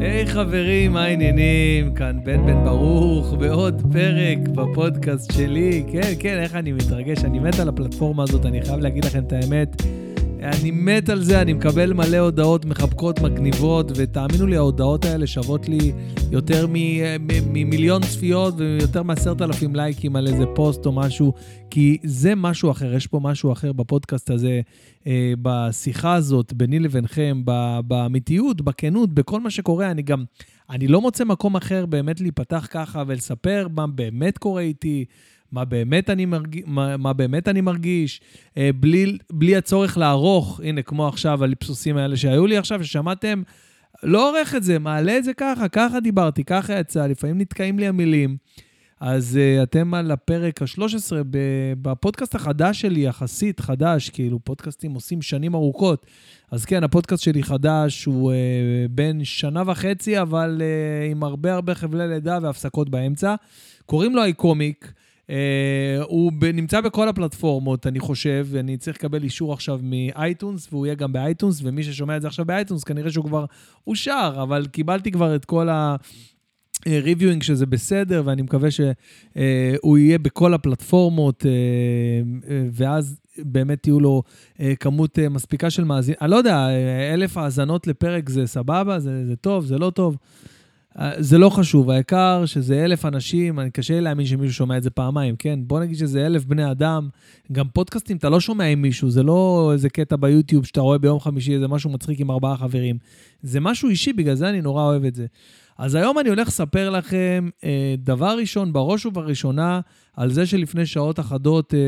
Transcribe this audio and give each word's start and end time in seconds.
היי 0.00 0.26
חברים, 0.26 0.92
מה 0.92 1.04
העניינים? 1.04 1.94
כאן 1.94 2.18
בן 2.24 2.46
בן 2.46 2.64
ברוך, 2.64 3.34
בעוד 3.34 3.82
פרק 3.92 4.48
בפודקאסט 4.48 5.32
שלי. 5.32 5.84
כן, 5.92 6.12
כן, 6.18 6.38
איך 6.42 6.54
אני 6.54 6.72
מתרגש, 6.72 7.24
אני 7.24 7.38
מת 7.38 7.60
על 7.60 7.68
הפלטפורמה 7.68 8.22
הזאת, 8.22 8.46
אני 8.46 8.62
חייב 8.62 8.80
להגיד 8.80 9.04
לכם 9.04 9.24
את 9.26 9.32
האמת. 9.32 9.82
אני 10.42 10.70
מת 10.70 11.08
על 11.08 11.22
זה, 11.22 11.42
אני 11.42 11.52
מקבל 11.52 11.92
מלא 11.92 12.16
הודעות 12.16 12.64
מחבקות, 12.64 13.20
מגניבות, 13.20 13.92
ותאמינו 13.96 14.46
לי, 14.46 14.56
ההודעות 14.56 15.04
האלה 15.04 15.26
שוות 15.26 15.68
לי 15.68 15.92
יותר 16.30 16.66
ממיליון 17.52 18.02
צפיות 18.02 18.54
ויותר 18.56 19.02
מעשרת 19.02 19.42
אלפים 19.42 19.76
לייקים 19.76 20.16
על 20.16 20.26
איזה 20.26 20.44
פוסט 20.54 20.86
או 20.86 20.92
משהו, 20.92 21.32
כי 21.70 21.98
זה 22.04 22.34
משהו 22.34 22.70
אחר, 22.70 22.94
יש 22.94 23.06
פה 23.06 23.20
משהו 23.22 23.52
אחר 23.52 23.72
בפודקאסט 23.72 24.30
הזה, 24.30 24.60
אה, 25.06 25.32
בשיחה 25.42 26.14
הזאת, 26.14 26.52
ביני 26.52 26.78
לבינכם, 26.78 27.42
באמיתיות, 27.84 28.60
בכנות, 28.60 29.14
בכל 29.14 29.40
מה 29.40 29.50
שקורה. 29.50 29.90
אני 29.90 30.02
גם, 30.02 30.24
אני 30.70 30.88
לא 30.88 31.00
מוצא 31.00 31.24
מקום 31.24 31.56
אחר 31.56 31.86
באמת 31.86 32.20
להיפתח 32.20 32.66
ככה 32.70 33.02
ולספר 33.06 33.66
מה 33.74 33.86
באמת 33.86 34.38
קורה 34.38 34.62
איתי. 34.62 35.04
מה 35.52 35.64
באמת 35.64 36.10
אני, 36.10 36.24
מרג... 36.24 36.60
מה, 36.66 36.96
מה 36.96 37.12
באמת 37.12 37.48
אני 37.48 37.60
מרגיש, 37.60 38.20
אה, 38.56 38.70
בלי, 38.80 39.18
בלי 39.32 39.56
הצורך 39.56 39.98
לערוך, 39.98 40.60
הנה, 40.64 40.82
כמו 40.82 41.08
עכשיו, 41.08 41.44
הליפסוסים 41.44 41.96
האלה 41.96 42.16
שהיו 42.16 42.46
לי 42.46 42.56
עכשיו, 42.56 42.84
ששמעתם, 42.84 43.42
לא 44.02 44.30
עורך 44.30 44.54
את 44.54 44.62
זה, 44.62 44.78
מעלה 44.78 45.18
את 45.18 45.24
זה 45.24 45.34
ככה, 45.34 45.68
ככה 45.68 46.00
דיברתי, 46.00 46.44
ככה 46.44 46.78
יצא, 46.78 47.06
לפעמים 47.06 47.38
נתקעים 47.38 47.78
לי 47.78 47.86
המילים. 47.86 48.36
אז 49.00 49.38
uh, 49.38 49.62
אתם 49.62 49.94
על 49.94 50.10
הפרק 50.10 50.62
ה-13 50.62 51.12
בפודקאסט 51.82 52.34
החדש 52.34 52.80
שלי, 52.80 53.00
יחסית 53.00 53.60
חדש, 53.60 54.10
כאילו 54.10 54.38
פודקאסטים 54.44 54.94
עושים 54.94 55.22
שנים 55.22 55.54
ארוכות. 55.54 56.06
אז 56.50 56.64
כן, 56.64 56.84
הפודקאסט 56.84 57.22
שלי 57.22 57.42
חדש, 57.42 58.04
הוא 58.04 58.32
uh, 58.32 58.34
בן 58.90 59.24
שנה 59.24 59.62
וחצי, 59.66 60.20
אבל 60.20 60.60
uh, 60.60 61.10
עם 61.10 61.22
הרבה 61.22 61.54
הרבה 61.54 61.74
חבלי 61.74 62.08
לידה 62.08 62.38
והפסקות 62.42 62.88
באמצע. 62.88 63.34
קוראים 63.86 64.16
לו 64.16 64.22
אייקומיק. 64.22 64.92
Uh, 65.28 65.30
הוא 66.04 66.32
נמצא 66.54 66.80
בכל 66.80 67.08
הפלטפורמות, 67.08 67.86
אני 67.86 68.00
חושב, 68.00 68.46
ואני 68.50 68.76
צריך 68.76 68.96
לקבל 68.96 69.22
אישור 69.22 69.52
עכשיו 69.52 69.80
מאייטונס, 69.82 70.68
והוא 70.72 70.86
יהיה 70.86 70.94
גם 70.94 71.12
באייטונס, 71.12 71.60
ומי 71.62 71.82
ששומע 71.82 72.16
את 72.16 72.22
זה 72.22 72.28
עכשיו 72.28 72.44
באייטונס, 72.44 72.84
כנראה 72.84 73.10
שהוא 73.10 73.24
כבר 73.24 73.44
אושר, 73.86 74.38
אבל 74.42 74.66
קיבלתי 74.66 75.10
כבר 75.10 75.36
את 75.36 75.44
כל 75.44 75.68
ה... 75.68 75.96
ריוויואינג 76.88 77.42
שזה 77.42 77.66
בסדר, 77.66 78.22
ואני 78.24 78.42
מקווה 78.42 78.70
שהוא 78.70 79.96
uh, 79.96 80.00
יהיה 80.00 80.18
בכל 80.18 80.54
הפלטפורמות, 80.54 81.46
ואז 82.72 83.20
באמת 83.38 83.86
יהיו 83.86 84.00
לו 84.00 84.22
כמות 84.80 85.18
מספיקה 85.18 85.70
של 85.70 85.84
מאזינים. 85.84 86.18
אני 86.22 86.30
לא 86.30 86.36
יודע, 86.36 86.68
אלף 87.14 87.36
האזנות 87.36 87.86
לפרק 87.86 88.28
זה 88.28 88.46
סבבה, 88.46 88.98
זה, 88.98 89.26
זה 89.26 89.36
טוב, 89.36 89.64
זה 89.64 89.78
לא 89.78 89.90
טוב. 89.90 90.16
אה, 90.98 91.12
זה 91.18 91.38
לא 91.38 91.50
חשוב, 91.50 91.90
העיקר 91.90 92.42
שזה 92.46 92.84
אלף 92.84 93.04
אנשים, 93.04 93.60
אני 93.60 93.70
קשה 93.70 93.94
לי 93.94 94.00
להאמין 94.00 94.26
שמישהו 94.26 94.54
שומע 94.54 94.76
את 94.76 94.82
זה 94.82 94.90
פעמיים, 94.90 95.36
כן? 95.36 95.60
בוא 95.62 95.80
נגיד 95.80 95.96
שזה 95.96 96.26
אלף 96.26 96.44
בני 96.44 96.70
אדם. 96.70 97.08
גם 97.52 97.68
פודקאסטים 97.68 98.16
אתה 98.16 98.28
לא 98.28 98.40
שומע 98.40 98.64
עם 98.64 98.82
מישהו, 98.82 99.10
זה 99.10 99.22
לא 99.22 99.70
איזה 99.72 99.88
קטע 99.88 100.16
ביוטיוב 100.16 100.66
שאתה 100.66 100.80
רואה 100.80 100.98
ביום 100.98 101.20
חמישי 101.20 101.54
איזה 101.54 101.68
משהו 101.68 101.90
מצחיק 101.90 102.20
עם 102.20 102.30
ארבעה 102.30 102.56
חברים. 102.56 102.98
זה 103.42 103.60
משהו 103.60 103.88
אישי, 103.88 104.12
בגלל 104.12 104.34
זה 104.34 104.48
אני 104.48 104.60
נורא 104.60 104.82
אוהב 104.82 105.04
את 105.04 105.14
זה. 105.14 105.26
אז 105.78 105.94
היום 105.94 106.18
אני 106.18 106.28
הולך 106.28 106.48
לספר 106.48 106.90
לכם, 106.90 107.48
אה, 107.64 107.94
דבר 107.98 108.36
ראשון, 108.38 108.72
בראש 108.72 109.06
ובראשונה, 109.06 109.80
על 110.16 110.32
זה 110.32 110.46
שלפני 110.46 110.86
שעות 110.86 111.20
אחדות 111.20 111.74
אה, 111.74 111.78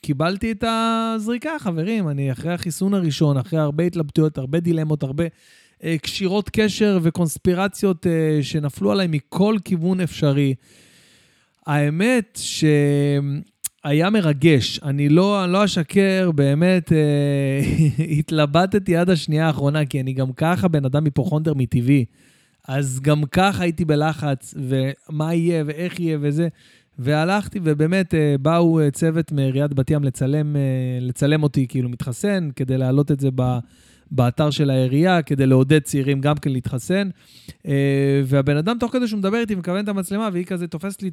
קיבלתי 0.00 0.52
את 0.52 0.64
הזריקה, 0.66 1.50
חברים. 1.58 2.08
אני 2.08 2.32
אחרי 2.32 2.52
החיסון 2.52 2.94
הראשון, 2.94 3.36
אחרי 3.36 3.58
הרבה 3.58 3.84
התלבטויות, 3.84 4.38
הרבה 4.38 4.60
דילמות, 4.60 5.02
הרבה... 5.02 5.24
אה, 5.84 5.98
קשירות 5.98 6.50
קשר 6.50 6.98
וקונספירציות 7.02 8.06
אה, 8.06 8.38
שנפלו 8.42 8.92
עליי 8.92 9.06
מכל 9.10 9.56
כיוון 9.64 10.00
אפשרי. 10.00 10.54
האמת 11.66 12.38
שהיה 12.42 14.10
מרגש. 14.10 14.80
אני 14.82 15.08
לא, 15.08 15.44
אני 15.44 15.52
לא 15.52 15.64
אשקר, 15.64 16.30
באמת 16.34 16.92
אה, 16.92 17.60
התלבטתי 18.18 18.96
עד 18.96 19.10
השנייה 19.10 19.46
האחרונה, 19.46 19.86
כי 19.86 20.00
אני 20.00 20.12
גם 20.12 20.32
ככה 20.32 20.68
בן 20.68 20.84
אדם 20.84 21.04
היפוכונדר 21.04 21.54
מטבעי. 21.54 22.04
אז 22.68 23.00
גם 23.00 23.24
ככה 23.24 23.62
הייתי 23.62 23.84
בלחץ, 23.84 24.54
ומה 24.56 25.34
יהיה 25.34 25.64
ואיך 25.66 26.00
יהיה 26.00 26.18
וזה. 26.20 26.48
והלכתי, 26.98 27.60
ובאמת 27.62 28.14
באו 28.40 28.80
צוות 28.92 29.32
מעיריית 29.32 29.74
בת 29.74 29.90
ים 29.90 30.04
לצלם, 30.04 30.56
לצלם 31.00 31.42
אותי 31.42 31.66
כאילו 31.68 31.88
מתחסן, 31.88 32.48
כדי 32.56 32.78
להעלות 32.78 33.10
את 33.10 33.20
זה 33.20 33.28
ב... 33.34 33.58
באתר 34.10 34.50
של 34.50 34.70
העירייה, 34.70 35.22
כדי 35.22 35.46
לעודד 35.46 35.82
צעירים 35.82 36.20
גם 36.20 36.34
כן 36.36 36.52
להתחסן. 36.52 37.08
אה, 37.66 38.22
והבן 38.24 38.56
אדם, 38.56 38.76
תוך 38.80 38.92
כדי 38.92 39.08
שהוא 39.08 39.18
מדבר 39.18 39.38
איתי, 39.38 39.54
מכוון 39.54 39.84
את 39.84 39.88
המצלמה, 39.88 40.28
והיא 40.32 40.44
כזה 40.44 40.66
תופסת 40.66 41.02
לי 41.02 41.10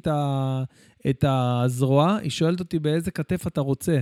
את 1.10 1.24
הזרוע, 1.28 2.16
היא 2.16 2.30
שואלת 2.30 2.60
אותי 2.60 2.78
באיזה 2.78 3.10
כתף 3.10 3.46
אתה 3.46 3.60
רוצה. 3.60 4.00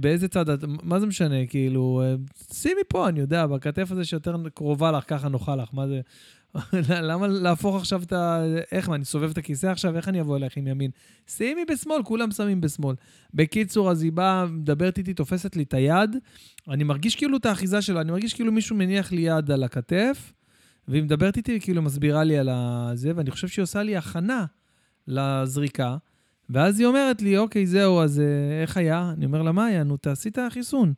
באיזה 0.00 0.28
צד, 0.28 0.44
מה 0.82 1.00
זה 1.00 1.06
משנה? 1.06 1.46
כאילו, 1.46 2.02
אה, 2.04 2.14
שימי 2.52 2.80
פה, 2.88 3.08
אני 3.08 3.20
יודע, 3.20 3.46
בכתף 3.46 3.92
הזה 3.92 4.04
שיותר 4.04 4.36
קרובה 4.54 4.92
לך, 4.92 5.04
ככה 5.06 5.28
נוחה 5.28 5.56
לך, 5.56 5.68
מה 5.72 5.88
זה... 5.88 6.00
למה 7.02 7.26
להפוך 7.26 7.76
עכשיו 7.76 8.02
את 8.02 8.12
ה... 8.12 8.42
איך, 8.72 8.88
מה, 8.88 8.94
אני 8.94 9.04
סובב 9.04 9.30
את 9.30 9.38
הכיסא 9.38 9.66
עכשיו? 9.66 9.96
איך 9.96 10.08
אני 10.08 10.20
אבוא 10.20 10.36
אליך 10.36 10.56
עם 10.56 10.66
ימין? 10.66 10.90
שימי 11.26 11.64
בשמאל, 11.64 12.02
כולם 12.02 12.30
שמים 12.30 12.60
בשמאל. 12.60 12.96
בקיצור, 13.34 13.90
אז 13.90 14.02
היא 14.02 14.12
באה, 14.12 14.46
מדברת 14.46 14.98
איתי, 14.98 15.14
תופסת 15.14 15.56
לי 15.56 15.62
את 15.62 15.74
היד, 15.74 16.16
אני 16.68 16.84
מרגיש 16.84 17.16
כאילו 17.16 17.36
את 17.36 17.46
האחיזה 17.46 17.82
שלה, 17.82 18.00
אני 18.00 18.12
מרגיש 18.12 18.34
כאילו 18.34 18.52
מישהו 18.52 18.76
מניח 18.76 19.12
לי 19.12 19.20
יד 19.20 19.50
על 19.50 19.64
הכתף, 19.64 20.32
והיא 20.88 21.02
מדברת 21.02 21.36
איתי, 21.36 21.60
כאילו 21.60 21.82
מסבירה 21.82 22.24
לי 22.24 22.38
על 22.38 22.48
זה, 22.94 23.12
ואני 23.16 23.30
חושב 23.30 23.48
שהיא 23.48 23.62
עושה 23.62 23.82
לי 23.82 23.96
הכנה 23.96 24.44
לזריקה, 25.08 25.96
ואז 26.50 26.80
היא 26.80 26.86
אומרת 26.86 27.22
לי, 27.22 27.38
אוקיי, 27.38 27.66
זהו, 27.66 28.00
אז 28.00 28.20
אה, 28.20 28.62
איך 28.62 28.76
היה? 28.76 29.12
אני 29.16 29.26
אומר 29.26 29.42
לה, 29.42 29.52
מה 29.52 29.66
היה? 29.66 29.84
נו, 29.84 29.96
תעשי 29.96 30.28
את 30.28 30.38
החיסון. 30.38 30.92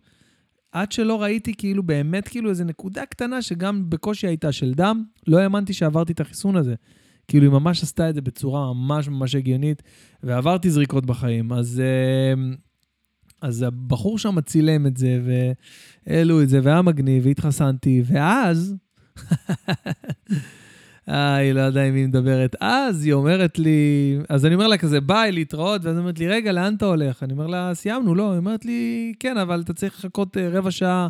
עד 0.73 0.93
שלא 0.93 1.23
ראיתי 1.23 1.55
כאילו 1.55 1.83
באמת 1.83 2.29
כאילו 2.29 2.51
איזו 2.51 2.65
נקודה 2.65 3.07
קטנה 3.07 3.43
שגם 3.43 3.91
בקושי 3.91 4.27
הייתה 4.27 4.53
של 4.53 4.75
דם, 4.75 5.05
לא 5.27 5.39
האמנתי 5.39 5.73
שעברתי 5.73 6.13
את 6.13 6.21
החיסון 6.21 6.57
הזה. 6.57 6.75
כאילו 7.29 7.45
היא 7.45 7.53
ממש 7.53 7.83
עשתה 7.83 8.11
את 8.11 8.15
זה 8.15 8.21
בצורה 8.21 8.75
ממש 8.75 9.09
ממש 9.09 9.35
הגיונית, 9.35 9.83
ועברתי 10.23 10.71
זריקות 10.71 11.07
בחיים. 11.07 11.53
אז, 11.53 11.81
אה, 11.81 12.35
אז 13.43 13.63
הבחור 13.63 14.19
שם 14.19 14.41
צילם 14.41 14.87
את 14.87 14.97
זה, 14.97 15.21
והעלו 16.07 16.43
את 16.43 16.49
זה, 16.49 16.61
והיה 16.63 16.83
מגניב, 16.83 17.27
והתחסנתי, 17.27 18.03
ואז... 18.07 18.75
אה, 21.09 21.35
היא 21.35 21.53
לא 21.53 21.61
יודעת 21.61 21.87
עם 21.87 21.95
מי 21.95 22.07
מדברת. 22.07 22.57
אז 22.61 23.05
היא 23.05 23.13
אומרת 23.13 23.59
לי, 23.59 24.19
אז 24.29 24.47
אני 24.47 24.55
אומר 24.55 24.67
לה 24.67 24.79
כזה, 24.79 25.01
ביי, 25.01 25.33
להתראות, 25.33 25.85
ואז 25.85 25.97
היא 25.97 26.01
אומרת 26.01 26.19
לי, 26.19 26.29
רגע, 26.29 26.53
לאן 26.53 26.75
אתה 26.75 26.87
הולך? 26.87 27.23
אני 27.23 27.33
אומר 27.33 27.47
לה, 27.47 27.75
סיימנו, 27.75 28.15
לא. 28.15 28.31
היא 28.31 28.39
אומרת 28.39 28.65
לי, 28.65 29.13
כן, 29.21 29.37
אבל 29.37 29.61
אתה 29.61 29.73
צריך 29.73 29.99
לחכות 29.99 30.37
אה, 30.37 30.49
רבע 30.49 30.71
שעה 30.71 31.09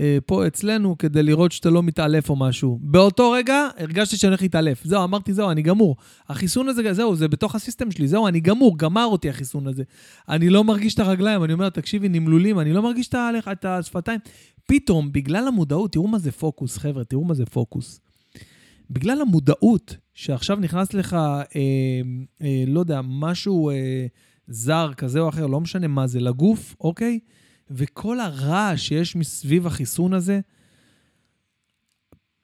אה, 0.00 0.18
פה 0.26 0.46
אצלנו 0.46 0.98
כדי 0.98 1.22
לראות 1.22 1.52
שאתה 1.52 1.70
לא 1.70 1.82
מתעלף 1.82 2.30
או 2.30 2.36
משהו. 2.36 2.78
באותו 2.82 3.30
רגע 3.30 3.68
הרגשתי 3.78 4.16
שאני 4.16 4.30
הולך 4.30 4.42
להתעלף. 4.42 4.84
זהו, 4.84 5.04
אמרתי, 5.04 5.32
זהו, 5.32 5.50
אני 5.50 5.62
גמור. 5.62 5.96
החיסון 6.28 6.68
הזה, 6.68 6.92
זהו, 6.92 7.16
זה 7.16 7.28
בתוך 7.28 7.54
הסיסטם 7.54 7.90
שלי, 7.90 8.08
זהו, 8.08 8.28
אני 8.28 8.40
גמור, 8.40 8.78
גמר 8.78 9.04
אותי 9.04 9.28
החיסון 9.30 9.66
הזה. 9.66 9.82
אני 10.28 10.48
לא 10.48 10.64
מרגיש 10.64 10.94
את 10.94 10.98
הרגליים, 10.98 11.44
אני 11.44 11.52
אומר, 11.52 11.68
תקשיבי, 11.68 12.08
נמלולים, 12.08 12.60
אני 12.60 12.72
לא 12.72 12.82
מרגיש 12.82 13.08
את 13.52 13.64
השפתיים. 13.64 14.20
פתאום, 14.66 15.12
בגלל 15.12 15.48
המודעות, 15.48 15.92
תראו 15.92 16.08
מה 16.08 16.18
זה 16.18 16.32
פוקוס, 16.32 16.78
חבר'ה, 16.78 17.04
תראו 17.04 17.24
מה 17.24 17.34
זה 17.34 17.46
פוקוס. 17.46 18.00
בגלל 18.90 19.20
המודעות 19.20 19.96
שעכשיו 20.14 20.56
נכנס 20.56 20.94
לך, 20.94 21.14
אה, 21.14 21.40
אה, 22.42 22.64
לא 22.66 22.80
יודע, 22.80 23.00
משהו 23.04 23.70
אה, 23.70 24.06
זר 24.46 24.92
כזה 24.96 25.20
או 25.20 25.28
אחר, 25.28 25.46
לא 25.46 25.60
משנה 25.60 25.86
מה 25.86 26.06
זה, 26.06 26.20
לגוף, 26.20 26.76
אוקיי? 26.80 27.18
וכל 27.70 28.20
הרעש 28.20 28.88
שיש 28.88 29.16
מסביב 29.16 29.66
החיסון 29.66 30.14
הזה, 30.14 30.40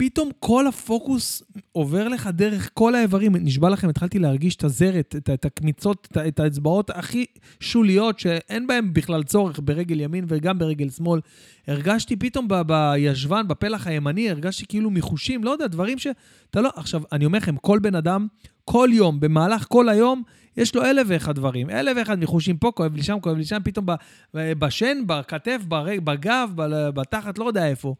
פתאום 0.00 0.30
כל 0.40 0.66
הפוקוס 0.66 1.42
עובר 1.72 2.08
לך 2.08 2.26
דרך 2.32 2.70
כל 2.74 2.94
האיברים. 2.94 3.36
נשבע 3.36 3.70
לכם, 3.70 3.88
התחלתי 3.88 4.18
להרגיש 4.18 4.56
את 4.56 4.64
הזרת, 4.64 5.14
את, 5.18 5.30
את 5.30 5.44
הקמיצות, 5.44 6.08
את, 6.10 6.16
את 6.16 6.40
האצבעות 6.40 6.90
הכי 6.90 7.24
שוליות, 7.60 8.18
שאין 8.18 8.66
בהן 8.66 8.92
בכלל 8.92 9.22
צורך 9.22 9.60
ברגל 9.62 10.00
ימין 10.00 10.24
וגם 10.28 10.58
ברגל 10.58 10.90
שמאל. 10.90 11.20
הרגשתי 11.66 12.16
פתאום 12.16 12.48
ב, 12.48 12.54
בישבן, 12.62 13.48
בפלח 13.48 13.86
הימני, 13.86 14.30
הרגשתי 14.30 14.66
כאילו 14.68 14.90
מחושים, 14.90 15.44
לא 15.44 15.50
יודע, 15.50 15.66
דברים 15.66 15.98
שאתה 15.98 16.60
לא... 16.60 16.70
עכשיו, 16.76 17.02
אני 17.12 17.24
אומר 17.24 17.38
לכם, 17.38 17.56
כל 17.56 17.78
בן 17.78 17.94
אדם, 17.94 18.26
כל 18.64 18.88
יום, 18.92 19.20
במהלך 19.20 19.66
כל 19.68 19.88
היום, 19.88 20.22
יש 20.56 20.74
לו 20.74 20.84
אלף 20.84 21.06
ואחד 21.10 21.34
דברים. 21.34 21.70
אלף 21.70 21.96
ואחד 21.96 22.18
מחושים 22.18 22.56
פה, 22.56 22.70
כואב 22.74 22.94
לי 22.94 23.02
שם, 23.02 23.20
כואב 23.20 23.36
לי 23.36 23.44
שם, 23.44 23.58
פתאום 23.64 23.86
בשן, 24.34 24.98
בכתף, 25.06 25.60
בגב, 26.04 26.50
בתחת, 26.94 27.38
לא 27.38 27.44
יודע 27.44 27.68
איפה. 27.68 27.94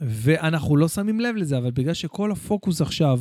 ואנחנו 0.00 0.76
לא 0.76 0.88
שמים 0.88 1.20
לב 1.20 1.36
לזה, 1.36 1.58
אבל 1.58 1.70
בגלל 1.70 1.94
שכל 1.94 2.32
הפוקוס 2.32 2.80
עכשיו 2.80 3.20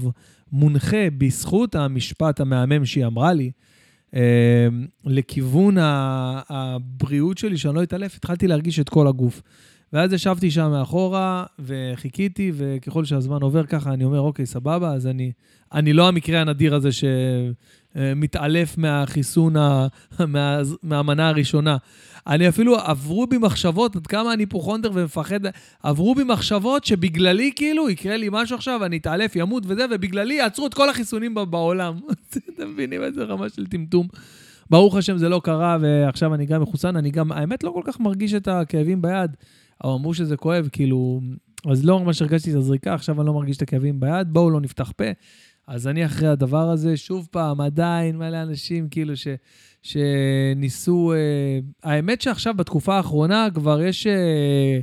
מונחה 0.52 1.10
בזכות 1.18 1.76
המשפט 1.76 2.40
המהמם 2.40 2.86
שהיא 2.86 3.06
אמרה 3.06 3.34
לי, 3.34 3.52
אה, 4.16 4.68
לכיוון 5.06 5.76
הבריאות 6.50 7.38
שלי, 7.38 7.58
שאני 7.58 7.76
לא 7.76 7.84
אתעלף, 7.84 8.16
התחלתי 8.16 8.48
להרגיש 8.48 8.80
את 8.80 8.90
כל 8.90 9.08
הגוף. 9.08 9.42
ואז 9.94 10.14
ישבתי 10.14 10.52
שם 10.52 10.72
מאחורה 10.72 11.46
וחיכיתי, 11.60 12.52
וככל 12.56 13.06
שהזמן 13.06 13.42
עובר 13.42 13.66
ככה, 13.66 13.94
אני 13.94 14.04
אומר, 14.04 14.20
אוקיי, 14.20 14.46
סבבה, 14.46 14.94
אז 14.94 15.08
אני, 15.08 15.32
אני 15.74 15.94
לא 15.94 16.08
המקרה 16.08 16.42
הנדיר 16.42 16.76
הזה 16.76 16.90
שמתעלף 16.92 18.78
מהחיסון, 18.78 19.54
מה, 20.28 20.62
מהמנה 20.84 21.30
הראשונה. 21.30 21.78
אני 22.28 22.50
אפילו, 22.50 22.76
עברו 22.80 23.28
בי 23.28 23.38
מחשבות, 23.38 23.96
עד 23.96 24.08
כמה 24.08 24.34
אני 24.34 24.44
היפוכונדר 24.44 24.92
ומפחד, 24.94 25.40
עברו 25.84 26.16
בי 26.16 26.24
מחשבות 26.24 26.86
שבגללי, 26.86 27.52
כאילו, 27.56 27.90
יקרה 27.90 28.18
לי 28.18 28.30
משהו 28.32 28.56
עכשיו, 28.56 28.86
אני 28.86 28.98
אתעלף, 28.98 29.36
ימות 29.36 29.64
וזה, 29.68 29.86
ובגללי 29.92 30.34
יעצרו 30.34 30.68
את 30.68 30.74
כל 30.74 30.90
החיסונים 30.90 31.36
בעולם. 31.50 32.00
אתם 32.56 32.70
מבינים 32.70 33.04
איזה 33.04 33.24
רמה 33.24 33.50
של 33.50 33.66
טמטום? 33.66 34.08
ברוך 34.70 34.96
השם 34.96 35.18
זה 35.18 35.30
לא 35.30 35.42
קרה, 35.44 35.78
ועכשיו 35.82 36.34
אני 36.34 36.46
גם 36.46 36.62
מחוסן, 36.62 36.96
אני 36.96 37.12
גם, 37.12 37.32
האמת, 37.32 37.64
לא 37.64 37.72
כל 37.72 37.82
כך 37.84 38.00
מרגיש 38.00 38.34
את 38.34 38.48
הכאבים 38.48 39.02
ביד. 39.02 39.32
אמרו 39.86 40.14
שזה 40.14 40.38
כואב, 40.38 40.70
כאילו, 40.72 41.22
אז 41.72 41.86
לא 41.86 42.00
ממש 42.00 42.22
הרגשתי 42.22 42.52
את 42.52 42.56
הזריקה, 42.56 42.94
עכשיו 42.94 43.22
אני 43.22 43.28
לא 43.28 43.34
מרגיש 43.34 43.58
את 43.58 43.62
הכאבים 43.62 44.00
ביד, 44.00 44.28
בואו 44.34 44.50
לא 44.50 44.62
נפתח 44.62 44.92
פה. 44.96 45.06
אז 45.68 45.88
אני 45.88 46.06
אחרי 46.06 46.28
הדבר 46.28 46.70
הזה, 46.70 46.98
שוב 46.98 47.28
פעם, 47.32 47.62
עדיין 47.62 48.18
מלא 48.18 48.42
אנשים 48.42 48.90
כאילו 48.90 49.18
ש, 49.18 49.28
שניסו... 49.86 51.14
אה, 51.14 51.60
האמת 51.84 52.22
שעכשיו, 52.22 52.54
בתקופה 52.54 52.98
האחרונה, 52.98 53.48
כבר 53.54 53.82
יש 53.82 54.08
אה, 54.08 54.80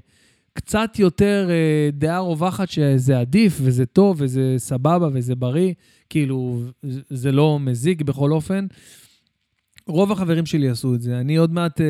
קצת 0.53 0.99
יותר 0.99 1.49
אה, 1.51 1.91
דעה 1.93 2.19
רווחת 2.19 2.69
שזה 2.69 3.21
עדיף, 3.21 3.59
וזה 3.63 3.87
טוב, 3.87 4.17
וזה 4.21 4.55
סבבה, 4.57 5.09
וזה 5.13 5.35
בריא. 5.35 5.73
כאילו, 6.11 6.63
זה 7.11 7.33
לא 7.33 7.59
מזיק 7.61 8.03
בכל 8.03 8.33
אופן. 8.33 8.67
רוב 9.87 10.13
החברים 10.13 10.47
שלי 10.47 10.69
עשו 10.69 10.95
את 10.95 11.01
זה. 11.03 11.21
אני 11.21 11.37
עוד 11.37 11.53
מעט 11.53 11.81
uh, 11.81 11.85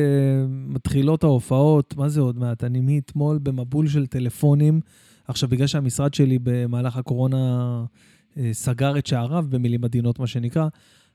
מתחילות 0.49 1.23
ההופעות, 1.23 1.95
מה 1.97 2.09
זה 2.09 2.21
עוד 2.21 2.39
מעט? 2.39 2.63
אני 2.63 2.81
מאתמול 2.81 3.37
במבול 3.43 3.87
של 3.87 4.05
טלפונים. 4.05 4.81
עכשיו, 5.27 5.49
בגלל 5.49 5.67
שהמשרד 5.67 6.13
שלי 6.13 6.39
במהלך 6.43 6.97
הקורונה 6.97 7.83
uh, 8.33 8.37
סגר 8.51 8.97
את 8.97 9.07
שעריו, 9.07 9.45
במילים 9.49 9.83
עדינות, 9.83 10.19
מה 10.19 10.27
שנקרא, 10.27 10.67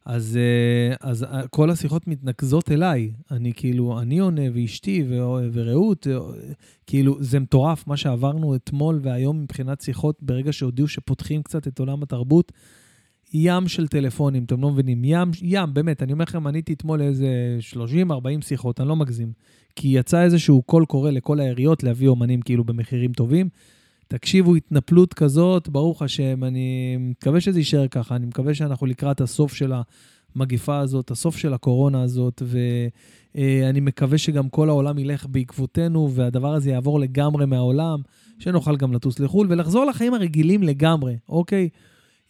אז, 0.08 0.38
uh, 0.38 0.96
אז 1.00 1.22
uh, 1.22 1.48
כל 1.50 1.70
השיחות 1.70 2.06
מתנקזות 2.06 2.70
אליי. 2.70 3.12
אני 3.30 3.52
כאילו, 3.52 4.00
אני 4.00 4.18
עונה, 4.18 4.42
ואשתי, 4.54 5.04
ורעות, 5.52 6.06
uh, 6.06 6.10
כאילו, 6.86 7.16
זה 7.20 7.40
מטורף 7.40 7.86
מה 7.86 7.96
שעברנו 7.96 8.54
אתמול 8.54 9.00
והיום 9.02 9.42
מבחינת 9.42 9.80
שיחות, 9.80 10.18
ברגע 10.22 10.52
שהודיעו 10.52 10.88
שפותחים 10.88 11.42
קצת 11.42 11.68
את 11.68 11.78
עולם 11.78 12.02
התרבות. 12.02 12.52
ים 13.34 13.68
של 13.68 13.88
טלפונים, 13.88 14.44
אתם 14.44 14.60
לא 14.62 14.70
מבינים, 14.70 15.04
ים, 15.04 15.30
ים, 15.42 15.74
באמת, 15.74 16.02
אני 16.02 16.12
אומר 16.12 16.24
לכם, 16.28 16.46
עניתי 16.46 16.72
אתמול 16.72 17.02
איזה 17.02 17.58
30-40 17.72 18.10
שיחות, 18.40 18.80
אני 18.80 18.88
לא 18.88 18.96
מגזים. 18.96 19.32
כי 19.76 19.88
יצא 19.88 20.22
איזשהו 20.22 20.62
קול 20.62 20.84
קורא 20.84 21.10
לכל 21.10 21.40
העיריות 21.40 21.82
להביא 21.82 22.08
אומנים 22.08 22.42
כאילו 22.42 22.64
במחירים 22.64 23.12
טובים. 23.12 23.48
תקשיבו, 24.08 24.54
התנפלות 24.54 25.14
כזאת, 25.14 25.68
ברוך 25.68 26.02
השם, 26.02 26.44
אני 26.44 26.96
מקווה 27.00 27.40
שזה 27.40 27.58
יישאר 27.58 27.88
ככה, 27.88 28.16
אני 28.16 28.26
מקווה 28.26 28.54
שאנחנו 28.54 28.86
לקראת 28.86 29.20
הסוף 29.20 29.54
של 29.54 29.72
המגיפה 30.34 30.78
הזאת, 30.78 31.10
הסוף 31.10 31.36
של 31.36 31.54
הקורונה 31.54 32.02
הזאת, 32.02 32.42
ואני 33.34 33.80
מקווה 33.80 34.18
שגם 34.18 34.48
כל 34.48 34.68
העולם 34.68 34.98
ילך 34.98 35.26
בעקבותינו, 35.26 36.10
והדבר 36.14 36.54
הזה 36.54 36.70
יעבור 36.70 37.00
לגמרי 37.00 37.46
מהעולם, 37.46 38.00
שנוכל 38.38 38.76
גם 38.76 38.92
לטוס 38.92 39.20
לחו"ל 39.20 39.46
ולחזור 39.50 39.84
לחיים 39.84 40.14
הרגילים 40.14 40.62
לגמרי, 40.62 41.16
אוקיי? 41.28 41.68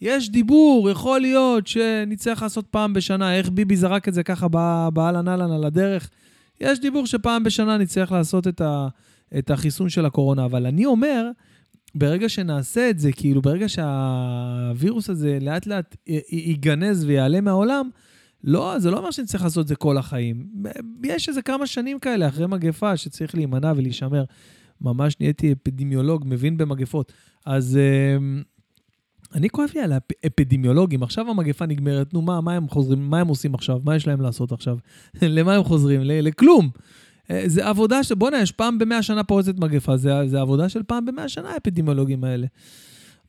יש 0.01 0.31
דיבור, 0.31 0.91
יכול 0.91 1.21
להיות 1.21 1.67
שנצטרך 1.67 2.43
לעשות 2.43 2.67
פעם 2.71 2.93
בשנה, 2.93 3.35
איך 3.35 3.51
ביבי 3.51 3.77
זרק 3.77 4.09
את 4.09 4.15
זה 4.15 4.23
ככה 4.23 4.49
באהלן 4.93 5.29
אהלן 5.29 5.53
על 5.53 5.65
הדרך. 5.65 6.11
יש 6.61 6.81
דיבור 6.81 7.07
שפעם 7.07 7.45
בשנה 7.45 7.79
נצטרך 7.79 8.13
לעשות 8.13 8.49
את, 8.49 8.61
ה, 8.61 8.89
את 9.39 9.51
החיסון 9.51 9.89
של 9.89 10.07
הקורונה, 10.07 10.45
אבל 10.45 10.67
אני 10.67 10.87
אומר, 10.87 11.31
ברגע 11.94 12.29
שנעשה 12.29 12.90
את 12.90 12.99
זה, 12.99 13.12
כאילו 13.12 13.43
ברגע 13.43 13.69
שהווירוס 13.69 15.11
הזה 15.11 15.38
לאט 15.40 15.67
לאט 15.67 15.96
ייגנז 16.31 17.05
ויעלה 17.05 17.40
מהעולם, 17.40 17.90
לא, 18.44 18.79
זה 18.79 18.90
לא 18.90 18.99
אומר 18.99 19.11
שנצטרך 19.11 19.43
לעשות 19.43 19.62
את 19.62 19.69
זה 19.69 19.76
כל 19.76 19.99
החיים. 19.99 20.46
יש 21.05 21.29
איזה 21.29 21.43
כמה 21.43 21.67
שנים 21.67 21.99
כאלה 21.99 22.29
אחרי 22.29 22.46
מגפה 22.46 22.96
שצריך 22.96 23.35
להימנע 23.35 23.73
ולהישמר. 23.76 24.25
ממש 24.81 25.17
נהייתי 25.20 25.52
אפידמיולוג, 25.52 26.25
מבין 26.26 26.56
במגפות. 26.56 27.12
אז... 27.46 27.79
Uh, 27.79 28.44
אני 29.35 29.50
כואב 29.50 29.69
לי 29.75 29.81
על 29.81 29.93
האפידמיולוגים, 29.93 31.02
עכשיו 31.02 31.31
המגפה 31.31 31.67
נגמרת, 31.67 32.14
נו 32.14 32.23
מה, 32.23 32.40
מה 32.40 32.55
הם 32.55 32.69
חוזרים, 32.69 33.11
מה 33.11 33.20
הם 33.20 33.29
עושים 33.29 33.55
עכשיו? 33.55 33.81
מה 33.85 33.96
יש 33.96 34.06
להם 34.06 34.20
לעשות 34.20 34.52
עכשיו? 34.52 34.79
למה 35.23 35.55
הם 35.55 35.64
חוזרים? 35.64 36.00
לכלום. 36.05 36.70
אה, 37.31 37.43
זה 37.47 37.67
עבודה 37.67 38.05
ש... 38.05 38.13
בוא'נה, 38.13 38.43
יש 38.43 38.53
פעם 38.53 38.79
במאה 38.79 39.03
שנה 39.03 39.25
פורצת 39.25 39.59
מגפה, 39.59 39.97
זה, 39.97 40.11
זה 40.27 40.41
עבודה 40.41 40.69
של 40.69 40.83
פעם 40.83 41.05
במאה 41.05 41.29
שנה, 41.29 41.51
האפידמיולוגים 41.51 42.25
האלה. 42.25 42.47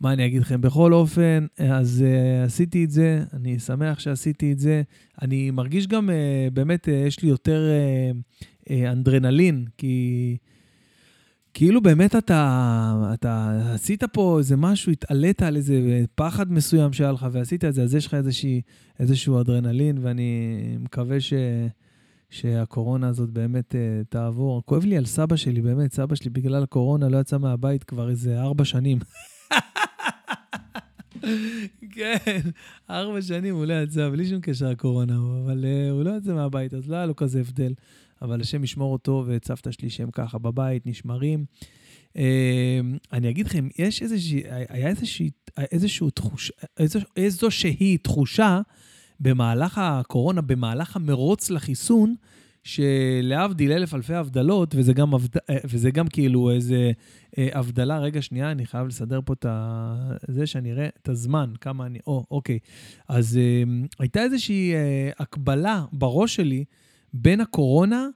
מה 0.01 0.13
אני 0.13 0.25
אגיד 0.25 0.41
לכם? 0.41 0.61
בכל 0.61 0.93
אופן, 0.93 1.45
אז 1.57 2.03
uh, 2.05 2.45
עשיתי 2.45 2.85
את 2.85 2.91
זה, 2.91 3.23
אני 3.33 3.59
שמח 3.59 3.99
שעשיתי 3.99 4.51
את 4.51 4.59
זה. 4.59 4.81
אני 5.21 5.51
מרגיש 5.51 5.87
גם, 5.87 6.09
uh, 6.09 6.53
באמת, 6.53 6.87
uh, 6.87 6.91
יש 6.91 7.21
לי 7.23 7.29
יותר 7.29 7.61
uh, 7.61 8.39
uh, 8.69 8.71
אנדרנלין, 8.91 9.65
כי... 9.77 10.37
כאילו 11.53 11.81
באמת 11.81 12.15
אתה, 12.15 13.11
אתה 13.13 13.59
עשית 13.73 14.03
פה 14.03 14.37
איזה 14.37 14.57
משהו, 14.57 14.91
התעלית 14.91 15.41
על 15.41 15.55
איזה 15.55 16.03
פחד 16.15 16.51
מסוים 16.51 16.93
שהיה 16.93 17.11
לך 17.11 17.27
ועשית 17.31 17.65
את 17.65 17.73
זה, 17.73 17.83
אז 17.83 17.95
יש 17.95 18.07
לך 18.07 18.13
איזושהי, 18.13 18.61
איזשהו 18.99 19.41
אדרנלין, 19.41 19.97
ואני 20.01 20.49
מקווה 20.79 21.21
ש, 21.21 21.33
שהקורונה 22.29 23.07
הזאת 23.07 23.29
באמת 23.29 23.75
uh, 23.75 23.77
תעבור. 24.09 24.63
כואב 24.65 24.85
לי 24.85 24.97
על 24.97 25.05
סבא 25.05 25.35
שלי, 25.35 25.61
באמת, 25.61 25.93
סבא 25.93 26.15
שלי 26.15 26.29
בגלל 26.29 26.63
הקורונה 26.63 27.09
לא 27.09 27.17
יצא 27.17 27.37
מהבית 27.37 27.83
כבר 27.83 28.09
איזה 28.09 28.41
ארבע 28.41 28.65
שנים. 28.65 28.99
כן, 31.95 32.39
ארבע 32.89 33.21
שנים 33.21 33.55
הוא 33.55 33.65
לא 33.65 33.83
יצא, 33.83 34.09
בלי 34.09 34.25
שום 34.25 34.41
קשר 34.41 34.69
לקורונה, 34.69 35.15
אבל 35.45 35.65
uh, 35.65 35.91
הוא 35.91 36.03
לא 36.03 36.11
יצא 36.17 36.33
מהבית, 36.33 36.73
אז 36.73 36.89
לא 36.89 36.95
היה 36.95 37.05
לו 37.05 37.15
כזה 37.15 37.39
הבדל. 37.39 37.73
אבל 38.21 38.41
השם 38.41 38.63
ישמור 38.63 38.93
אותו 38.93 39.23
ואת 39.27 39.45
סבתא 39.45 39.71
שלי 39.71 39.89
שהם 39.89 40.11
ככה 40.11 40.37
בבית, 40.37 40.87
נשמרים. 40.87 41.45
Uh, 42.13 42.19
אני 43.13 43.29
אגיד 43.29 43.45
לכם, 43.45 43.67
יש 43.77 44.01
איזושהי, 44.01 44.43
היה 44.69 44.87
איזושהי, 44.87 45.29
איזושהי 45.57 46.11
תחושה, 46.11 46.53
איזו, 46.77 46.99
איזושהי 47.17 47.97
תחושה 47.97 48.61
במהלך 49.19 49.77
הקורונה, 49.77 50.41
במהלך 50.41 50.95
המרוץ 50.95 51.49
לחיסון, 51.49 52.15
שלהבדיל 52.63 53.71
אלף 53.71 53.93
אלפי 53.93 54.13
הבדלות, 54.13 54.75
וזה 54.75 54.93
גם, 54.93 55.13
הבד... 55.13 55.37
וזה 55.65 55.91
גם 55.91 56.07
כאילו 56.07 56.51
איזה 56.51 56.91
אה, 57.37 57.49
הבדלה, 57.53 57.99
רגע, 57.99 58.21
שנייה, 58.21 58.51
אני 58.51 58.65
חייב 58.65 58.87
לסדר 58.87 59.19
פה 59.25 59.33
את 59.33 59.45
ה... 59.45 59.95
זה 60.27 60.47
שאני 60.47 60.71
אראה 60.71 60.87
את 61.01 61.09
הזמן, 61.09 61.53
כמה 61.61 61.85
אני... 61.85 61.99
או, 62.07 62.25
אוקיי. 62.31 62.59
אז 63.07 63.37
אה, 63.37 63.63
הייתה 63.99 64.23
איזושהי 64.23 64.73
אה, 64.73 65.11
הקבלה 65.19 65.85
בראש 65.91 66.35
שלי 66.35 66.65
בין 67.13 67.41
הקורונה 67.41 68.07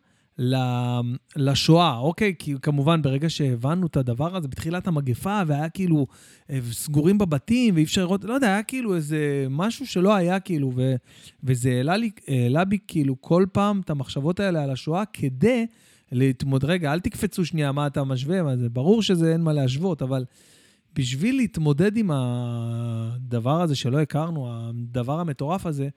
לשואה, 1.35 1.97
אוקיי? 1.97 2.33
כי 2.39 2.55
כמובן, 2.61 3.01
ברגע 3.01 3.29
שהבנו 3.29 3.87
את 3.87 3.97
הדבר 3.97 4.35
הזה, 4.35 4.47
בתחילת 4.47 4.87
המגפה, 4.87 5.41
והיה 5.47 5.69
כאילו 5.69 6.07
אה, 6.49 6.59
סגורים 6.71 7.17
בבתים, 7.17 7.75
ואי 7.75 7.83
אפשר 7.83 8.01
לראות, 8.01 8.23
לא 8.23 8.33
יודע, 8.33 8.47
היה 8.47 8.63
כאילו 8.63 8.95
איזה 8.95 9.47
משהו 9.49 9.87
שלא 9.87 10.15
היה 10.15 10.39
כאילו, 10.39 10.71
ו, 10.75 10.95
וזה 11.43 11.69
העלה, 11.69 11.97
לי, 11.97 12.11
העלה 12.27 12.65
בי 12.65 12.77
כאילו 12.87 13.21
כל 13.21 13.45
פעם 13.51 13.81
את 13.85 13.89
המחשבות 13.89 14.39
האלה 14.39 14.63
על 14.63 14.69
השואה, 14.69 15.03
כדי 15.05 15.65
להתמודד, 16.11 16.65
רגע, 16.65 16.93
אל 16.93 16.99
תקפצו 16.99 17.45
שנייה 17.45 17.71
מה 17.71 17.87
אתה 17.87 18.03
משווה, 18.03 18.43
מה 18.43 18.57
זה, 18.57 18.69
ברור 18.69 19.01
שזה 19.01 19.33
אין 19.33 19.41
מה 19.41 19.53
להשוות, 19.53 20.01
אבל 20.01 20.25
בשביל 20.95 21.35
להתמודד 21.35 21.97
עם 21.97 22.11
הדבר 22.13 23.61
הזה 23.61 23.75
שלא 23.75 23.99
הכרנו, 23.99 24.47
הדבר 24.49 25.19
המטורף 25.19 25.65
הזה, 25.65 25.89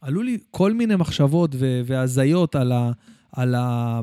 עלו 0.00 0.22
לי 0.22 0.38
כל 0.50 0.72
מיני 0.72 0.96
מחשבות 0.96 1.54
והזיות 1.84 2.54
על 2.54 2.72
ה... 2.72 2.92
על 3.36 3.54
ה... 3.54 4.00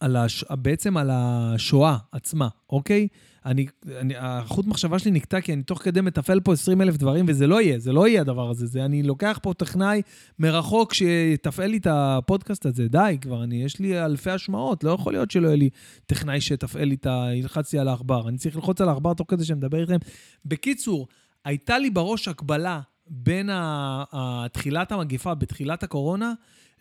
על 0.00 0.16
הש... 0.16 0.44
בעצם 0.50 0.96
על 0.96 1.10
השואה 1.12 1.96
עצמה, 2.12 2.48
אוקיי? 2.70 3.08
אני, 3.46 3.66
אני, 4.00 4.14
החוט 4.16 4.66
מחשבה 4.66 4.98
שלי 4.98 5.10
נקטע 5.10 5.40
כי 5.40 5.52
אני 5.52 5.62
תוך 5.62 5.82
כדי 5.82 6.00
מתפעל 6.00 6.40
פה 6.40 6.52
20 6.52 6.82
אלף 6.82 6.96
דברים, 6.96 7.24
וזה 7.28 7.46
לא 7.46 7.62
יהיה, 7.62 7.78
זה 7.78 7.92
לא 7.92 8.08
יהיה 8.08 8.20
הדבר 8.20 8.50
הזה. 8.50 8.66
זה, 8.66 8.84
אני 8.84 9.02
לוקח 9.02 9.38
פה 9.42 9.54
טכנאי 9.54 10.02
מרחוק 10.38 10.94
שיתפעל 10.94 11.70
לי 11.70 11.76
את 11.76 11.86
הפודקאסט 11.90 12.66
הזה. 12.66 12.88
די, 12.88 13.16
כבר, 13.20 13.44
אני, 13.44 13.62
יש 13.64 13.78
לי 13.78 14.04
אלפי 14.04 14.30
השמעות, 14.30 14.84
לא 14.84 14.90
יכול 14.90 15.12
להיות 15.12 15.30
שלא 15.30 15.46
יהיה 15.46 15.56
לי 15.56 15.70
טכנאי 16.06 16.40
שיתפעל 16.40 16.84
לי 16.84 16.94
את 16.94 17.06
ה... 17.06 17.28
ילחץ 17.34 17.72
לי 17.72 17.78
על 17.78 17.88
העכבר. 17.88 18.28
אני 18.28 18.38
צריך 18.38 18.56
ללחוץ 18.56 18.80
על 18.80 18.88
העכבר 18.88 19.14
תוך 19.14 19.26
כדי 19.30 19.44
שאני 19.44 19.58
מדבר 19.58 19.80
איתכם. 19.80 19.98
בקיצור, 20.44 21.06
הייתה 21.44 21.78
לי 21.78 21.90
בראש 21.90 22.28
הקבלה 22.28 22.80
בין 23.06 23.50
תחילת 24.52 24.92
המגיפה, 24.92 25.34
בתחילת 25.34 25.82
הקורונה, 25.82 26.32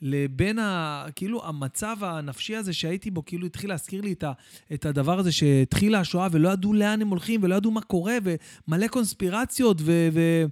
לבין 0.01 0.59
ה, 0.59 1.05
כאילו 1.15 1.45
המצב 1.45 1.97
הנפשי 2.01 2.55
הזה 2.55 2.73
שהייתי 2.73 3.11
בו, 3.11 3.25
כאילו 3.25 3.45
התחיל 3.45 3.69
להזכיר 3.69 4.01
לי 4.01 4.13
את, 4.13 4.23
ה, 4.23 4.31
את 4.73 4.85
הדבר 4.85 5.19
הזה 5.19 5.31
שהתחילה 5.31 5.99
השואה 5.99 6.27
ולא 6.31 6.49
ידעו 6.49 6.73
לאן 6.73 7.01
הם 7.01 7.07
הולכים 7.07 7.43
ולא 7.43 7.55
ידעו 7.55 7.71
מה 7.71 7.81
קורה 7.81 8.17
ומלא 8.23 8.87
קונספירציות 8.87 9.77
ו... 9.81 10.09
ו 10.13 10.45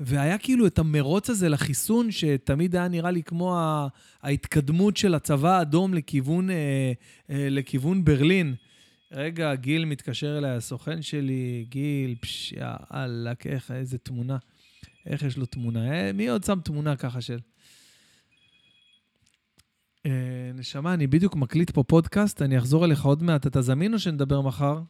והיה 0.00 0.38
כאילו 0.38 0.66
את 0.66 0.78
המרוץ 0.78 1.30
הזה 1.30 1.48
לחיסון, 1.48 2.10
שתמיד 2.10 2.76
היה 2.76 2.88
נראה 2.88 3.10
לי 3.10 3.22
כמו 3.22 3.58
ההתקדמות 4.22 4.96
של 4.96 5.14
הצבא 5.14 5.58
האדום 5.58 5.94
לכיוון, 5.94 6.50
אה, 6.50 6.92
אה, 7.30 7.48
לכיוון 7.50 8.04
ברלין. 8.04 8.54
רגע, 9.12 9.54
גיל 9.54 9.84
מתקשר 9.84 10.38
אליי, 10.38 10.50
הסוכן 10.50 11.02
שלי, 11.02 11.66
גיל, 11.68 12.14
פש, 12.20 12.52
יאללה, 12.52 13.32
איך, 13.44 13.70
איזה 13.70 13.98
תמונה. 13.98 14.36
איך 15.06 15.22
יש 15.22 15.36
לו 15.36 15.46
תמונה? 15.46 15.92
אה, 15.92 16.12
מי 16.12 16.28
עוד 16.28 16.44
שם 16.44 16.58
תמונה 16.64 16.96
ככה 16.96 17.20
של... 17.20 17.38
אה, 20.06 20.52
נשמה, 20.54 20.94
אני 20.94 21.06
בדיוק 21.06 21.36
מקליט 21.36 21.70
פה 21.70 21.82
פודקאסט, 21.82 22.42
אני 22.42 22.58
אחזור 22.58 22.84
אליך 22.84 23.04
עוד 23.04 23.22
מעט. 23.22 23.46
אתה 23.46 23.62
זמין 23.62 23.94
או 23.94 23.98
שנדבר 23.98 24.40
מחר? 24.40 24.80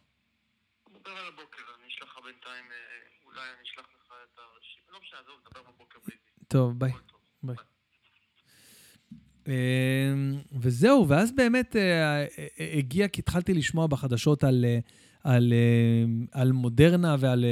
נדבר 0.91 1.11
על 1.11 1.27
הבוקר, 1.33 1.63
אני 1.79 1.89
אשלח 1.89 2.09
לך 2.09 2.25
בינתיים, 2.25 2.65
אה, 2.71 3.27
אולי 3.27 3.41
אני 3.41 3.63
אשלח 3.65 3.85
לך 3.85 4.13
את 4.33 4.39
הרשימה. 4.39 4.93
לא 4.93 4.99
משנה, 5.03 5.19
עזוב, 5.21 5.35
נדבר 5.47 5.61
בבוקר 5.75 5.99
בלי 6.07 6.15
זה. 6.25 6.45
טוב, 6.49 6.79
ביי. 6.79 6.93
ביי. 7.43 7.57
אמ, 9.47 9.53
וזהו, 10.61 11.09
ואז 11.09 11.33
באמת 11.33 11.77
אה, 11.77 11.83
אה, 12.39 12.79
הגיע, 12.79 13.09
כי 13.09 13.21
התחלתי 13.21 13.55
לשמוע 13.55 13.87
בחדשות 13.87 14.45
על, 14.45 14.65
על, 15.25 15.53
על 16.33 16.53
מודרנה 16.53 17.17
ועל 17.19 17.45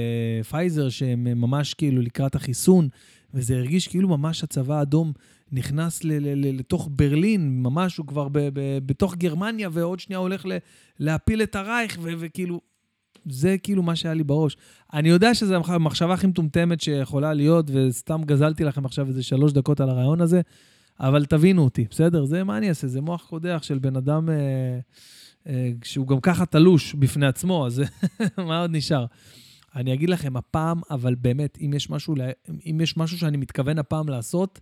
פייזר, 0.50 0.88
שהם 0.88 1.25
ממש 1.25 1.75
כאילו 1.75 2.02
לקראת 2.02 2.35
החיסון, 2.35 2.88
וזה 3.35 3.56
הרגיש 3.56 3.88
כאילו 3.88 4.09
ממש 4.09 4.44
הצבא 4.44 4.75
האדום 4.78 5.12
נכנס 5.52 6.04
ל, 6.04 6.12
ל, 6.12 6.46
ל, 6.46 6.58
לתוך 6.58 6.88
ברלין, 6.92 7.62
ממש 7.62 7.96
הוא 7.96 8.06
כבר 8.06 8.28
ב, 8.28 8.38
ב, 8.38 8.78
בתוך 8.86 9.14
גרמניה, 9.14 9.68
ועוד 9.72 10.00
שנייה 10.00 10.18
הולך 10.18 10.46
ל, 10.46 10.52
להפיל 10.98 11.42
את 11.42 11.54
הרייך, 11.54 11.98
ו, 12.02 12.12
וכאילו, 12.18 12.60
זה 13.28 13.56
כאילו 13.62 13.82
מה 13.82 13.96
שהיה 13.96 14.14
לי 14.14 14.24
בראש. 14.24 14.56
אני 14.92 15.08
יודע 15.08 15.34
שזו 15.34 15.54
המחשבה 15.66 16.14
הכי 16.14 16.26
מטומטמת 16.26 16.80
שיכולה 16.80 17.32
להיות, 17.32 17.70
וסתם 17.72 18.22
גזלתי 18.24 18.64
לכם 18.64 18.84
עכשיו 18.84 19.08
איזה 19.08 19.22
שלוש 19.22 19.52
דקות 19.52 19.80
על 19.80 19.90
הרעיון 19.90 20.20
הזה, 20.20 20.40
אבל 21.00 21.24
תבינו 21.24 21.64
אותי, 21.64 21.86
בסדר? 21.90 22.24
זה 22.24 22.44
מה 22.44 22.58
אני 22.58 22.68
אעשה? 22.68 22.86
זה 22.86 23.00
מוח 23.00 23.26
קודח 23.26 23.62
של 23.62 23.78
בן 23.78 23.96
אדם 23.96 24.28
אה, 24.30 24.34
אה, 25.46 25.70
שהוא 25.84 26.06
גם 26.06 26.20
ככה 26.20 26.46
תלוש 26.46 26.94
בפני 26.94 27.26
עצמו, 27.26 27.66
אז 27.66 27.82
מה 28.48 28.60
עוד 28.60 28.70
נשאר? 28.70 29.06
אני 29.76 29.94
אגיד 29.94 30.10
לכם, 30.10 30.36
הפעם, 30.36 30.80
אבל 30.90 31.14
באמת, 31.14 31.58
אם 31.60 31.72
יש 31.74 31.90
משהו, 31.90 32.14
אם 32.70 32.80
יש 32.82 32.96
משהו 32.96 33.18
שאני 33.18 33.36
מתכוון 33.36 33.78
הפעם 33.78 34.08
לעשות, 34.08 34.60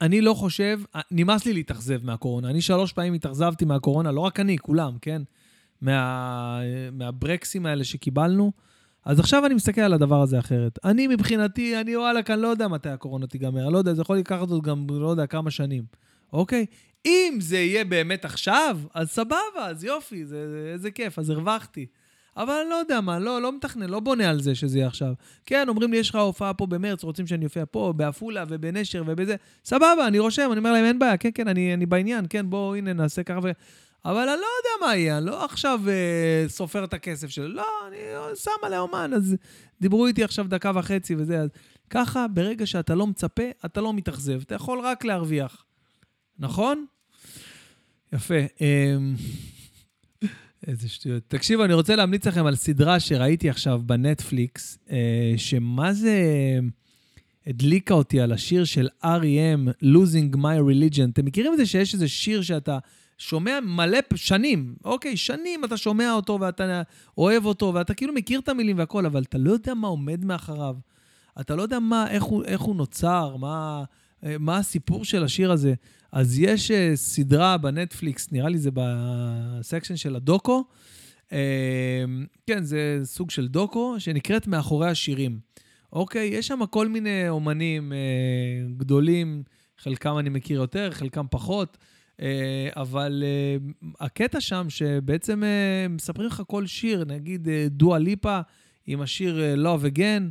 אני 0.00 0.20
לא 0.20 0.34
חושב, 0.34 0.80
נמאס 1.10 1.46
לי 1.46 1.52
להתאכזב 1.52 2.04
מהקורונה. 2.04 2.50
אני 2.50 2.60
שלוש 2.60 2.92
פעמים 2.92 3.14
התאכזבתי 3.14 3.64
מהקורונה, 3.64 4.12
לא 4.12 4.20
רק 4.20 4.40
אני, 4.40 4.58
כולם, 4.58 4.92
כן? 5.02 5.22
מה, 5.82 6.60
מהברקסים 6.92 7.66
האלה 7.66 7.84
שקיבלנו. 7.84 8.52
אז 9.04 9.20
עכשיו 9.20 9.46
אני 9.46 9.54
מסתכל 9.54 9.80
על 9.80 9.92
הדבר 9.92 10.22
הזה 10.22 10.38
אחרת. 10.38 10.78
אני 10.84 11.06
מבחינתי, 11.06 11.80
אני 11.80 11.96
וואלה, 11.96 12.22
כאן 12.22 12.38
לא 12.38 12.48
יודע 12.48 12.68
מתי 12.68 12.88
הקורונה 12.88 13.26
תיגמר, 13.26 13.68
לא 13.68 13.78
יודע, 13.78 13.94
זה 13.94 14.02
יכול 14.02 14.18
לקחת 14.18 14.48
עוד 14.48 14.62
גם, 14.62 14.86
לא 14.90 15.08
יודע, 15.08 15.26
כמה 15.26 15.50
שנים, 15.50 15.84
אוקיי? 16.32 16.66
אם 17.06 17.38
זה 17.40 17.58
יהיה 17.58 17.84
באמת 17.84 18.24
עכשיו, 18.24 18.78
אז 18.94 19.10
סבבה, 19.10 19.66
אז 19.66 19.84
יופי, 19.84 20.24
זה, 20.24 20.50
זה, 20.50 20.70
איזה 20.72 20.90
כיף, 20.90 21.18
אז 21.18 21.30
הרווחתי. 21.30 21.86
אבל 22.36 22.62
לא 22.70 22.74
יודע 22.74 23.00
מה, 23.00 23.18
לא, 23.18 23.42
לא 23.42 23.56
מתכנן, 23.56 23.90
לא 23.90 24.00
בונה 24.00 24.30
על 24.30 24.42
זה 24.42 24.54
שזה 24.54 24.78
יהיה 24.78 24.86
עכשיו. 24.86 25.12
כן, 25.46 25.68
אומרים 25.68 25.92
לי, 25.92 25.98
יש 25.98 26.10
לך 26.10 26.16
הופעה 26.16 26.54
פה 26.54 26.66
במרץ, 26.66 27.04
רוצים 27.04 27.26
שאני 27.26 27.44
אופיע 27.44 27.64
פה, 27.70 27.92
בעפולה 27.96 28.44
ובנשר 28.48 29.02
ובזה. 29.06 29.36
סבבה, 29.64 30.06
אני 30.06 30.18
רושם, 30.18 30.48
אני 30.52 30.58
אומר 30.58 30.72
להם, 30.72 30.84
אין 30.84 30.98
בעיה, 30.98 31.16
כן, 31.16 31.30
כן, 31.34 31.48
אני, 31.48 31.74
אני 31.74 31.86
בעניין, 31.86 32.24
כן, 32.30 32.50
בואו, 32.50 32.74
הנה, 32.74 32.92
נעשה 32.92 33.22
ככה 33.22 33.38
ו... 33.42 33.50
אבל 34.04 34.28
אני 34.28 34.40
לא 34.40 34.46
יודע 34.58 34.86
מה 34.86 34.96
יהיה, 34.96 35.18
אני 35.18 35.26
לא 35.26 35.44
עכשיו 35.44 35.80
אה, 35.88 36.48
סופר 36.48 36.84
את 36.84 36.94
הכסף 36.94 37.28
שלו, 37.28 37.48
לא, 37.48 37.66
אני 37.88 37.96
שם 38.34 38.50
על 38.62 38.74
האומן, 38.74 39.10
אז 39.14 39.36
דיברו 39.80 40.06
איתי 40.06 40.24
עכשיו 40.24 40.46
דקה 40.48 40.72
וחצי 40.74 41.14
וזה, 41.18 41.40
אז 41.40 41.48
ככה, 41.90 42.26
ברגע 42.28 42.66
שאתה 42.66 42.94
לא 42.94 43.06
מצפה, 43.06 43.42
אתה 43.64 43.80
לא 43.80 43.94
מתאכזב, 43.94 44.40
אתה 44.42 44.54
יכול 44.54 44.80
רק 44.80 45.04
להרוויח, 45.04 45.64
נכון? 46.38 46.86
יפה. 48.12 48.34
אמ, 48.60 49.14
איזה 50.66 50.88
שטויות. 50.88 51.22
תקשיבו, 51.28 51.64
אני 51.64 51.74
רוצה 51.74 51.96
להמליץ 51.96 52.26
לכם 52.26 52.46
על 52.46 52.54
סדרה 52.54 53.00
שראיתי 53.00 53.50
עכשיו 53.50 53.80
בנטפליקס, 53.86 54.78
אה, 54.90 55.34
שמה 55.36 55.92
זה 55.92 56.14
הדליקה 57.46 57.94
אותי 57.94 58.20
על 58.20 58.32
השיר 58.32 58.64
של 58.64 58.88
R.E.M, 59.04 59.84
Losing 59.84 60.36
My 60.36 60.60
Religion. 60.70 61.10
אתם 61.12 61.24
מכירים 61.24 61.52
את 61.52 61.58
זה 61.58 61.66
שיש 61.66 61.94
איזה 61.94 62.08
שיר 62.08 62.42
שאתה 62.42 62.78
שומע 63.18 63.60
מלא 63.60 63.98
שנים, 64.14 64.74
אוקיי, 64.84 65.16
שנים 65.16 65.64
אתה 65.64 65.76
שומע 65.76 66.12
אותו 66.12 66.38
ואתה 66.40 66.82
אוהב 67.18 67.44
אותו, 67.44 67.74
ואתה 67.74 67.94
כאילו 67.94 68.14
מכיר 68.14 68.40
את 68.40 68.48
המילים 68.48 68.78
והכל, 68.78 69.06
אבל 69.06 69.22
אתה 69.22 69.38
לא 69.38 69.50
יודע 69.50 69.74
מה 69.74 69.88
עומד 69.88 70.24
מאחריו. 70.24 70.76
אתה 71.40 71.56
לא 71.56 71.62
יודע 71.62 71.78
מה, 71.78 72.10
איך 72.10 72.22
הוא, 72.22 72.44
איך 72.44 72.60
הוא 72.60 72.76
נוצר, 72.76 73.36
מה, 73.36 73.84
אה, 74.24 74.36
מה 74.38 74.56
הסיפור 74.56 75.04
של 75.04 75.24
השיר 75.24 75.52
הזה. 75.52 75.74
אז 76.12 76.38
יש 76.38 76.70
אה, 76.70 76.92
סדרה 76.94 77.56
בנטפליקס, 77.56 78.32
נראה 78.32 78.48
לי 78.48 78.58
זה 78.58 78.70
בסקשן 78.74 79.96
של 79.96 80.16
הדוקו. 80.16 80.64
אה, 81.32 82.04
כן, 82.46 82.62
זה 82.62 83.00
סוג 83.04 83.30
של 83.30 83.48
דוקו, 83.48 83.94
שנקראת 83.98 84.46
מאחורי 84.46 84.88
השירים. 84.88 85.38
אוקיי, 85.92 86.28
יש 86.28 86.46
שם 86.46 86.60
כל 86.70 86.88
מיני 86.88 87.28
אומנים 87.28 87.92
אה, 87.92 87.98
גדולים, 88.76 89.42
חלקם 89.78 90.18
אני 90.18 90.28
מכיר 90.28 90.60
יותר, 90.60 90.90
חלקם 90.90 91.26
פחות. 91.30 91.78
אה, 92.20 92.68
אבל 92.76 93.24
הקטע 94.00 94.40
שם, 94.40 94.66
שבעצם 94.68 95.42
מספרים 95.90 96.26
לך 96.26 96.42
כל 96.46 96.66
שיר, 96.66 97.04
נגיד 97.04 97.48
דואה 97.66 97.98
ליפה 97.98 98.40
עם 98.86 99.00
השיר 99.00 99.40
Love 99.56 99.96
Again, 99.96 100.22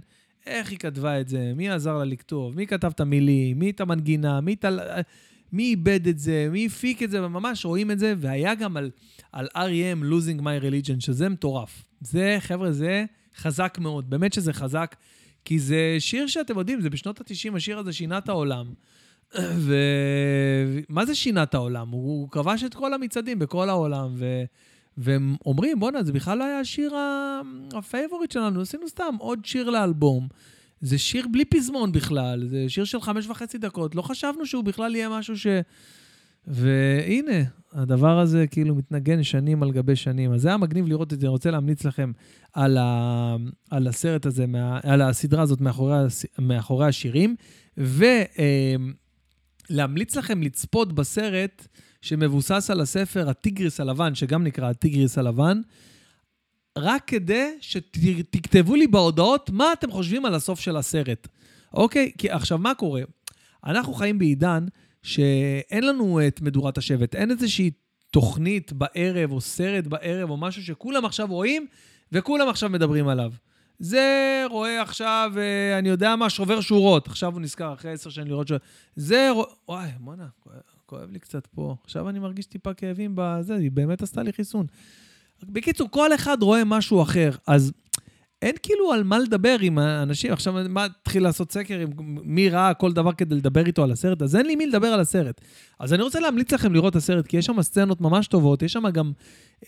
איך 0.46 0.72
היא 0.72 0.80
כתבה 0.80 1.22
את 1.22 1.28
זה, 1.28 1.52
מי 1.56 1.70
עזר 1.70 1.98
לה 1.98 2.06
לכתוב, 2.06 2.56
מי 2.56 2.68
כתב 2.68 2.92
את 2.96 3.00
המילים, 3.00 3.60
מי 3.60 3.70
את 3.70 3.82
המנגינה, 3.82 4.42
מי, 4.42 4.56
תל... 4.56 4.80
מי 5.54 5.64
איבד 5.64 6.08
את 6.08 6.20
זה, 6.20 6.48
מי 6.52 6.66
הפיק 6.66 7.04
את 7.04 7.12
זה, 7.12 7.26
וממש 7.26 7.66
רואים 7.66 7.92
את 7.92 8.00
זה, 8.00 8.14
והיה 8.18 8.56
גם 8.56 8.78
על, 8.78 8.92
על 9.32 9.48
R.E.M. 9.56 10.04
Losing 10.04 10.42
My 10.42 10.64
Religion, 10.64 11.00
שזה 11.00 11.30
מטורף. 11.30 11.84
זה, 12.02 12.38
חבר'ה, 12.40 12.72
זה 12.72 13.06
חזק 13.38 13.78
מאוד, 13.82 14.10
באמת 14.10 14.34
שזה 14.34 14.54
חזק, 14.54 14.96
כי 15.46 15.60
זה 15.60 15.96
שיר 16.00 16.28
שאתם 16.28 16.58
יודעים, 16.58 16.82
זה 16.82 16.90
בשנות 16.90 17.22
ה-90, 17.22 17.56
השיר 17.56 17.80
הזה 17.80 17.94
שינה 17.94 18.18
את 18.18 18.30
העולם. 18.30 18.74
ומה 20.90 21.06
זה 21.06 21.16
שינה 21.16 21.44
את 21.44 21.54
העולם? 21.54 21.90
הוא 21.90 22.30
כבש 22.30 22.64
את 22.64 22.74
כל 22.74 22.94
המצעדים 22.94 23.40
בכל 23.40 23.70
העולם, 23.70 24.10
ו... 24.16 24.44
והם 24.98 25.36
אומרים, 25.46 25.80
בואנה, 25.80 26.04
זה 26.04 26.14
בכלל 26.14 26.38
לא 26.38 26.44
היה 26.44 26.60
השיר 26.60 26.94
ה 27.74 27.80
favorite 27.80 28.32
שלנו, 28.32 28.62
עשינו 28.62 28.88
סתם 28.88 29.16
עוד 29.20 29.46
שיר 29.46 29.70
לאלבום. 29.70 30.28
זה 30.82 30.98
שיר 30.98 31.28
בלי 31.32 31.46
פזמון 31.46 31.92
בכלל, 31.92 32.48
זה 32.48 32.66
שיר 32.68 32.84
של 32.84 33.02
חמש 33.02 33.28
וחצי 33.28 33.58
דקות, 33.58 33.96
לא 33.96 34.02
חשבנו 34.02 34.46
שהוא 34.46 34.64
בכלל 34.64 34.96
יהיה 34.96 35.10
משהו 35.10 35.38
ש... 35.38 35.48
והנה, 36.48 37.44
הדבר 37.74 38.20
הזה 38.20 38.48
כאילו 38.48 38.76
מתנגן 38.76 39.24
שנים 39.24 39.64
על 39.64 39.72
גבי 39.72 39.96
שנים. 39.96 40.34
אז 40.34 40.42
זה 40.42 40.48
היה 40.48 40.58
מגניב 40.58 40.88
לראות 40.88 41.14
את 41.14 41.20
זה, 41.20 41.26
אני 41.28 41.32
רוצה 41.32 41.52
להמליץ 41.52 41.86
לכם 41.86 42.12
על, 42.54 42.78
ה... 42.78 43.36
על 43.70 43.88
הסרט 43.88 44.26
הזה, 44.26 44.48
מה... 44.48 44.80
על 44.84 45.02
הסדרה 45.02 45.42
הזאת 45.42 45.62
מאחורי, 45.62 45.98
הס... 45.98 46.26
מאחורי 46.40 46.88
השירים, 46.88 47.36
ולהמליץ 49.70 50.16
לכם 50.16 50.44
לצפות 50.44 50.94
בסרט 50.94 51.68
שמבוסס 52.02 52.70
על 52.70 52.82
הספר 52.82 53.30
הטיגריס 53.30 53.80
הלבן, 53.80 54.16
שגם 54.16 54.44
נקרא 54.44 54.70
הטיגריס 54.70 55.18
הלבן, 55.18 55.62
רק 56.80 57.04
כדי 57.08 57.52
שתכתבו 57.62 58.76
לי 58.76 58.88
בהודעות 58.88 59.50
מה 59.50 59.74
אתם 59.74 59.92
חושבים 59.92 60.26
על 60.26 60.36
הסוף 60.36 60.60
של 60.60 60.78
הסרט. 60.78 61.28
אוקיי? 61.74 62.12
כי 62.18 62.30
עכשיו, 62.30 62.58
מה 62.58 62.76
קורה? 62.76 63.02
אנחנו 63.66 63.94
חיים 63.94 64.20
בעידן 64.20 64.66
שאין 65.04 65.84
לנו 65.84 66.28
את 66.28 66.42
מדורת 66.42 66.78
השבט, 66.78 67.16
אין 67.16 67.32
איזושהי 67.32 67.72
תוכנית 68.12 68.74
בערב 68.74 69.32
או 69.32 69.42
סרט 69.42 69.88
בערב 69.88 70.30
או 70.30 70.38
משהו 70.38 70.64
שכולם 70.64 71.06
עכשיו 71.06 71.28
רואים 71.28 71.68
וכולם 72.12 72.50
עכשיו 72.50 72.70
מדברים 72.70 73.08
עליו. 73.08 73.32
זה 73.80 74.44
רואה 74.50 74.82
עכשיו, 74.82 75.32
אה, 75.38 75.80
אני 75.80 75.90
יודע 75.90 76.16
מה, 76.16 76.30
שובר 76.30 76.62
שורות. 76.62 77.08
עכשיו 77.08 77.34
הוא 77.34 77.42
נזכר 77.42 77.74
אחרי 77.74 77.92
עשר 77.92 78.10
שנים 78.10 78.28
לראות 78.28 78.48
ש... 78.48 78.52
זה 78.96 79.30
רואה... 79.30 79.48
וואי, 79.68 79.90
בוא'נה, 80.00 80.28
כואב, 80.40 80.56
כואב 80.86 81.12
לי 81.12 81.20
קצת 81.20 81.48
פה. 81.48 81.76
עכשיו 81.84 82.10
אני 82.10 82.20
מרגיש 82.20 82.46
טיפה 82.46 82.74
כאבים 82.74 83.12
בזה, 83.16 83.56
היא 83.56 83.72
באמת 83.72 84.02
עשתה 84.02 84.24
לי 84.24 84.34
חיסון. 84.34 84.66
בקיצור, 85.44 85.92
כל 85.92 86.16
אחד 86.16 86.38
רואה 86.42 86.64
משהו 86.64 87.02
אחר, 87.02 87.32
אז 87.48 87.72
אין 88.42 88.56
כאילו 88.64 88.94
על 88.94 89.04
מה 89.04 89.20
לדבר 89.20 89.56
עם 89.62 89.78
האנשים. 89.78 90.34
עכשיו, 90.34 90.54
מה, 90.70 90.88
תתחיל 91.02 91.24
לעשות 91.24 91.52
סקר 91.52 91.80
עם 91.80 91.90
מי 92.24 92.50
ראה 92.50 92.74
כל 92.74 92.94
דבר 92.94 93.12
כדי 93.12 93.36
לדבר 93.36 93.66
איתו 93.66 93.84
על 93.84 93.92
הסרט? 93.92 94.22
אז 94.22 94.36
אין 94.36 94.46
לי 94.46 94.56
מי 94.56 94.66
לדבר 94.66 94.88
על 94.88 95.00
הסרט. 95.00 95.42
אז 95.80 95.94
אני 95.94 96.04
רוצה 96.04 96.20
להמליץ 96.20 96.54
לכם 96.54 96.74
לראות 96.74 96.92
את 96.92 96.96
הסרט, 96.96 97.28
כי 97.28 97.38
יש 97.38 97.46
שם 97.46 97.62
סצנות 97.62 98.02
ממש 98.02 98.28
טובות, 98.28 98.62
יש 98.64 98.74
שם 98.74 98.90
גם... 98.90 99.12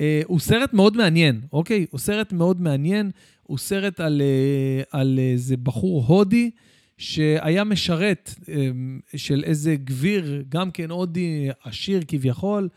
אה, 0.01 0.22
הוא 0.25 0.40
סרט 0.40 0.74
מאוד 0.74 0.98
מעניין, 0.98 1.42
אוקיי? 1.54 1.86
הוא 1.92 2.00
סרט 2.00 2.34
מאוד 2.34 2.62
מעניין, 2.62 3.12
הוא 3.44 3.58
סרט 3.58 4.00
על, 4.00 4.22
אה, 4.22 5.00
על 5.00 5.20
איזה 5.20 5.58
בחור 5.58 6.06
הודי, 6.08 6.51
שהיה 6.98 7.63
משרת 7.63 8.34
אה, 8.50 8.70
של 9.16 9.44
איזה 9.46 9.75
גביר, 9.75 10.44
גם 10.50 10.72
כן 10.72 10.92
הודי 10.92 11.50
עשיר 11.63 12.01
כביכול. 12.08 12.70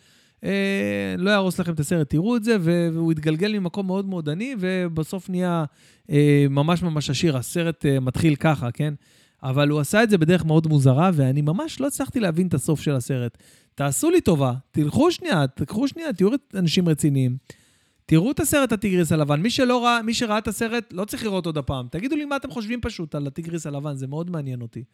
אה, 0.44 1.14
לא 1.18 1.30
יהרוס 1.30 1.58
לכם 1.58 1.72
את 1.72 1.80
הסרט, 1.80 2.10
תראו 2.10 2.36
את 2.36 2.44
זה, 2.44 2.56
והוא 2.60 3.12
התגלגל 3.12 3.58
ממקום 3.58 3.86
מאוד 3.86 4.06
מאוד 4.06 4.28
עני, 4.28 4.54
ובסוף 4.58 5.30
נהיה 5.30 5.64
אה, 6.10 6.46
ממש 6.50 6.82
ממש 6.82 7.10
עשיר. 7.10 7.36
הסרט 7.36 7.86
אה, 7.86 8.00
מתחיל 8.00 8.36
ככה, 8.36 8.70
כן? 8.70 8.94
אבל 9.42 9.68
הוא 9.68 9.80
עשה 9.80 10.02
את 10.02 10.10
זה 10.10 10.18
בדרך 10.18 10.44
מאוד 10.44 10.66
מוזרה, 10.66 11.10
ואני 11.14 11.42
ממש 11.42 11.80
לא 11.80 11.86
הצלחתי 11.86 12.20
להבין 12.20 12.46
את 12.46 12.54
הסוף 12.54 12.80
של 12.80 12.94
הסרט. 12.94 13.38
תעשו 13.74 14.10
לי 14.10 14.20
טובה, 14.20 14.52
תלכו 14.70 15.10
שנייה, 15.10 15.46
תקחו 15.46 15.88
שנייה, 15.88 16.12
תהיו 16.12 16.28
אנשים 16.54 16.88
רציניים. 16.88 17.36
תראו 18.06 18.30
את 18.30 18.40
הסרט 18.40 18.72
הטיגריס 18.72 19.12
הלבן. 19.12 19.40
מי 19.40 19.50
שלא 19.50 19.84
ראה, 19.84 20.02
מי 20.02 20.14
שראה 20.14 20.38
את 20.38 20.48
הסרט, 20.48 20.92
לא 20.92 21.04
צריך 21.04 21.24
לראות 21.24 21.46
עוד 21.46 21.58
הפעם. 21.58 21.86
תגידו 21.90 22.16
לי 22.16 22.24
מה 22.24 22.36
אתם 22.36 22.50
חושבים 22.50 22.80
פשוט 22.80 23.14
על 23.14 23.26
הטיגריס 23.26 23.66
הלבן, 23.66 23.96
זה 23.96 24.06
מאוד 24.06 24.30
מעניין 24.30 24.62
אותי. 24.62 24.84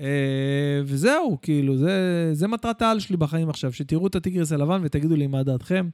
אה, 0.00 0.80
וזהו, 0.84 1.38
כאילו, 1.42 1.76
זה, 1.76 2.30
זה 2.32 2.48
מטרת 2.48 2.82
העל 2.82 3.00
שלי 3.00 3.16
בחיים 3.16 3.50
עכשיו, 3.50 3.72
שתראו 3.72 4.06
את 4.06 4.14
הטיגריס 4.14 4.52
הלבן 4.52 4.80
ותגידו 4.84 5.16
לי 5.16 5.26
מה 5.26 5.42
דעתכם, 5.42 5.88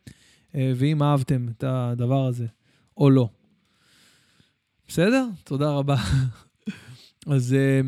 אה, 0.54 0.72
ואם 0.76 1.02
אהבתם 1.02 1.46
את 1.48 1.64
הדבר 1.66 2.26
הזה, 2.26 2.46
או 2.96 3.10
לא. 3.10 3.28
בסדר? 4.88 5.26
תודה 5.44 5.70
רבה. 5.70 5.96
אז 7.26 7.54
אה, 7.54 7.80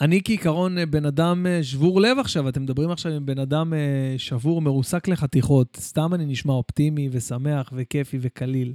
אני 0.00 0.20
כעיקרון 0.24 0.90
בן 0.90 1.04
אדם 1.04 1.46
שבור 1.62 2.00
לב 2.00 2.18
עכשיו, 2.18 2.48
אתם 2.48 2.62
מדברים 2.62 2.90
עכשיו 2.90 3.12
עם 3.12 3.26
בן 3.26 3.38
אדם 3.38 3.72
שבור, 4.16 4.62
מרוסק 4.62 5.08
לחתיכות. 5.08 5.76
סתם 5.80 6.14
אני 6.14 6.26
נשמע 6.26 6.52
אופטימי 6.52 7.08
ושמח 7.12 7.72
וכיפי 7.76 8.18
וקליל. 8.20 8.74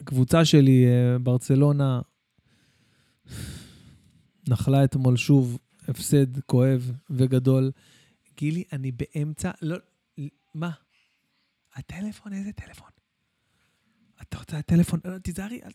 הקבוצה 0.00 0.44
שלי, 0.44 0.86
ברצלונה, 1.22 2.00
נחלה 4.48 4.84
אתמול 4.84 5.16
שוב 5.16 5.58
הפסד 5.88 6.40
כואב 6.40 6.92
וגדול. 7.10 7.70
גילי, 8.36 8.64
אני 8.72 8.92
באמצע, 8.92 9.50
לא, 9.62 9.76
מה? 10.54 10.70
הטלפון, 11.74 12.32
איזה 12.32 12.52
טלפון? 12.52 12.90
אתה 14.22 14.38
רוצה 14.38 14.58
הטלפון? 14.58 15.00
לא, 15.04 15.18
תיזהרי, 15.18 15.60
אל... 15.64 15.70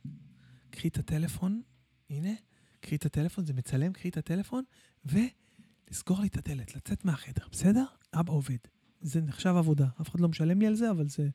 קחי 0.70 0.88
את 0.88 0.98
הטלפון, 0.98 1.62
הנה, 2.10 2.34
קחי 2.80 2.96
את 2.96 3.06
הטלפון, 3.06 3.46
זה 3.46 3.54
מצלם, 3.54 3.94
קחי 3.94 4.10
את 4.10 4.18
הטלפון, 4.18 4.64
ולסגור 5.06 6.22
לי 6.22 6.28
את 6.28 6.38
הדלת, 6.38 6.76
לצאת 6.76 7.06
מהחדר, 7.06 7.44
בסדר? 7.52 7.86
אבא 8.14 8.34
עובד. 8.34 8.58
זה 9.02 9.22
נחשב 9.22 9.54
עבודה. 9.58 9.88
אף 10.02 10.10
אחד 10.10 10.20
לא 10.20 10.28
משלם 10.28 10.60
לי 10.60 10.68
על 10.68 10.76
זה, 10.76 10.92
אבל 10.92 11.08
זה 11.08 11.30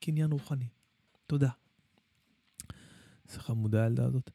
קניין 0.00 0.32
רוחני. 0.32 0.68
תודה. 1.26 1.50
איזה 3.28 3.40
חמודה 3.40 3.84
הילדה 3.84 4.04
הזאת. 4.04 4.30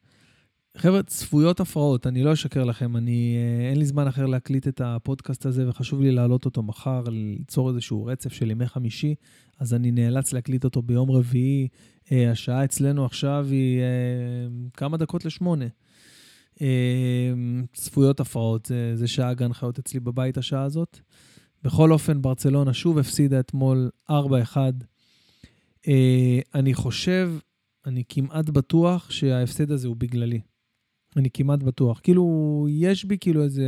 חבר'ה, 0.78 1.02
צפויות 1.02 1.60
הפרעות, 1.60 2.06
אני 2.06 2.22
לא 2.22 2.32
אשקר 2.32 2.64
לכם, 2.64 2.96
אני, 2.96 3.36
אה, 3.36 3.70
אין 3.70 3.78
לי 3.78 3.84
זמן 3.84 4.06
אחר 4.06 4.26
להקליט 4.26 4.68
את 4.68 4.80
הפודקאסט 4.84 5.46
הזה, 5.46 5.68
וחשוב 5.68 6.00
לי 6.00 6.10
להעלות 6.12 6.44
אותו 6.44 6.62
מחר, 6.62 7.02
ליצור 7.08 7.70
איזשהו 7.70 8.06
רצף 8.06 8.32
של 8.32 8.50
ימי 8.50 8.66
חמישי, 8.66 9.14
אז 9.58 9.74
אני 9.74 9.90
נאלץ 9.90 10.32
להקליט 10.32 10.64
אותו 10.64 10.82
ביום 10.82 11.10
רביעי. 11.10 11.68
אה, 12.12 12.30
השעה 12.30 12.64
אצלנו 12.64 13.04
עכשיו 13.04 13.46
היא 13.50 13.80
אה, 13.80 13.86
כמה 14.76 14.96
דקות 14.96 15.24
לשמונה. 15.24 15.64
צפויות 17.72 18.20
הפרעות, 18.20 18.66
זה, 18.66 18.92
זה 18.94 19.06
שעה 19.06 19.34
גן 19.34 19.52
חיות 19.52 19.78
אצלי 19.78 20.00
בבית, 20.00 20.38
השעה 20.38 20.62
הזאת. 20.62 20.98
בכל 21.64 21.92
אופן, 21.92 22.22
ברצלונה 22.22 22.74
שוב 22.74 22.98
הפסידה 22.98 23.40
אתמול 23.40 23.90
4-1. 24.10 24.14
אני 26.54 26.74
חושב, 26.74 27.32
אני 27.86 28.02
כמעט 28.08 28.50
בטוח 28.50 29.10
שההפסד 29.10 29.70
הזה 29.70 29.88
הוא 29.88 29.96
בגללי. 29.96 30.40
אני 31.16 31.30
כמעט 31.30 31.62
בטוח. 31.62 32.00
כאילו, 32.02 32.66
יש 32.70 33.04
בי 33.04 33.18
כאילו 33.18 33.42
איזה 33.42 33.64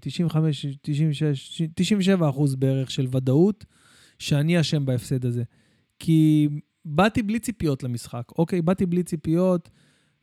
95, 0.00 0.66
96, 0.82 1.62
97 1.74 2.28
אחוז 2.28 2.56
בערך 2.56 2.90
של 2.90 3.06
ודאות 3.10 3.64
שאני 4.18 4.60
אשם 4.60 4.84
בהפסד 4.84 5.26
הזה. 5.26 5.42
כי 5.98 6.48
באתי 6.84 7.22
בלי 7.22 7.38
ציפיות 7.38 7.82
למשחק, 7.82 8.24
אוקיי? 8.38 8.62
באתי 8.62 8.86
בלי 8.86 9.02
ציפיות 9.02 9.70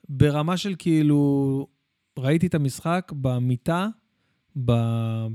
ברמה 0.10 0.58
של 0.58 0.76
כאילו, 0.78 1.68
ראיתי 2.20 2.48
את 2.48 2.56
המשחק 2.56 3.12
במיטה, 3.16 3.88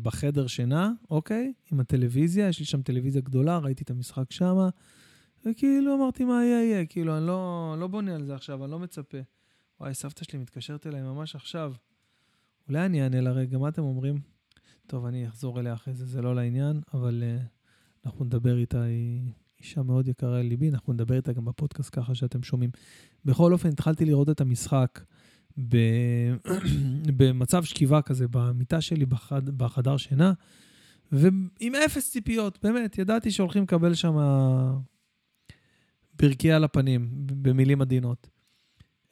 בחדר 0.03 0.47
שינה, 0.47 0.93
אוקיי? 1.11 1.53
עם 1.73 1.81
הטלוויזיה, 1.81 2.49
יש 2.49 2.59
לי 2.59 2.65
שם 2.65 2.83
טלוויזיה 2.83 3.23
גדולה, 3.23 3.59
ראיתי 3.59 3.85
את 3.85 3.91
המשחק 3.91 4.33
שמה, 4.33 4.69
וכאילו 5.47 5.95
אמרתי, 5.95 6.25
מה 6.25 6.45
יהיה, 6.45 6.65
יהיה. 6.65 6.87
כאילו, 6.87 7.17
אני 7.19 7.27
לא, 7.27 7.75
לא 7.79 7.87
בונה 7.87 8.15
על 8.15 8.25
זה 8.25 8.35
עכשיו, 8.35 8.65
אני 8.65 8.73
לא 8.73 8.79
מצפה. 8.79 9.19
וואי, 9.81 9.95
סבתא 9.95 10.25
שלי 10.25 10.39
מתקשרת 10.39 10.87
אליי 10.87 11.03
ממש 11.03 11.37
עכשיו. 11.37 11.73
אולי 12.69 12.87
אני 12.87 13.03
אענה 13.03 13.21
לה 13.21 13.31
רגע, 13.31 13.59
מה 13.59 13.69
אתם 13.69 13.83
אומרים? 13.83 14.21
טוב, 14.87 15.07
אני 15.07 15.29
אחזור 15.29 15.61
אליה 15.61 15.75
אחרי 15.75 15.95
זה, 15.95 16.07
זה 16.07 16.23
לא 16.23 16.35
לעניין, 16.35 16.81
אבל 16.95 17.23
uh, 17.23 18.07
אנחנו 18.07 18.25
נדבר 18.25 18.59
איתה, 18.59 18.83
היא 18.83 19.33
אישה 19.59 19.83
מאוד 19.83 20.09
יקרה 20.09 20.43
לליבי, 20.43 20.71
אנחנו 20.71 20.93
נדבר 20.93 21.17
איתה 21.17 21.33
גם 21.33 21.45
בפודקאסט 21.45 21.91
ככה 21.93 22.15
שאתם 22.15 22.43
שומעים. 22.43 22.71
בכל 23.25 23.53
אופן, 23.53 23.69
התחלתי 23.69 24.05
לראות 24.05 24.31
את 24.31 24.41
המשחק 24.41 25.01
ב... 25.69 25.77
במצב 27.17 27.65
שכיבה 27.65 28.03
כזה, 28.03 28.29
במיטה 28.29 28.81
שלי 28.81 29.07
בחד... 29.07 29.51
בחדר 29.51 29.97
שינה, 29.97 30.33
ועם 31.13 31.75
אפס 31.87 32.11
ציפיות, 32.11 32.59
באמת, 32.63 32.99
ידעתי 32.99 33.31
שהולכים 33.31 33.63
לקבל 33.63 33.95
שם 33.95 34.17
ברכייה 36.19 36.59
לפנים, 36.59 37.11
במילים 37.15 37.83
עדינות. 37.83 38.40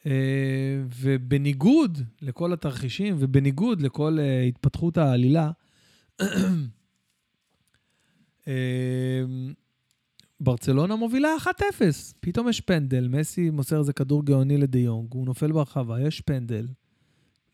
אה, 0.05 0.83
ובניגוד 1.01 2.01
לכל 2.21 2.53
התרחישים 2.53 3.15
ובניגוד 3.19 3.81
לכל 3.81 4.17
אה, 4.19 4.41
התפתחות 4.41 4.97
העלילה, 4.97 5.51
אה, 8.47 9.23
ברצלונה 10.39 10.95
מובילה 10.95 11.29
1-0. 11.43 11.47
פתאום 12.19 12.49
יש 12.49 12.61
פנדל, 12.61 13.07
מסי 13.07 13.49
מוסר 13.49 13.79
איזה 13.79 13.93
כדור 13.93 14.25
גאוני 14.25 14.57
לדיונג, 14.57 15.07
הוא 15.13 15.25
נופל 15.25 15.51
ברחבה, 15.51 16.01
יש 16.01 16.21
פנדל. 16.21 16.67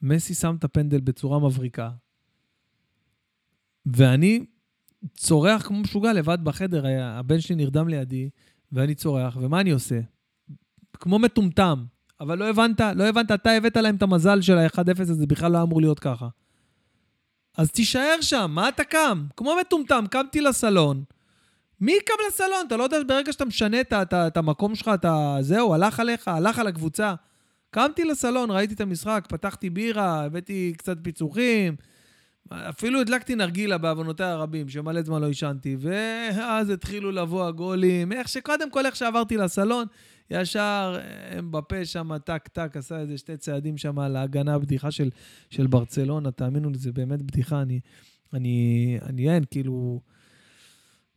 מסי 0.02 0.34
שם 0.34 0.56
את 0.60 0.64
הפנדל 0.64 1.00
בצורה 1.00 1.40
מבריקה. 1.40 1.92
ואני 3.86 4.46
צורח 5.16 5.68
כמו 5.68 5.80
משוגע 5.80 6.14
לבד 6.14 6.38
בחדר, 6.44 6.84
הבן 7.02 7.40
שלי 7.40 7.56
נרדם 7.56 7.88
לידי, 7.88 8.30
ואני 8.72 8.96
צורח, 8.96 9.38
ומה 9.42 9.62
אני 9.62 9.72
עושה? 9.72 10.00
כמו 10.94 11.20
מטומטם. 11.20 11.86
אבל 12.20 12.38
לא 12.38 12.50
הבנת, 12.50 12.80
לא 12.96 13.04
הבנת, 13.04 13.32
אתה 13.32 13.52
הבאת 13.52 13.78
להם 13.78 13.96
את 13.96 14.02
המזל 14.02 14.42
של 14.42 14.58
ה-1-0 14.58 15.02
הזה, 15.02 15.28
בכלל 15.28 15.52
לא 15.52 15.62
אמור 15.62 15.82
להיות 15.82 16.00
ככה. 16.00 16.28
אז 17.58 17.72
תישאר 17.72 18.18
שם, 18.22 18.52
מה 18.56 18.70
אתה 18.70 18.84
קם? 18.84 19.26
כמו 19.38 19.56
מטומטם, 19.62 20.06
קמתי 20.12 20.42
לסלון. 20.42 21.04
מי 21.82 21.94
קם 22.06 22.14
לסלון? 22.28 22.66
אתה 22.68 22.78
לא 22.78 22.84
יודע, 22.84 22.98
ברגע 23.08 23.34
שאתה 23.34 23.46
משנה 23.46 23.82
את, 23.82 23.94
את, 23.94 24.14
את 24.14 24.38
המקום 24.38 24.76
שלך, 24.76 24.92
אתה... 24.94 25.38
זהו, 25.42 25.74
הלך 25.74 26.00
עליך, 26.00 26.28
הלך 26.28 26.60
על 26.60 26.68
הקבוצה. 26.68 27.14
קמתי 27.72 28.04
לסלון, 28.04 28.52
ראיתי 28.52 28.74
את 28.74 28.82
המשחק, 28.82 29.26
פתחתי 29.30 29.70
בירה, 29.70 30.26
הבאתי 30.26 30.74
קצת 30.78 30.98
פיצוחים, 31.02 31.76
אפילו 32.52 33.02
הדלקתי 33.02 33.36
נרגילה 33.36 33.78
בעוונותיי 33.78 34.28
הרבים, 34.28 34.70
שמלא 34.70 35.02
זמן 35.02 35.22
לא 35.22 35.28
עישנתי, 35.28 35.78
ואז 35.80 36.70
התחילו 36.70 37.12
לבוא 37.12 37.48
הגולים. 37.48 38.12
איך 38.12 38.28
שקודם 38.28 38.72
כל, 38.72 38.86
איך 38.86 38.96
שעברתי 38.96 39.38
לסלון, 39.38 39.86
ישר 40.30 41.00
הם 41.32 41.52
בפה 41.52 41.86
שם, 41.86 42.18
טק, 42.18 42.48
טק, 42.48 42.78
עשה 42.78 43.00
איזה 43.00 43.18
שתי 43.18 43.38
צעדים 43.38 43.78
שם 43.78 44.00
להגנה, 44.00 44.54
הבדיחה 44.54 44.92
של, 44.92 45.10
של 45.50 45.68
ברצלונה, 45.68 46.32
תאמינו 46.32 46.70
לי, 46.70 46.78
זה 46.78 46.92
באמת 46.92 47.22
בדיחה. 47.22 47.62
אני, 47.62 47.80
אני, 48.34 48.98
אני 49.02 49.30
אין, 49.30 49.44
כאילו... 49.52 50.02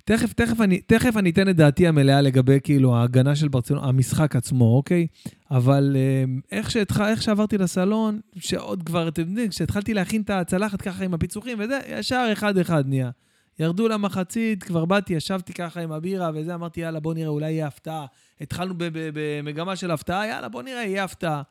תכף, 0.05 0.33
תכף 0.33 0.61
אני, 0.61 0.81
תכף 0.81 1.17
אני 1.17 1.31
אתן 1.31 1.49
את 1.49 1.57
דעתי 1.57 1.87
המלאה 1.87 2.21
לגבי 2.21 2.59
כאילו 2.63 2.97
ההגנה 2.97 3.37
של 3.37 3.49
ברצלונה, 3.49 3.87
המשחק 3.87 4.37
עצמו, 4.37 4.77
אוקיי? 4.77 5.07
אבל 5.51 5.97
אמ, 5.97 6.41
איך, 6.53 6.71
שהתח... 6.71 7.01
איך 7.01 7.23
שעברתי 7.23 7.59
לסלון, 7.59 8.21
שעוד 8.37 8.83
כבר, 8.83 9.09
אתם 9.09 9.23
יודעים, 9.23 9.49
כשהתחלתי 9.49 9.95
להכין 9.95 10.23
את 10.23 10.31
הצלחת 10.31 10.83
ככה 10.83 11.05
עם 11.05 11.15
הפיצוחים 11.15 11.59
וזה, 11.61 11.79
ישר 11.89 12.29
אחד-אחד 12.33 12.89
נהיה. 12.89 13.11
ירדו 13.59 13.89
למחצית, 13.89 14.63
כבר 14.63 14.85
באתי, 14.85 15.15
ישבתי 15.15 15.53
ככה 15.53 15.81
עם 15.81 15.93
הבירה 15.93 16.31
וזה, 16.35 16.55
אמרתי, 16.55 16.81
יאללה, 16.81 17.01
בוא 17.01 17.15
נראה, 17.15 17.29
אולי 17.29 17.51
יהיה 17.51 17.67
הפתעה. 17.67 18.07
התחלנו 18.41 18.75
במגמה 19.15 19.77
של 19.77 19.91
הפתעה, 19.91 20.27
יאללה, 20.27 20.49
בוא 20.49 20.63
נראה, 20.63 20.85
יהיה 20.85 21.05
הפתעה. 21.05 21.43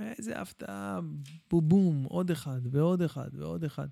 איזה 0.00 0.40
הפתעה, 0.40 1.00
בובום, 1.50 2.04
עוד 2.04 2.30
אחד 2.30 2.60
ועוד 2.70 3.02
אחד 3.02 3.28
ועוד 3.32 3.64
אחד. 3.64 3.86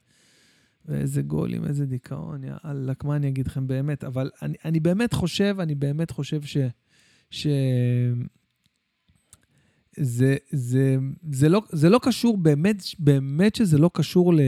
ואיזה 0.87 1.23
גולים, 1.23 1.65
איזה 1.65 1.87
דיכאון, 1.87 2.45
יאללה, 2.45 2.93
מה 3.05 3.17
אני 3.17 3.29
אגיד 3.29 3.47
לכם 3.47 3.67
באמת, 3.67 4.05
אבל 4.05 4.31
אני, 4.43 4.55
אני 4.65 4.81
באמת 4.81 5.13
חושב, 5.13 5.57
אני 5.61 5.75
באמת 5.75 6.11
חושב 6.11 6.43
ש... 6.43 6.57
ש... 7.31 7.47
זה, 9.97 10.37
זה, 10.51 10.97
זה, 11.31 11.49
לא, 11.49 11.63
זה 11.73 11.91
לא 11.91 12.01
קשור, 12.03 12.37
באמת, 12.37 12.83
באמת 12.99 13.55
שזה 13.55 13.79
לא 13.79 13.91
קשור 13.95 14.35
ל, 14.35 14.41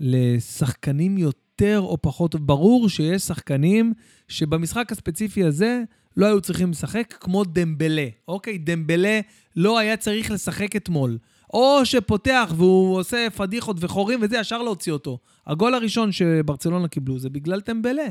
לשחקנים 0.00 1.18
יותר 1.18 1.80
או 1.80 2.02
פחות. 2.02 2.34
ברור 2.34 2.88
שיש 2.88 3.22
שחקנים 3.22 3.92
שבמשחק 4.28 4.92
הספציפי 4.92 5.44
הזה 5.44 5.82
לא 6.16 6.26
היו 6.26 6.40
צריכים 6.40 6.70
לשחק, 6.70 7.14
כמו 7.20 7.44
דמבלה, 7.44 8.06
אוקיי? 8.28 8.58
דמבלה 8.58 9.20
לא 9.56 9.78
היה 9.78 9.96
צריך 9.96 10.30
לשחק 10.30 10.76
אתמול. 10.76 11.18
או 11.54 11.80
שפותח 11.84 12.52
והוא 12.56 12.98
עושה 12.98 13.26
פדיחות 13.36 13.76
וחורים 13.80 14.18
וזה, 14.22 14.36
ישר 14.38 14.62
להוציא 14.62 14.92
אותו. 14.92 15.18
הגול 15.46 15.74
הראשון 15.74 16.12
שברצלונה 16.12 16.88
קיבלו 16.88 17.18
זה 17.18 17.30
בגלל 17.30 17.60
טמבלה. 17.60 18.06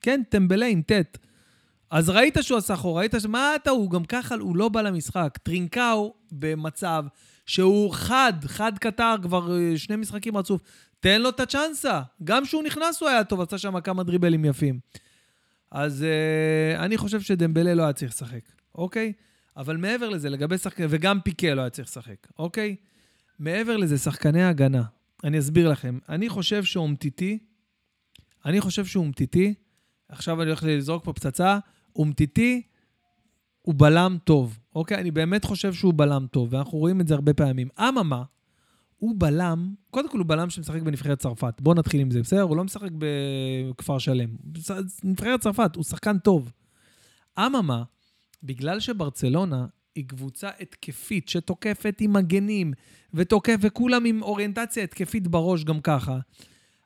כן, 0.00 0.22
טמבלה 0.28 0.66
עם 0.66 0.82
ט'. 0.82 1.18
אז 1.90 2.08
ראית 2.08 2.36
שהוא 2.40 2.58
עשה 2.58 2.76
חור, 2.76 2.98
ראית 2.98 3.14
ש... 3.18 3.26
מה 3.26 3.56
אתה, 3.56 3.70
הוא 3.70 3.90
גם 3.90 4.04
ככה, 4.04 4.34
הוא 4.34 4.56
לא 4.56 4.68
בא 4.68 4.82
למשחק. 4.82 5.38
טרינקאו 5.42 6.14
במצב 6.32 7.04
שהוא 7.46 7.92
חד, 7.92 8.32
חד 8.46 8.72
קטר, 8.78 9.14
כבר 9.22 9.56
אה, 9.56 9.78
שני 9.78 9.96
משחקים 9.96 10.36
רצוף. 10.36 10.62
תן 11.00 11.22
לו 11.22 11.28
את 11.28 11.40
הצ'אנסה. 11.40 12.00
גם 12.24 12.44
כשהוא 12.44 12.62
נכנס 12.62 13.00
הוא 13.00 13.08
היה 13.08 13.24
טוב, 13.24 13.40
עשה 13.40 13.58
שם 13.58 13.80
כמה 13.80 14.02
דריבלים 14.02 14.44
יפים. 14.44 14.78
אז 15.74 16.04
uh, 16.04 16.80
אני 16.80 16.96
חושב 16.96 17.20
שדמבלה 17.20 17.74
לא 17.74 17.82
היה 17.82 17.92
צריך 17.92 18.12
לשחק, 18.12 18.40
אוקיי? 18.74 19.12
אבל 19.56 19.76
מעבר 19.76 20.08
לזה, 20.08 20.30
לגבי 20.30 20.58
שחקנים, 20.58 20.88
וגם 20.92 21.20
פיקה 21.20 21.54
לא 21.54 21.60
היה 21.60 21.70
צריך 21.70 21.88
לשחק, 21.88 22.26
אוקיי? 22.38 22.76
מעבר 23.38 23.76
לזה, 23.76 23.98
שחקני 23.98 24.44
הגנה, 24.44 24.82
אני 25.24 25.38
אסביר 25.38 25.68
לכם. 25.68 25.98
אני 26.08 26.28
חושב 26.28 26.64
שאומטיטי, 26.64 27.38
אני 28.44 28.60
חושב 28.60 28.84
שאומטיטי, 28.84 29.54
עכשיו 30.08 30.42
אני 30.42 30.50
הולך 30.50 30.64
לזרוק 30.66 31.04
פה 31.04 31.12
פצצה, 31.12 31.58
אומטיטי 31.96 32.62
הוא 33.62 33.74
בלם 33.78 34.16
טוב, 34.24 34.58
אוקיי? 34.74 34.98
אני 34.98 35.10
באמת 35.10 35.44
חושב 35.44 35.72
שהוא 35.72 35.94
בלם 35.96 36.26
טוב, 36.30 36.52
ואנחנו 36.52 36.78
רואים 36.78 37.00
את 37.00 37.08
זה 37.08 37.14
הרבה 37.14 37.34
פעמים. 37.34 37.68
אממה, 37.78 38.22
הוא 38.98 39.14
בלם, 39.18 39.74
קודם 39.90 40.08
כל 40.08 40.18
הוא 40.18 40.26
בלם 40.26 40.50
שמשחק 40.50 40.82
בנבחרת 40.82 41.18
צרפת. 41.18 41.60
בואו 41.60 41.74
נתחיל 41.74 42.00
עם 42.00 42.10
זה, 42.10 42.20
בסדר? 42.20 42.42
הוא 42.42 42.56
לא 42.56 42.64
משחק 42.64 42.90
בכפר 42.98 43.98
שלם. 43.98 44.28
נבחרת 45.04 45.40
צרפת, 45.40 45.76
הוא 45.76 45.84
שחקן 45.84 46.18
טוב. 46.18 46.52
אממה, 47.38 47.82
בגלל 48.42 48.80
שברצלונה 48.80 49.66
היא 49.94 50.04
קבוצה 50.08 50.50
התקפית 50.60 51.28
שתוקפת 51.28 51.96
עם 52.00 52.12
מגנים, 52.12 52.72
ותוקף, 53.14 53.56
וכולם 53.60 54.04
עם 54.04 54.22
אוריינטציה 54.22 54.84
התקפית 54.84 55.28
בראש 55.28 55.64
גם 55.64 55.80
ככה, 55.80 56.18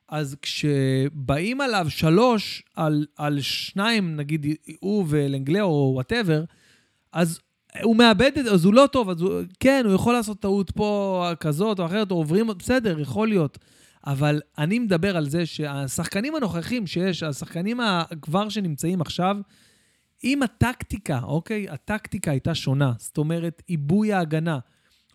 אז 0.07 0.35
כשבאים 0.41 1.61
עליו 1.61 1.85
שלוש 1.89 2.63
על, 2.75 3.05
על 3.17 3.41
שניים, 3.41 4.15
נגיד 4.15 4.45
הוא 4.79 5.05
ולנגלה 5.09 5.61
או 5.61 5.91
וואטאבר, 5.93 6.43
אז 7.11 7.39
הוא 7.83 7.95
מאבד 7.95 8.31
את 8.37 8.45
זה, 8.45 8.51
אז 8.51 8.65
הוא 8.65 8.73
לא 8.73 8.87
טוב, 8.91 9.09
אז 9.09 9.21
הוא, 9.21 9.41
כן, 9.59 9.83
הוא 9.85 9.93
יכול 9.93 10.13
לעשות 10.13 10.39
טעות 10.39 10.71
פה 10.71 11.25
כזאת 11.39 11.79
או 11.79 11.85
אחרת, 11.85 12.11
או 12.11 12.15
עוברים, 12.15 12.47
בסדר, 12.47 12.99
יכול 12.99 13.27
להיות. 13.27 13.57
אבל 14.07 14.41
אני 14.57 14.79
מדבר 14.79 15.17
על 15.17 15.29
זה 15.29 15.45
שהשחקנים 15.45 16.35
הנוכחים 16.35 16.87
שיש, 16.87 17.23
השחקנים 17.23 17.79
כבר 18.21 18.49
שנמצאים 18.49 19.01
עכשיו, 19.01 19.37
אם 20.23 20.43
הטקטיקה, 20.43 21.19
אוקיי? 21.23 21.69
הטקטיקה 21.69 22.31
הייתה 22.31 22.55
שונה, 22.55 22.93
זאת 22.97 23.17
אומרת, 23.17 23.61
עיבוי 23.67 24.13
ההגנה. 24.13 24.59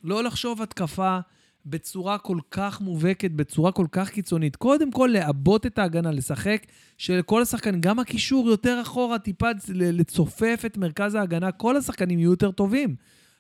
לא 0.04 0.24
לחשוב 0.24 0.62
התקפה 0.62 1.18
בצורה 1.66 2.18
כל 2.18 2.38
כך 2.50 2.81
מובהקת, 2.81 3.31
בצורה 3.31 3.72
כל 3.72 3.87
כך 3.92 4.11
קיצונית. 4.11 4.57
קודם 4.57 4.92
כל, 4.92 5.11
לעבות 5.12 5.66
את 5.66 5.79
ההגנה, 5.79 6.11
לשחק 6.11 6.66
שלכל 6.98 7.42
השחקנים, 7.42 7.81
גם 7.81 7.98
הקישור 7.98 8.48
יותר 8.48 8.79
אחורה, 8.83 9.18
טיפה 9.18 9.48
לצופף 9.74 10.62
את 10.66 10.77
מרכז 10.77 11.14
ההגנה, 11.14 11.53
כל 11.53 11.77
השחקנים 11.77 12.18
יהיו 12.18 12.31
יותר 12.31 12.50
טובים. 12.50 12.96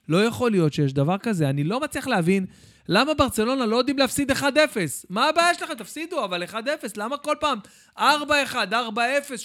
לא 0.08 0.24
יכול 0.24 0.50
להיות 0.50 0.72
שיש 0.72 0.92
דבר 0.92 1.18
כזה. 1.18 1.48
אני 1.48 1.64
לא 1.64 1.80
מצליח 1.80 2.06
להבין 2.06 2.46
למה 2.88 3.14
ברצלונה 3.14 3.66
לא 3.66 3.76
יודעים 3.76 3.98
להפסיד 3.98 4.30
1-0. 4.30 4.44
מה 5.10 5.28
הבעיה 5.28 5.54
שלכם? 5.54 5.74
תפסידו, 5.74 6.24
אבל 6.24 6.42
1-0. 6.42 6.54
למה 6.96 7.16
כל 7.16 7.34
פעם 7.40 7.58
4-1, 7.98 8.00
4-0, 8.02 8.04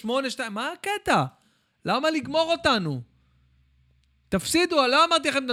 8-2? 0.03 0.07
מה 0.49 0.69
הקטע? 0.71 1.23
למה 1.85 2.11
לגמור 2.11 2.51
אותנו? 2.51 3.01
תפסידו, 4.29 4.87
לא 4.87 5.05
אמרתי 5.05 5.29
לכם 5.29 5.43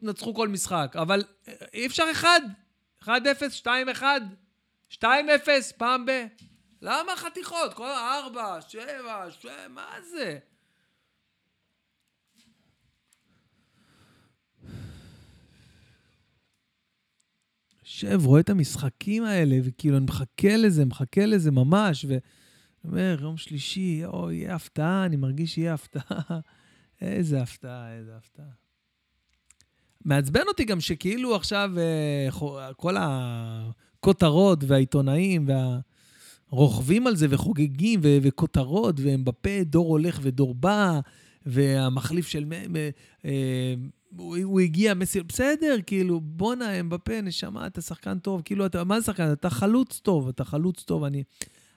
תנצחו 0.00 0.34
כל 0.34 0.48
משחק, 0.48 0.96
אבל 0.98 1.24
אי 1.74 1.86
אפשר 1.86 2.04
אחד. 2.12 2.40
1-0, 3.06 3.08
2-1, 3.62 4.02
2-0, 4.92 5.04
פעם 5.76 6.06
ב... 6.06 6.10
למה 6.82 7.12
חתיכות? 7.16 7.74
כל 7.74 7.88
ארבע, 7.88 8.60
שבע, 8.68 9.30
שבע, 9.30 9.68
מה 9.68 9.96
זה? 10.10 10.38
יושב, 17.82 18.26
רואה 18.26 18.40
את 18.40 18.50
המשחקים 18.50 19.24
האלה, 19.24 19.56
וכאילו, 19.64 19.96
אני 19.96 20.04
מחכה 20.04 20.56
לזה, 20.56 20.84
מחכה 20.84 21.26
לזה 21.26 21.50
ממש, 21.50 22.06
ואומר, 22.84 23.16
יום 23.20 23.36
שלישי, 23.36 24.04
או, 24.04 24.32
יהיה 24.32 24.54
הפתעה, 24.54 25.06
אני 25.06 25.16
מרגיש 25.16 25.54
שיהיה 25.54 25.74
הפתעה. 25.74 26.40
איזה 27.00 27.42
הפתעה, 27.42 27.92
איזה 27.92 28.16
הפתעה. 28.16 28.65
מעצבן 30.06 30.42
אותי 30.48 30.64
גם 30.64 30.80
שכאילו 30.80 31.36
עכשיו 31.36 31.70
אה, 31.78 32.72
כל 32.76 32.96
הכותרות 32.98 34.64
והעיתונאים 34.66 35.48
והרוכבים 36.50 37.06
על 37.06 37.16
זה 37.16 37.26
וחוגגים 37.30 38.00
ו- 38.02 38.18
וכותרות, 38.22 39.00
והם 39.00 39.24
בפה, 39.24 39.64
דור 39.64 39.88
הולך 39.88 40.18
ודור 40.22 40.54
בא, 40.54 41.00
והמחליף 41.46 42.26
של... 42.26 42.44
אה, 43.24 43.74
הוא, 44.16 44.36
הוא 44.42 44.60
הגיע, 44.60 44.94
מסיר, 44.94 45.22
בסדר, 45.28 45.76
כאילו, 45.86 46.20
בואנה, 46.20 46.70
הם 46.70 46.90
בפה, 46.90 47.20
נשמה, 47.20 47.66
אתה 47.66 47.80
שחקן 47.80 48.18
טוב, 48.18 48.42
כאילו, 48.44 48.66
אתה, 48.66 48.84
מה 48.84 49.00
זה 49.00 49.06
שחקן? 49.06 49.32
אתה 49.32 49.50
חלוץ 49.50 50.00
טוב, 50.02 50.28
אתה 50.28 50.44
חלוץ 50.44 50.82
טוב. 50.82 51.04
אני, 51.04 51.22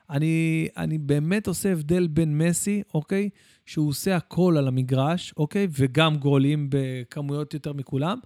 אני, 0.09 0.67
אני 0.77 0.97
באמת 0.97 1.47
עושה 1.47 1.71
הבדל 1.71 2.07
בין 2.07 2.37
מסי, 2.37 2.83
אוקיי? 2.93 3.29
שהוא 3.69 3.89
עושה 3.89 4.15
הכל 4.15 4.55
על 4.57 4.67
המגרש, 4.67 5.33
אוקיי? 5.37 5.67
וגם 5.71 6.17
גולים 6.17 6.67
בכמויות 6.69 7.53
יותר 7.53 7.73
מכולם, 7.73 8.19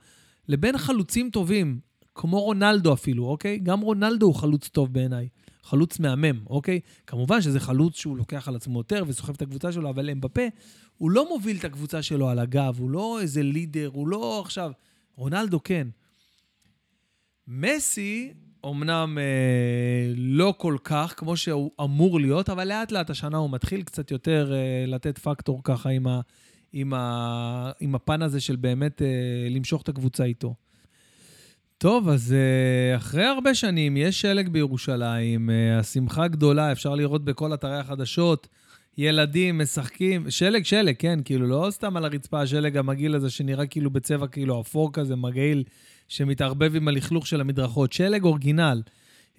לבין 0.47 0.77
חלוצים 0.77 1.29
טובים, 1.29 1.79
כמו 2.15 2.41
רונלדו 2.41 2.93
אפילו, 2.93 3.25
אוקיי? 3.25 3.59
גם 3.59 3.81
רונלדו 3.81 4.25
הוא 4.25 4.35
חלוץ 4.35 4.67
טוב 4.67 4.93
בעיניי. 4.93 5.29
חלוץ 5.63 5.99
מהמם, 5.99 6.39
אוקיי? 6.47 6.79
כמובן 7.07 7.41
שזה 7.41 7.59
חלוץ 7.59 7.95
שהוא 7.95 8.17
לוקח 8.17 8.47
על 8.47 8.55
עצמו 8.55 8.79
יותר 8.79 9.03
וסוחב 9.07 9.33
את 9.33 9.41
הקבוצה 9.41 9.71
שלו, 9.71 9.89
אבל 9.89 10.09
אמבפה, 10.09 10.41
הוא 10.97 11.11
לא 11.11 11.29
מוביל 11.29 11.57
את 11.57 11.65
הקבוצה 11.65 12.01
שלו 12.01 12.29
על 12.29 12.39
הגב, 12.39 12.75
הוא 12.79 12.89
לא 12.89 13.21
איזה 13.21 13.43
לידר, 13.43 13.89
הוא 13.93 14.07
לא 14.07 14.41
עכשיו... 14.41 14.71
רונלדו 15.15 15.63
כן. 15.63 15.87
מסי, 17.47 18.33
אמנם 18.65 19.17
אה, 19.17 20.13
לא 20.15 20.53
כל 20.57 20.77
כך, 20.83 21.13
כמו 21.17 21.37
שהוא 21.37 21.71
אמור 21.81 22.19
להיות, 22.19 22.49
אבל 22.49 22.67
לאט 22.67 22.91
לאט 22.91 23.09
השנה 23.09 23.37
הוא 23.37 23.49
מתחיל 23.51 23.81
קצת 23.83 24.11
יותר 24.11 24.53
אה, 24.53 24.85
לתת 24.87 25.17
פקטור 25.17 25.61
ככה 25.63 25.89
עם, 25.89 26.07
ה, 26.07 26.21
עם, 26.73 26.93
ה, 26.93 27.71
עם 27.79 27.95
הפן 27.95 28.21
הזה 28.21 28.41
של 28.41 28.55
באמת 28.55 29.01
אה, 29.01 29.07
למשוך 29.49 29.81
את 29.81 29.89
הקבוצה 29.89 30.23
איתו. 30.23 30.55
טוב, 31.77 32.09
אז 32.09 32.33
אה, 32.33 32.95
אחרי 32.95 33.25
הרבה 33.25 33.55
שנים 33.55 33.97
יש 33.97 34.21
שלג 34.21 34.49
בירושלים, 34.49 35.49
אה, 35.49 35.79
השמחה 35.79 36.27
גדולה, 36.27 36.71
אפשר 36.71 36.95
לראות 36.95 37.25
בכל 37.25 37.53
אתרי 37.53 37.77
החדשות, 37.77 38.47
ילדים 38.97 39.57
משחקים, 39.57 40.29
שלג, 40.29 40.65
שלג, 40.65 40.95
כן, 40.99 41.19
כאילו, 41.25 41.47
לא 41.47 41.67
סתם 41.71 41.97
על 41.97 42.05
הרצפה 42.05 42.41
השלג 42.41 42.77
המגעיל 42.77 43.15
הזה 43.15 43.29
שנראה 43.29 43.65
כאילו 43.65 43.89
בצבע 43.89 44.27
כאילו 44.27 44.61
אפור 44.61 44.93
כזה, 44.93 45.15
מגעיל. 45.15 45.63
שמתערבב 46.13 46.75
עם 46.75 46.87
הלכלוך 46.87 47.27
של 47.27 47.41
המדרכות. 47.41 47.93
שלג 47.93 48.23
אורגינל. 48.23 48.81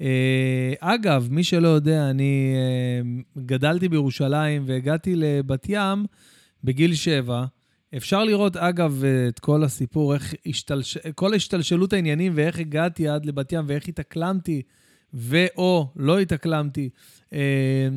אה, 0.01 0.73
אגב, 0.81 1.29
מי 1.31 1.45
שלא 1.45 1.69
יודע, 1.69 2.11
אני 2.11 2.55
אה, 2.55 3.43
גדלתי 3.47 3.89
בירושלים 3.89 4.65
והגעתי 4.67 5.15
לבת 5.17 5.67
ים 5.69 6.07
בגיל 6.65 6.95
שבע. 6.95 7.45
אפשר 7.97 8.25
לראות, 8.25 8.57
אגב, 8.57 9.05
את 9.29 9.39
כל 9.39 9.65
הסיפור, 9.65 10.15
איך 10.15 10.35
השתלש... 10.47 10.99
כל 11.15 11.35
השתלשלות 11.35 11.93
העניינים 11.93 12.33
ואיך 12.35 12.59
הגעתי 12.59 13.09
עד 13.09 13.27
לבת 13.27 13.53
ים 13.53 13.65
ואיך 13.69 13.89
התאקלמתי 13.89 14.63
ו/או 15.15 15.93
לא 15.97 16.19
התאקלמתי. 16.19 16.91
אה, 17.33 17.89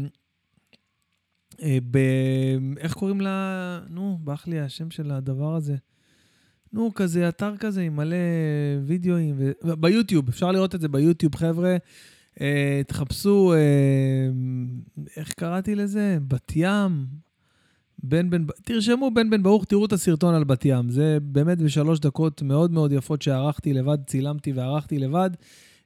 ב... 1.91 1.97
איך 2.77 2.93
קוראים 2.93 3.21
לה? 3.21 3.79
נו, 3.89 4.17
ברח 4.21 4.47
לי 4.47 4.59
השם 4.59 4.91
של 4.91 5.11
הדבר 5.11 5.55
הזה. 5.55 5.75
נו, 6.73 6.93
כזה 6.93 7.29
אתר 7.29 7.57
כזה 7.57 7.81
עם 7.81 7.95
מלא 7.95 8.15
וידאוים, 8.85 9.35
ו... 9.37 9.51
ביוטיוב, 9.79 10.29
אפשר 10.29 10.51
לראות 10.51 10.75
את 10.75 10.81
זה 10.81 10.87
ביוטיוב, 10.87 11.35
חבר'ה. 11.35 11.77
אה, 12.41 12.81
תחפשו, 12.87 13.53
אה, 13.53 13.57
איך 15.17 15.33
קראתי 15.33 15.75
לזה? 15.75 16.17
בת 16.27 16.51
ים. 16.55 17.05
בן 18.03 18.29
בן, 18.29 18.45
תרשמו 18.63 19.11
בן 19.13 19.29
בן 19.29 19.43
ברוך, 19.43 19.65
תראו 19.65 19.85
את 19.85 19.93
הסרטון 19.93 20.35
על 20.35 20.43
בת 20.43 20.65
ים. 20.65 20.89
זה 20.89 21.17
באמת 21.21 21.57
בשלוש 21.57 21.99
דקות 21.99 22.41
מאוד 22.41 22.71
מאוד 22.71 22.91
יפות 22.91 23.21
שערכתי 23.21 23.73
לבד, 23.73 23.97
צילמתי 24.05 24.51
וערכתי 24.51 24.99
לבד. 24.99 25.29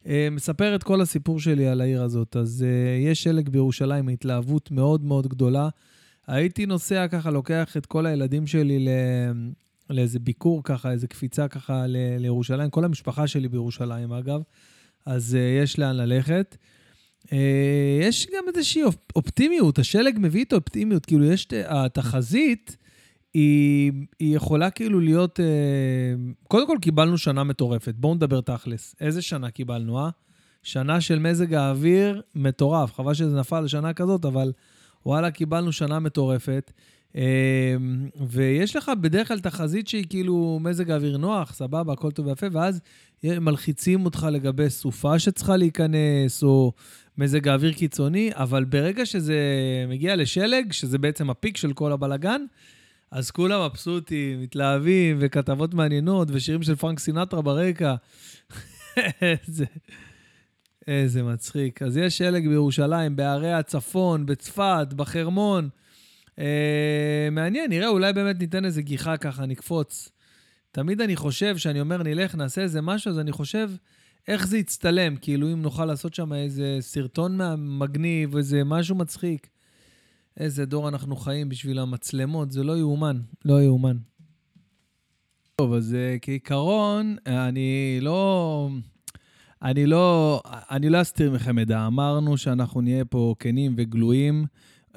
אה, 0.08 0.28
מספר 0.32 0.76
את 0.76 0.84
כל 0.84 1.02
הסיפור 1.02 1.40
שלי 1.40 1.68
על 1.68 1.82
העיר 1.82 2.04
הזאת. 2.04 2.36
אז 2.36 2.66
אה, 2.68 3.12
יש 3.12 3.24
שלג 3.24 3.50
בירושלים, 3.50 4.08
התלהבות 4.08 4.72
מאוד 4.72 5.04
מאוד 5.04 5.28
גדולה. 5.28 5.70
הייתי 6.28 6.66
נוסע 6.66 7.08
ככה, 7.08 7.32
לוקח 7.32 7.78
את 7.78 7.86
כל 7.86 8.06
הילדים 8.06 8.48
שלי 8.48 8.80
ל... 8.80 8.90
לאיזה 9.92 10.20
ביקור 10.20 10.64
ככה, 10.64 10.92
איזה 10.92 11.08
קפיצה 11.08 11.48
ככה 11.48 11.88
ל- 11.88 12.18
לירושלים. 12.18 12.70
כל 12.70 12.86
המשפחה 12.86 13.28
שלי 13.28 13.48
בירושלים, 13.48 14.14
אגב, 14.14 14.42
אז 15.06 15.38
uh, 15.40 15.64
יש 15.64 15.80
לאן 15.80 15.96
ללכת. 15.96 16.58
Uh, 17.26 17.30
יש 18.02 18.28
גם 18.38 18.44
איזושהי 18.56 18.82
אופטימיות, 19.16 19.80
השלג 19.80 20.18
מביא 20.20 20.46
את 20.46 20.54
האופטימיות, 20.54 21.06
כאילו 21.06 21.26
יש, 21.26 21.48
התחזית, 21.66 22.78
היא, 23.34 23.92
היא 24.20 24.36
יכולה 24.36 24.70
כאילו 24.70 25.00
להיות... 25.00 25.40
Uh, 25.40 26.44
קודם 26.48 26.68
כל, 26.68 26.78
קיבלנו 26.82 27.18
שנה 27.18 27.44
מטורפת. 27.44 27.96
בואו 27.96 28.16
נדבר 28.16 28.42
תכלס. 28.42 28.96
איזה 29.02 29.22
שנה 29.22 29.52
קיבלנו, 29.52 30.00
אה? 30.00 30.10
שנה 30.64 31.02
של 31.02 31.20
מזג 31.20 31.54
האוויר 31.54 32.22
מטורף. 32.36 32.94
חבל 32.94 33.14
שזה 33.14 33.40
נפל 33.40 33.62
לשנה 33.62 33.94
כזאת, 33.94 34.26
אבל 34.26 34.52
וואלה, 35.06 35.32
קיבלנו 35.32 35.72
שנה 35.72 36.00
מטורפת. 36.00 36.72
ויש 38.28 38.76
לך 38.76 38.92
בדרך 39.02 39.28
כלל 39.28 39.40
תחזית 39.40 39.88
שהיא 39.88 40.06
כאילו 40.10 40.60
מזג 40.62 40.92
האוויר 40.92 41.18
נוח, 41.18 41.54
סבבה, 41.54 41.94
הכל 41.94 42.12
טוב 42.12 42.28
ויפה, 42.28 42.48
ואז 42.52 42.82
מלחיצים 43.24 44.06
אותך 44.06 44.28
לגבי 44.32 44.70
סופה 44.70 45.20
שצריכה 45.20 45.58
להיכנס, 45.58 46.44
או 46.44 46.74
מזג 47.18 47.48
האוויר 47.48 47.74
קיצוני, 47.74 48.32
אבל 48.34 48.64
ברגע 48.64 49.06
שזה 49.06 49.40
מגיע 49.88 50.16
לשלג, 50.16 50.72
שזה 50.72 50.98
בעצם 50.98 51.30
הפיק 51.30 51.58
של 51.58 51.74
כל 51.74 51.92
הבלגן, 51.92 52.42
אז 53.12 53.32
כולם 53.32 53.66
מבסוטים, 53.66 54.42
מתלהבים, 54.42 55.18
וכתבות 55.20 55.74
מעניינות, 55.74 56.28
ושירים 56.32 56.64
של 56.64 56.76
פרנק 56.76 57.00
סינטרה 57.00 57.42
ברקע. 57.42 57.96
איזה, 59.22 59.66
איזה 60.88 61.24
מצחיק. 61.24 61.82
אז 61.82 61.98
יש 61.98 62.18
שלג 62.18 62.48
בירושלים, 62.48 63.16
בערי 63.16 63.54
הצפון, 63.54 64.26
בצפת, 64.26 64.88
בחרמון. 64.96 65.70
אה, 66.40 67.28
מעניין, 67.32 67.70
נראה, 67.70 67.88
אולי 67.88 68.14
באמת 68.14 68.40
ניתן 68.40 68.66
איזה 68.66 68.82
גיחה 68.82 69.18
ככה, 69.18 69.46
נקפוץ. 69.46 70.10
תמיד 70.72 71.02
אני 71.02 71.16
חושב, 71.16 71.54
כשאני 71.56 71.82
אומר 71.82 72.04
נלך, 72.04 72.36
נעשה 72.36 72.62
איזה 72.62 72.82
משהו, 72.82 73.12
אז 73.12 73.20
אני 73.20 73.32
חושב 73.32 73.70
איך 74.28 74.48
זה 74.48 74.58
יצטלם, 74.58 75.16
כאילו 75.16 75.54
אם 75.54 75.62
נוכל 75.62 75.86
לעשות 75.86 76.14
שם 76.14 76.34
איזה 76.34 76.78
סרטון 76.80 77.40
מגניב, 77.58 78.36
איזה 78.36 78.64
משהו 78.64 78.96
מצחיק. 78.96 79.48
איזה 80.38 80.66
דור 80.66 80.90
אנחנו 80.90 81.16
חיים 81.16 81.50
בשביל 81.50 81.80
המצלמות, 81.80 82.52
זה 82.52 82.64
לא 82.64 82.78
יאומן, 82.78 83.22
לא 83.46 83.64
יאומן. 83.64 83.98
טוב, 85.56 85.74
אז 85.74 85.96
uh, 85.96 86.20
כעיקרון, 86.22 87.16
אני 87.26 88.00
לא... 88.02 88.70
אני 89.62 89.86
לא... 89.86 90.42
אני 90.72 90.90
לא 90.90 91.02
אסתיר 91.02 91.32
מכם 91.32 91.56
מידע. 91.56 91.88
אמרנו 91.88 92.38
שאנחנו 92.38 92.82
נהיה 92.82 93.06
פה 93.06 93.36
כנים 93.40 93.74
וגלויים. 93.78 94.46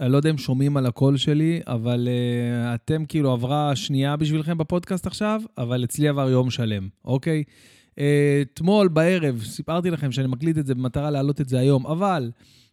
אני 0.00 0.12
לא 0.12 0.16
יודע 0.16 0.30
אם 0.30 0.38
שומעים 0.38 0.76
על 0.76 0.87
הקול 0.87 1.16
שלי, 1.16 1.61
אבל 1.66 2.09
uh, 2.09 2.74
אתם 2.74 3.04
כאילו 3.04 3.33
עברה 3.33 3.76
שנייה 3.76 4.16
בשבילכם 4.16 4.59
בפודקאסט 4.59 5.07
עכשיו, 5.07 5.42
אבל 5.59 5.85
אצלי 5.85 6.09
עבר 6.09 6.30
יום 6.30 6.50
שלם, 6.50 6.88
אוקיי? 7.04 7.44
אה, 7.98 8.42
אתמול 8.42 8.87
uh, 8.87 8.90
בערב 8.90 9.42
סיפרתי 9.44 9.90
לכם 9.90 10.12
שאני 10.12 10.28
מקליט 10.28 10.59
את 10.59 10.66
זה 10.66 10.74
במטרה 10.74 11.11
להעלות 11.11 11.40
את 11.40 11.48
זה 11.48 11.59
היום, 11.59 11.87
אבל 11.87 12.30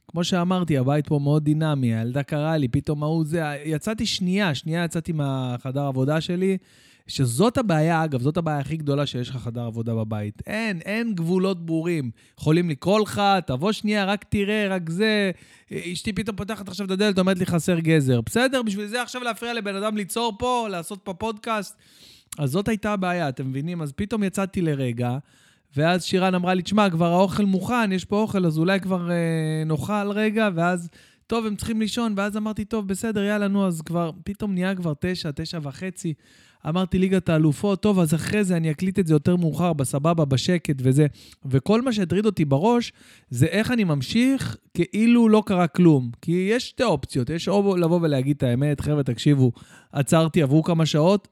כמו 0.07 0.23
שאמרתי, 0.23 0.77
הבית 0.77 1.07
פה 1.07 1.19
מאוד 1.19 1.43
דינמי, 1.43 1.95
הילדה 1.95 2.23
קראה 2.23 2.57
לי, 2.57 2.67
פתאום 2.67 3.03
ההוא 3.03 3.25
זה... 3.25 3.43
יצאתי 3.65 4.05
שנייה, 4.05 4.55
שנייה 4.55 4.83
יצאתי 4.83 5.11
מהחדר 5.11 5.81
עבודה 5.81 6.21
שלי, 6.21 6.57
שזאת 7.11 7.57
הבעיה, 7.57 8.03
אגב, 8.03 8.21
זאת 8.21 8.37
הבעיה 8.37 8.59
הכי 8.59 8.77
גדולה 8.77 9.05
שיש 9.05 9.29
לך 9.29 9.35
חדר 9.35 9.61
עבודה 9.61 9.95
בבית. 9.95 10.41
אין, 10.47 10.79
אין 10.85 11.15
גבולות 11.15 11.65
ברורים. 11.65 12.11
יכולים 12.39 12.69
לקרוא 12.69 12.99
לך, 12.99 13.21
תבוא 13.45 13.71
שנייה, 13.71 14.05
רק 14.05 14.25
תראה, 14.29 14.67
רק 14.69 14.89
זה. 14.89 15.31
אשתי 15.73 16.13
פתאום 16.13 16.35
פותחת 16.35 16.67
עכשיו 16.67 16.85
את 16.85 16.91
הדלת, 16.91 17.19
אומרת 17.19 17.39
לי 17.39 17.45
חסר 17.45 17.79
גזר. 17.79 18.21
בסדר, 18.21 18.61
בשביל 18.61 18.87
זה 18.87 19.01
עכשיו 19.01 19.23
להפריע 19.23 19.53
לבן 19.53 19.75
אדם 19.75 19.97
ליצור 19.97 20.33
פה, 20.39 20.67
לעשות 20.69 20.99
פה 21.03 21.13
פודקאסט. 21.13 21.75
אז 22.37 22.51
זאת 22.51 22.67
הייתה 22.67 22.93
הבעיה, 22.93 23.29
אתם 23.29 23.49
מבינים? 23.49 23.81
אז 23.81 23.91
פתאום 23.91 24.23
יצאתי 24.23 24.61
לרגע, 24.61 25.17
ואז 25.77 26.03
שירן 26.03 26.35
אמרה 26.35 26.53
לי, 26.53 26.61
תשמע, 26.61 26.89
כבר 26.89 27.11
האוכל 27.11 27.45
מוכן, 27.45 27.91
יש 27.91 28.05
פה 28.05 28.21
אוכל, 28.21 28.45
אז 28.45 28.57
אולי 28.57 28.79
כבר 28.79 29.11
אה, 29.11 29.63
נאכל 29.65 30.11
רגע, 30.11 30.49
ואז, 30.55 30.89
טוב, 31.27 31.45
הם 31.45 31.55
צריכים 31.55 31.79
לישון, 31.79 32.13
ואז 32.17 32.37
אמרתי, 32.37 32.65
טוב, 32.65 32.87
בסדר, 32.87 33.23
יאללה, 33.23 33.47
נו, 33.47 33.67
אז 33.67 33.81
כבר, 33.81 34.11
פתאום 34.23 34.53
נהיה 34.53 34.75
כבר 34.75 34.93
תשע, 34.99 35.29
תשע 35.35 35.59
וחצי. 35.61 36.13
אמרתי, 36.69 36.99
ליגת 36.99 37.29
האלופות, 37.29 37.81
טוב, 37.81 37.99
אז 37.99 38.13
אחרי 38.13 38.43
זה 38.43 38.57
אני 38.57 38.71
אקליט 38.71 38.99
את 38.99 39.07
זה 39.07 39.13
יותר 39.13 39.35
מאוחר, 39.35 39.73
בסבבה, 39.73 40.25
בשקט 40.25 40.75
וזה. 40.79 41.07
וכל 41.45 41.81
מה 41.81 41.93
שהטריד 41.93 42.25
אותי 42.25 42.45
בראש, 42.45 42.93
זה 43.29 43.45
איך 43.45 43.71
אני 43.71 43.83
ממשיך 43.83 44.57
כאילו 44.73 45.29
לא 45.29 45.43
קרה 45.45 45.67
כלום. 45.67 46.11
כי 46.21 46.47
יש 46.51 46.69
שתי 46.69 46.83
אופציות, 46.83 47.29
יש 47.29 47.47
או 47.47 47.77
לבוא 47.77 47.99
ולהגיד 48.01 48.35
את 48.37 48.43
האמת, 48.43 48.81
חבר'ה, 48.81 49.03
תקשיבו, 49.03 49.51
עצרתי, 49.91 50.41
עברו 50.41 50.63
כמה 50.63 50.85
שעות, 50.85 51.27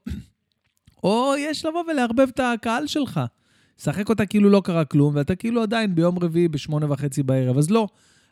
או 1.04 1.34
יש 1.38 1.66
לבוא 1.66 1.84
ולערבב 1.90 2.28
את 2.34 2.40
הקהל 2.40 2.86
שלך. 2.86 3.20
שחק 3.82 4.08
אותה 4.08 4.26
כאילו 4.26 4.50
לא 4.50 4.62
קרה 4.64 4.84
כלום, 4.84 5.14
ואתה 5.16 5.34
כאילו 5.34 5.62
עדיין 5.62 5.94
ביום 5.94 6.18
רביעי 6.18 6.48
בשמונה 6.48 6.92
וחצי 6.92 7.22
בערב. 7.22 7.58
אז 7.58 7.70
לא, 7.70 7.88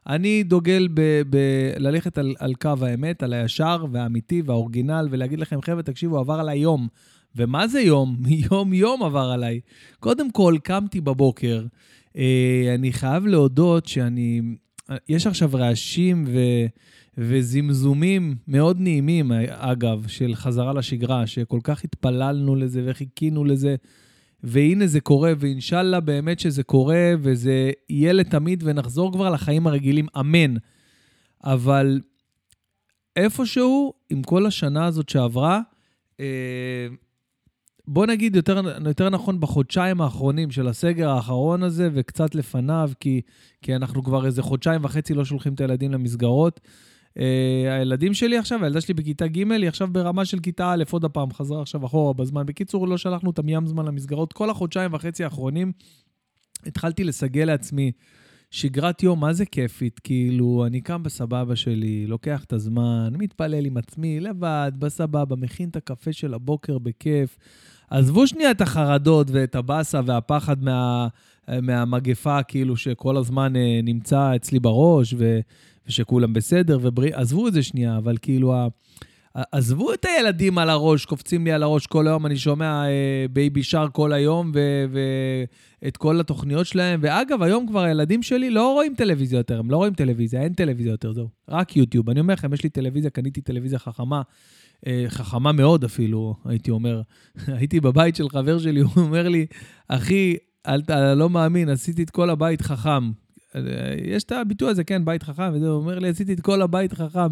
אני 0.09 0.42
דוגל 0.42 0.88
בללכת 1.31 2.18
על, 2.18 2.35
על 2.38 2.55
קו 2.55 2.75
האמת, 2.81 3.23
על 3.23 3.33
הישר 3.33 3.87
והאמיתי 3.92 4.42
וה 4.43 4.55
original, 4.55 5.09
ולהגיד 5.11 5.40
לכם, 5.40 5.62
חבר'ה, 5.62 5.83
תקשיבו, 5.83 6.18
עבר 6.18 6.40
עליי 6.40 6.59
יום. 6.59 6.88
ומה 7.37 7.68
זה 7.68 7.81
יום? 7.81 8.16
יום-יום 8.51 9.03
עבר 9.03 9.31
עליי. 9.31 9.61
קודם 10.01 10.31
כל, 10.31 10.57
קמתי 10.62 11.01
בבוקר. 11.01 11.64
אה, 12.16 12.75
אני 12.75 12.92
חייב 12.92 13.27
להודות 13.27 13.87
שאני... 13.87 14.40
יש 15.09 15.27
עכשיו 15.27 15.51
רעשים 15.53 16.25
ו... 16.29 16.38
וזמזומים 17.18 18.37
מאוד 18.49 18.81
נעימים, 18.81 19.33
אגב, 19.49 20.05
של 20.09 20.35
חזרה 20.35 20.73
לשגרה, 20.73 21.27
שכל 21.27 21.61
כך 21.64 21.85
התפללנו 21.85 22.57
לזה 22.57 22.83
וחיכינו 22.87 23.44
לזה. 23.44 23.77
והנה 24.42 24.87
זה 24.87 25.01
קורה, 25.01 25.33
ואינשאללה 25.38 26.01
באמת 26.01 26.40
שזה 26.40 26.62
קורה, 26.62 27.12
וזה 27.20 27.70
יהיה 27.88 28.12
לתמיד, 28.12 28.62
ונחזור 28.66 29.12
כבר 29.12 29.31
לחיים 29.31 29.66
הרגילים, 29.66 30.07
אמן. 30.20 30.55
אבל 31.44 32.01
איפשהו, 33.16 33.92
עם 34.11 34.22
כל 34.22 34.46
השנה 34.46 34.87
הזאת 34.87 35.09
שעברה, 35.09 35.61
אה, 36.20 36.87
בוא 37.87 38.07
נגיד 38.07 38.37
יותר, 38.37 38.61
יותר 38.87 39.11
נכון 39.11 39.40
בחודשיים 39.40 40.01
האחרונים 40.01 40.51
של 40.51 40.68
הסגר 40.68 41.11
האחרון 41.11 41.62
הזה, 41.62 41.88
וקצת 41.94 42.35
לפניו, 42.35 42.90
כי, 43.01 43.20
כי 43.62 43.77
אנחנו 43.77 44.05
כבר 44.05 44.27
איזה 44.27 44.42
חודשיים 44.42 44.85
וחצי 44.85 45.14
לא 45.14 45.24
שולחים 45.24 45.55
את 45.55 45.61
הילדים 45.61 45.92
למסגרות. 45.92 46.61
Uh, 47.19 47.21
הילדים 47.71 48.15
שלי 48.15 48.39
עכשיו, 48.39 48.65
הילדה 48.65 48.81
שלי 48.81 48.95
בכיתה 48.95 49.27
ג', 49.27 49.53
היא 49.53 49.69
עכשיו 49.69 49.89
ברמה 49.93 50.25
של 50.25 50.39
כיתה 50.41 50.73
א', 50.73 50.85
עוד 50.91 51.05
הפעם, 51.05 51.33
חזרה 51.33 51.63
עכשיו 51.63 51.87
אחורה 51.87 52.13
בזמן. 52.13 52.47
בקיצור, 52.47 52.89
לא 52.89 52.99
שלחנו 52.99 53.31
אותם 53.31 53.49
ים 53.49 53.67
זמן 53.67 53.85
למסגרות. 53.85 54.33
כל 54.33 54.51
החודשיים 54.51 54.95
וחצי 54.95 55.25
האחרונים 55.25 55.73
התחלתי 56.67 57.05
לסגל 57.05 57.45
לעצמי 57.45 57.93
שגרת 58.51 59.03
יום, 59.03 59.21
מה 59.21 59.33
זה 59.33 59.47
כיפית? 59.47 59.99
כאילו, 59.99 60.65
אני 60.67 60.81
קם 60.81 61.03
בסבבה 61.03 61.57
שלי, 61.57 62.07
לוקח 62.07 62.45
את 62.45 62.53
הזמן, 62.53 63.13
מתפלל 63.19 63.67
עם 63.67 63.77
עצמי, 63.77 64.21
לבד, 64.21 64.73
בסבבה, 64.79 65.37
מכין 65.37 65.69
את 65.69 65.77
הקפה 65.77 66.13
של 66.13 66.35
הבוקר 66.35 66.79
בכיף. 66.79 67.39
עזבו 67.91 68.27
שנייה 68.27 68.51
את 68.51 68.61
החרדות 68.61 69.31
ואת 69.31 69.55
הבאסה 69.55 70.01
והפחד 70.07 70.63
מה, 70.63 71.09
מהמגפה, 71.63 72.43
כאילו, 72.43 72.77
שכל 72.77 73.17
הזמן 73.17 73.53
uh, 73.57 73.85
נמצא 73.85 74.37
אצלי 74.37 74.61
בראש, 74.61 75.15
ו... 75.19 75.41
ושכולם 75.88 76.33
בסדר 76.33 76.79
ובריאים, 76.83 77.14
עזבו 77.16 77.48
את 77.48 77.53
זה 77.53 77.62
שנייה, 77.62 77.96
אבל 77.96 78.16
כאילו, 78.22 78.55
עזבו 79.53 79.92
את 79.92 80.05
הילדים 80.05 80.59
על 80.59 80.70
הראש, 80.70 81.05
קופצים 81.05 81.44
לי 81.44 81.53
על 81.53 81.62
הראש 81.62 81.87
כל 81.87 82.07
היום, 82.09 82.27
אני 82.27 82.37
שומע 82.37 82.85
אה, 82.87 83.27
Baby 83.33 83.62
Shark 83.62 83.87
כל 83.92 84.12
היום, 84.12 84.53
ואת 85.83 85.96
כל 85.96 86.20
התוכניות 86.20 86.66
שלהם. 86.66 87.01
ואגב, 87.03 87.42
היום 87.42 87.66
כבר 87.66 87.83
הילדים 87.83 88.22
שלי 88.22 88.51
לא 88.51 88.72
רואים 88.72 88.94
טלוויזיה 88.94 89.37
יותר, 89.37 89.59
הם 89.59 89.70
לא 89.70 89.77
רואים 89.77 89.94
טלוויזיה, 89.94 90.42
אין 90.42 90.53
טלוויזיה 90.53 90.90
יותר, 90.90 91.12
זהו. 91.12 91.29
רק 91.48 91.77
יוטיוב. 91.77 92.11
אני 92.11 92.20
אומר 92.20 92.35
לכם, 92.35 92.55
יש 92.55 92.62
לי 92.62 92.68
טלוויזיה, 92.68 93.11
קניתי 93.11 93.40
טלוויזיה 93.40 93.79
חכמה. 93.79 94.22
אה, 94.87 95.05
חכמה 95.09 95.53
מאוד 95.53 95.85
אפילו, 95.85 96.35
הייתי 96.44 96.70
אומר. 96.70 97.03
הייתי 97.59 97.81
בבית 97.81 98.16
של 98.16 98.29
חבר 98.29 98.59
שלי, 98.59 98.81
הוא 98.81 98.92
אומר 98.96 99.29
לי, 99.29 99.46
אחי, 99.88 100.37
אתה 100.74 101.14
לא 101.14 101.31
מאמין, 101.31 101.68
עשיתי 101.68 102.03
את 102.03 102.11
כל 102.11 102.31
הבית 102.31 102.62
חכם. 102.62 103.11
יש 104.05 104.25
את 104.25 104.33
הביטוי 104.33 104.71
הזה, 104.71 104.85
כן, 104.85 105.05
בית 105.05 105.23
חכם, 105.23 105.51
וזה, 105.55 105.69
אומר 105.69 105.99
לי, 105.99 106.09
עשיתי 106.09 106.33
את 106.33 106.41
כל 106.41 106.63
הבית 106.63 106.93
חכם. 106.93 107.29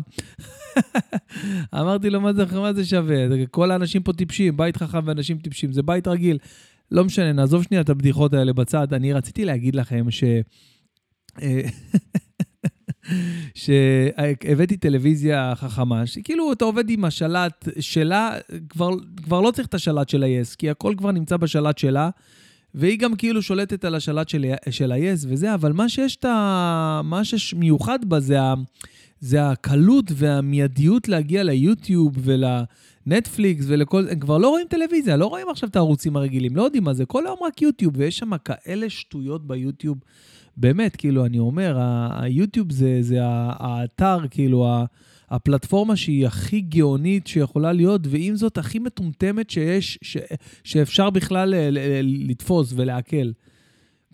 אמרתי 1.80 2.10
לו, 2.10 2.20
מה 2.20 2.32
זה, 2.32 2.44
מה 2.60 2.72
זה 2.72 2.84
שווה? 2.84 3.46
כל 3.50 3.70
האנשים 3.70 4.02
פה 4.02 4.12
טיפשים, 4.12 4.56
בית 4.56 4.76
חכם 4.76 5.00
ואנשים 5.04 5.38
טיפשים, 5.38 5.72
זה 5.72 5.82
בית 5.82 6.08
רגיל. 6.08 6.38
לא 6.90 7.04
משנה, 7.04 7.32
נעזוב 7.32 7.62
שנייה 7.62 7.80
את 7.80 7.88
הבדיחות 7.88 8.34
האלה 8.34 8.52
בצד. 8.52 8.94
אני 8.94 9.12
רציתי 9.12 9.44
להגיד 9.44 9.74
לכם 9.74 10.10
ש... 10.10 10.24
שהבאתי 13.54 14.76
טלוויזיה 14.76 15.52
חכמה, 15.56 16.06
שכאילו 16.06 16.52
אתה 16.52 16.64
עובד 16.64 16.90
עם 16.90 17.04
השלט 17.04 17.68
שלה, 17.80 18.34
כבר, 18.68 18.90
כבר 19.22 19.40
לא 19.40 19.50
צריך 19.50 19.68
את 19.68 19.74
השלט 19.74 20.08
של 20.08 20.22
ה-yes, 20.22 20.56
כי 20.58 20.70
הכל 20.70 20.94
כבר 20.96 21.12
נמצא 21.12 21.36
בשלט 21.36 21.78
שלה. 21.78 22.10
והיא 22.76 22.98
גם 22.98 23.16
כאילו 23.16 23.42
שולטת 23.42 23.84
על 23.84 23.94
השלט 23.94 24.28
של, 24.28 24.44
של 24.70 24.92
ה-yes 24.92 25.26
וזה, 25.28 25.54
אבל 25.54 25.72
מה 25.72 25.88
שיש 25.88 26.16
את 26.16 26.24
ה... 26.24 27.00
מה 27.04 27.24
שמיוחד 27.24 27.98
בה 28.04 28.20
זה, 28.20 28.42
ה, 28.42 28.54
זה 29.20 29.48
הקלות 29.48 30.04
והמיידיות 30.14 31.08
להגיע 31.08 31.42
ליוטיוב 31.42 32.14
ולנטפליקס 32.18 33.64
ולכל... 33.68 34.08
הם 34.10 34.20
כבר 34.20 34.38
לא 34.38 34.48
רואים 34.48 34.66
טלוויזיה, 34.70 35.16
לא 35.16 35.26
רואים 35.26 35.46
עכשיו 35.50 35.68
את 35.68 35.76
הערוצים 35.76 36.16
הרגילים, 36.16 36.56
לא 36.56 36.62
יודעים 36.62 36.84
מה 36.84 36.94
זה, 36.94 37.06
כל 37.06 37.26
היום 37.26 37.38
רק 37.46 37.62
יוטיוב, 37.62 37.94
ויש 37.96 38.18
שם 38.18 38.30
כאלה 38.44 38.90
שטויות 38.90 39.46
ביוטיוב. 39.46 39.98
באמת, 40.56 40.96
כאילו, 40.96 41.26
אני 41.26 41.38
אומר, 41.38 41.78
היוטיוב 42.10 42.72
זה, 42.72 42.98
זה 43.00 43.18
האתר, 43.22 44.18
כאילו, 44.30 44.66
הפלטפורמה 45.30 45.96
שהיא 45.96 46.26
הכי 46.26 46.60
גאונית 46.60 47.26
שיכולה 47.26 47.72
להיות, 47.72 48.00
ועם 48.06 48.36
זאת 48.36 48.58
הכי 48.58 48.78
מטומטמת 48.78 49.50
שיש, 49.50 49.98
ש, 50.02 50.16
שאפשר 50.64 51.10
בכלל 51.10 51.54
לתפוס 52.02 52.72
ולעכל. 52.76 53.30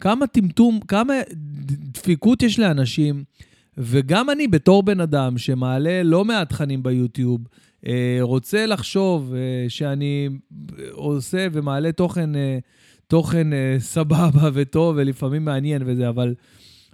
כמה 0.01 0.27
טמטום, 0.27 0.81
כמה 0.81 1.15
דפיקות 1.93 2.43
יש 2.43 2.59
לאנשים, 2.59 3.25
וגם 3.79 4.31
אני 4.31 4.49
בתור 4.49 4.83
בן 4.83 5.01
אדם 5.01 5.39
שמעלה 5.39 6.03
לא 6.03 6.25
מעט 6.25 6.49
תכנים 6.49 6.83
ביוטיוב, 6.83 7.41
אה, 7.87 8.19
רוצה 8.21 8.67
לחשוב 8.67 9.35
אה, 9.35 9.65
שאני 9.69 10.29
עושה 10.91 11.47
ומעלה 11.53 11.93
תוכן, 11.93 12.37
אה, 12.37 12.59
תוכן 13.07 13.53
אה, 13.53 13.77
סבבה 13.79 14.51
וטוב 14.55 14.95
ולפעמים 14.99 15.45
מעניין 15.45 15.83
וזה, 15.87 16.09
אבל, 16.09 16.35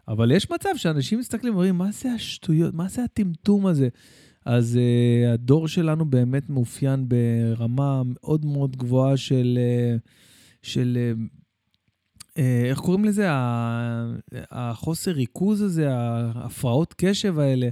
אבל 0.09 0.31
יש 0.31 0.51
מצב 0.51 0.69
שאנשים 0.77 1.19
מסתכלים 1.19 1.53
ואומרים, 1.53 1.79
מה 1.79 1.93
זה 1.93 2.13
השטויות? 2.13 2.75
מה 2.75 2.89
זה 2.89 3.05
הטמטום 3.05 3.67
הזה? 3.67 3.89
אז 4.45 4.79
uh, 4.79 5.35
הדור 5.35 5.69
שלנו 5.69 6.05
באמת 6.05 6.51
מאופיין 6.51 7.07
ברמה 7.09 8.03
מאוד 8.05 8.45
מאוד 8.45 8.77
גבוהה 8.77 9.17
של, 9.17 9.59
uh, 9.59 10.09
של 10.63 10.99
uh, 10.99 11.21
uh, 12.29 12.41
איך 12.69 12.79
קוראים 12.79 13.05
לזה? 13.05 13.27
החוסר 14.51 15.11
ריכוז 15.11 15.63
הזה, 15.63 15.91
ההפרעות 15.91 16.95
קשב 16.97 17.39
האלה. 17.39 17.69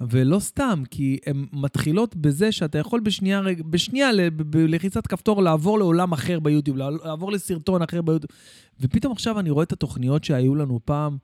ולא 0.00 0.38
סתם, 0.38 0.82
כי 0.90 1.18
הן 1.26 1.46
מתחילות 1.52 2.16
בזה 2.16 2.52
שאתה 2.52 2.78
יכול 2.78 3.00
בשנייה, 3.00 3.42
בשנייה 3.70 4.10
בלחיצת 4.30 5.06
כפתור 5.06 5.42
לעבור 5.42 5.78
לעולם 5.78 6.12
אחר 6.12 6.40
ביוטיוב, 6.40 6.76
לעבור 6.76 7.32
לסרטון 7.32 7.82
אחר 7.82 8.02
ביוטיוב. 8.02 8.30
ופתאום 8.80 9.12
עכשיו 9.12 9.40
אני 9.40 9.50
רואה 9.50 9.64
את 9.64 9.72
התוכניות 9.72 10.24
שהיו 10.24 10.54
לנו 10.54 10.80
פעם, 10.84 11.18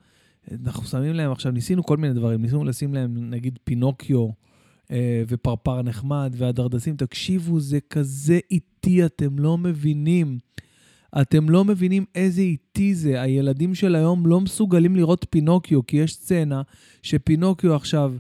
אנחנו 0.66 0.85
שמים 0.85 1.14
להם 1.14 1.33
עכשיו, 1.33 1.52
ניסינו 1.52 1.85
כל 1.85 1.96
מיני 1.96 2.14
דברים, 2.14 2.42
ניסינו 2.42 2.64
לשים 2.64 2.94
להם 2.94 3.31
נגיד 3.31 3.59
פינוקיו 3.64 4.28
אה, 4.90 5.22
ופרפר 5.28 5.83
נחמד 5.83 6.35
והדרדסים, 6.37 6.96
תקשיבו, 6.96 7.61
זה 7.61 7.78
כזה 7.90 8.38
איטי, 8.50 9.07
אתם 9.07 9.38
לא 9.38 9.59
מבינים. 9.59 10.38
אתם 11.20 11.50
לא 11.50 11.64
מבינים 11.64 12.05
איזה 12.14 12.42
איטי 12.42 12.94
זה. 12.94 13.22
הילדים 13.22 13.74
של 13.74 13.94
היום 13.94 14.26
לא 14.26 14.40
מסוגלים 14.40 14.96
לראות 14.96 15.26
פינוקיו, 15.31 15.87
כי 15.87 15.96
יש 15.96 16.14
סצנה 16.14 16.62
שפינוקיו 17.02 17.74
עכשיו... 17.74 18.14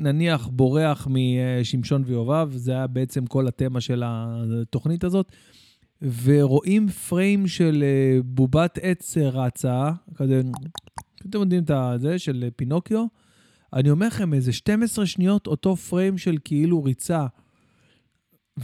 נניח 0.00 0.48
בורח 0.52 1.08
משמשון 1.10 2.02
ויובב, 2.06 2.50
זה 2.54 2.72
היה 2.72 2.86
בעצם 2.86 3.26
כל 3.26 3.48
התמה 3.48 3.80
של 3.80 4.02
התוכנית 4.06 5.04
הזאת, 5.04 5.32
ורואים 6.22 6.88
פריים 6.88 7.46
של 7.46 7.84
אה, 7.86 8.22
בובת 8.24 8.78
עץ 8.82 9.16
רצה, 9.18 9.90
כזה, 10.14 10.42
אתם 11.26 11.38
יודעים 11.40 11.62
את 11.68 12.00
זה, 12.00 12.18
של 12.18 12.48
פינוקיו. 12.56 13.06
אני 13.72 13.90
אומר 13.90 14.06
לכם, 14.06 14.34
איזה 14.34 14.52
12 14.52 15.06
שניות 15.06 15.46
אותו 15.46 15.76
פריים 15.76 16.18
של 16.18 16.36
כאילו 16.44 16.84
ריצה. 16.84 17.26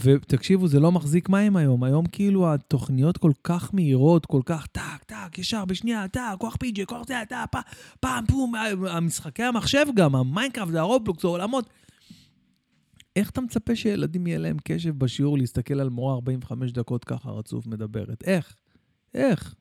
ותקשיבו, 0.03 0.69
זה 0.69 0.81
לא 0.81 0.93
מחזיק 0.93 1.29
מים 1.29 1.57
היום. 1.57 1.85
היום 1.85 2.07
כאילו 2.07 2.55
התוכניות 2.55 3.19
כל 3.19 3.33
כך 3.45 3.75
מהירות, 3.75 4.27
כל 4.27 4.41
כך 4.45 4.67
טק, 4.67 5.05
טק, 5.07 5.39
ישר, 5.39 5.65
בשנייה, 5.65 6.09
טק, 6.09 6.21
כוח 6.39 6.57
פיג'י, 6.57 6.87
כוח 6.87 7.07
זה, 7.07 7.15
טק, 7.29 7.37
פעם, 7.51 7.63
פעם, 8.01 8.27
פום, 8.27 8.53
המשחקי 8.89 9.43
המחשב 9.43 9.87
גם, 9.97 10.17
ה 10.17 10.22
Minecraft 10.22 10.71
וה 10.73 10.85
Roblox, 10.85 11.25
העולמות. 11.25 11.71
איך 13.17 13.31
אתה 13.31 13.41
מצפה 13.41 13.77
שילדים 13.77 14.27
יהיה 14.27 14.39
להם 14.39 14.57
קשב 14.65 14.99
בשיעור 14.99 15.39
להסתכל 15.39 15.81
על 15.81 15.89
מורה 15.89 16.15
45 16.15 16.73
דקות 16.73 17.05
ככה 17.05 17.31
רצוף 17.31 17.67
מדברת? 17.67 18.25
איך? 18.25 18.57
איך? 19.15 19.55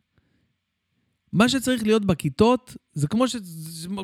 מה 1.33 1.49
שצריך 1.49 1.83
להיות 1.83 2.05
בכיתות, 2.05 2.77
זה 2.93 3.07
כמו, 3.07 3.27
ש... 3.27 3.35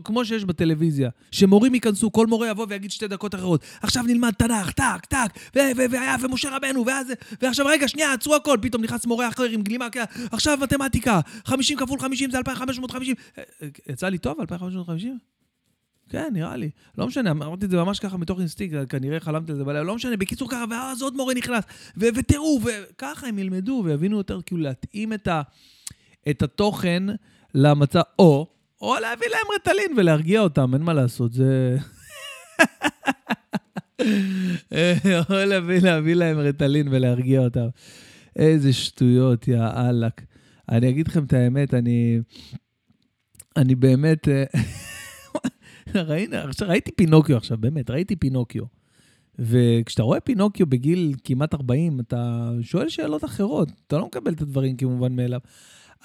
כמו 0.03 0.25
שיש 0.25 0.45
בטלוויזיה. 0.45 1.09
שמורים 1.31 1.75
ייכנסו, 1.75 2.11
כל 2.11 2.27
מורה 2.27 2.49
יבוא 2.49 2.65
ויגיד 2.69 2.91
שתי 2.91 3.07
דקות 3.07 3.35
אחרות. 3.35 3.63
עכשיו 3.81 4.03
נלמד 4.03 4.31
תנ"ך, 4.31 4.71
טק, 4.71 5.05
טק, 5.09 5.55
והיה, 5.55 6.15
ומשה 6.21 6.55
רבנו, 6.55 6.85
ואז... 6.85 7.07
ועכשיו, 7.41 7.65
רגע, 7.65 7.87
שנייה, 7.87 8.13
עצרו 8.13 8.35
הכל. 8.35 8.57
פתאום 8.61 8.83
נכנס 8.83 9.05
מורה 9.05 9.27
אחר 9.27 9.43
עם 9.43 9.61
גלימה, 9.61 9.87
עכשיו 10.31 10.57
מתמטיקה, 10.61 11.19
50 11.45 11.77
כפול 11.77 11.99
50 11.99 12.31
זה 12.31 12.37
2,550. 12.37 13.15
אה, 13.37 13.43
אה, 13.61 13.67
יצא 13.89 14.09
לי 14.09 14.17
טוב, 14.17 14.39
2,550? 14.39 15.17
כן, 16.09 16.29
נראה 16.33 16.55
לי. 16.55 16.69
לא 16.97 17.07
משנה, 17.07 17.31
אמרתי 17.31 17.65
את 17.65 17.69
זה 17.69 17.77
ממש 17.77 17.99
ככה 17.99 18.17
מתוך 18.17 18.39
אינסטינקט, 18.39 18.75
כנראה 18.89 19.19
חלמתי 19.19 19.51
על 19.51 19.57
זה 19.57 19.63
בלילה, 19.63 19.83
לא 19.83 19.95
משנה, 19.95 20.17
בקיצור 20.17 20.49
ככה, 20.49 20.65
ואז 20.69 21.01
עוד 21.01 21.15
מורה 21.15 21.33
נכנס, 21.33 21.63
ותראו, 21.97 22.59
וככה 22.63 23.27
הם 23.27 23.39
ילמדו 23.39 23.81
ויבינו 23.85 24.17
יותר, 24.17 24.41
כאילו 24.45 24.61
להתאים 24.61 25.13
את 25.13 25.27
ה... 25.27 25.41
את 26.29 26.41
התוכן 26.41 27.03
למצב, 27.55 28.01
או, 28.19 28.47
או 28.81 28.95
להביא 29.01 29.27
להם 29.27 29.47
רטלין 29.55 29.93
ולהרגיע 29.97 30.41
אותם, 30.41 30.73
אין 30.73 30.81
מה 30.81 30.93
לעשות, 30.93 31.33
זה... 31.33 31.77
או 35.29 35.35
להביא, 35.45 35.79
להביא 35.81 36.13
להם 36.13 36.37
רטלין 36.39 36.87
ולהרגיע 36.91 37.39
אותם. 37.39 37.67
איזה 38.35 38.73
שטויות, 38.73 39.47
יא 39.47 39.59
אללה. 39.75 40.09
אני 40.69 40.89
אגיד 40.89 41.07
לכם 41.07 41.23
את 41.23 41.33
האמת, 41.33 41.73
אני... 41.73 42.19
אני 43.57 43.75
באמת... 43.75 44.27
ראינו, 45.95 46.35
עכשיו, 46.35 46.67
ראיתי 46.67 46.91
פינוקיו 46.91 47.37
עכשיו, 47.37 47.57
באמת, 47.57 47.89
ראיתי 47.89 48.15
פינוקיו. 48.15 48.63
וכשאתה 49.39 50.03
רואה 50.03 50.19
פינוקיו 50.19 50.67
בגיל 50.67 51.13
כמעט 51.23 51.53
40, 51.53 51.99
אתה 51.99 52.51
שואל 52.61 52.89
שאלות 52.89 53.25
אחרות, 53.25 53.69
אתה 53.87 53.97
לא 53.97 54.05
מקבל 54.05 54.33
את 54.33 54.41
הדברים 54.41 54.77
כמובן 54.77 55.15
מאליו. 55.15 55.39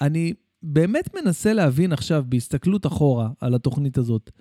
אני 0.01 0.33
באמת 0.63 1.15
מנסה 1.15 1.53
להבין 1.53 1.93
עכשיו, 1.93 2.23
בהסתכלות 2.29 2.85
אחורה 2.85 3.29
על 3.39 3.55
התוכנית 3.55 3.97
הזאת, 3.97 4.31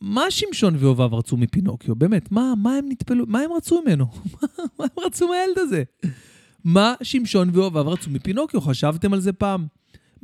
מה 0.00 0.30
שמשון 0.30 0.76
ויובב 0.78 1.14
רצו 1.14 1.36
מפינוקיו? 1.36 1.96
באמת, 1.96 2.32
מה, 2.32 2.54
מה 2.62 2.74
הם 2.74 2.84
נטפלו, 2.88 3.24
מה 3.26 3.40
הם 3.40 3.52
רצו 3.52 3.82
ממנו? 3.82 4.06
מה 4.78 4.84
הם 4.84 5.04
רצו 5.04 5.28
מהילד 5.28 5.58
הזה? 5.58 5.82
מה 6.64 6.94
שמשון 7.02 7.50
ויובב 7.52 7.88
רצו 7.88 8.10
מפינוקיו? 8.10 8.60
חשבתם 8.60 9.12
על 9.12 9.20
זה 9.20 9.32
פעם? 9.32 9.66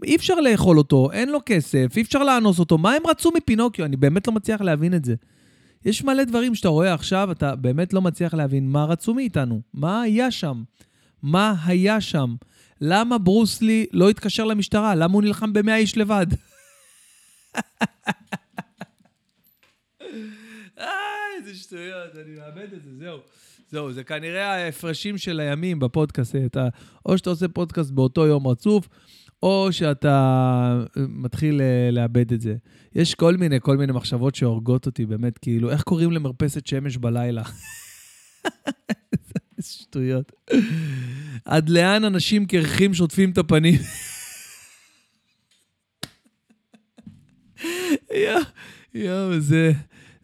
אי 0.05 0.17
אפשר 0.17 0.35
לאכול 0.35 0.79
אותו, 0.79 1.13
אין 1.13 1.29
לו 1.29 1.39
כסף, 1.47 1.97
אי 1.97 2.03
אפשר 2.03 2.23
לאנוס 2.25 2.59
אותו. 2.59 2.79
מה 2.79 2.93
הם 2.93 3.03
רצו 3.07 3.31
מפינוקיו? 3.37 3.85
אני 3.85 3.97
באמת 3.97 4.27
לא 4.27 4.33
מצליח 4.33 4.61
להבין 4.61 4.95
את 4.95 5.05
זה. 5.05 5.15
יש 5.85 6.05
מלא 6.05 6.25
דברים 6.25 6.55
שאתה 6.55 6.69
רואה 6.69 6.95
עכשיו, 6.95 7.33
אתה 7.33 7.57
באמת 7.57 7.93
לא 7.93 8.03
מצליח 8.03 8.35
להבין 8.35 8.69
מה 8.69 8.85
רצו 8.85 9.15
מאיתנו, 9.15 9.61
מה 9.75 10.03
היה 10.03 10.31
שם, 10.31 10.63
מה 11.23 11.55
היה 11.65 12.01
שם. 12.01 12.35
למה 12.85 13.19
ברוסלי 13.19 13.87
לא 13.93 14.11
התקשר 14.11 14.45
למשטרה? 14.45 14.95
למה 14.95 15.15
הוא 15.15 15.23
נלחם 15.23 15.53
במאה 15.53 15.77
איש 15.77 15.99
לבד? 15.99 16.27
אה, 20.79 20.87
איזה 21.39 21.55
שטויות, 21.55 22.17
אני 22.25 22.35
מאבד 22.37 22.73
את 22.73 22.83
זה, 22.85 22.91
זהו. 22.99 23.19
זהו, 23.71 23.93
זה 23.93 24.05
כנראה 24.05 24.53
ההפרשים 24.55 25.19
של 25.19 25.41
הימים 25.41 25.79
בפודקאסט. 25.79 26.37
אתה, 26.47 26.69
או 27.07 27.19
שאתה 27.19 27.31
עושה 27.31 27.49
פודקאסט 27.49 27.91
באותו 27.91 28.27
יום 28.27 28.47
רצוף, 28.47 28.89
או 29.43 29.69
שאתה 29.71 30.17
אה, 30.97 31.03
מתחיל 31.09 31.61
אה, 31.61 31.91
לאבד 31.91 32.33
את 32.33 32.41
זה. 32.41 32.55
יש 32.95 33.15
כל 33.15 33.37
מיני, 33.37 33.57
כל 33.61 33.77
מיני 33.77 33.93
מחשבות 33.93 34.35
שהורגות 34.35 34.87
אותי, 34.87 35.07
באמת, 35.07 35.39
כאילו, 35.39 35.71
איך 35.71 35.83
קוראים 35.83 36.13
למרפסת 36.13 36.67
שמש 36.67 36.97
בלילה? 36.97 37.43
שטויות. 39.63 40.33
עד 41.45 41.69
לאן 41.69 42.05
אנשים 42.05 42.47
קרחים 42.47 42.95
שוטפים 42.95 43.31
את 43.31 43.39
הפנים? 43.39 43.81
יואו, 48.95 49.41
זה... 49.41 49.73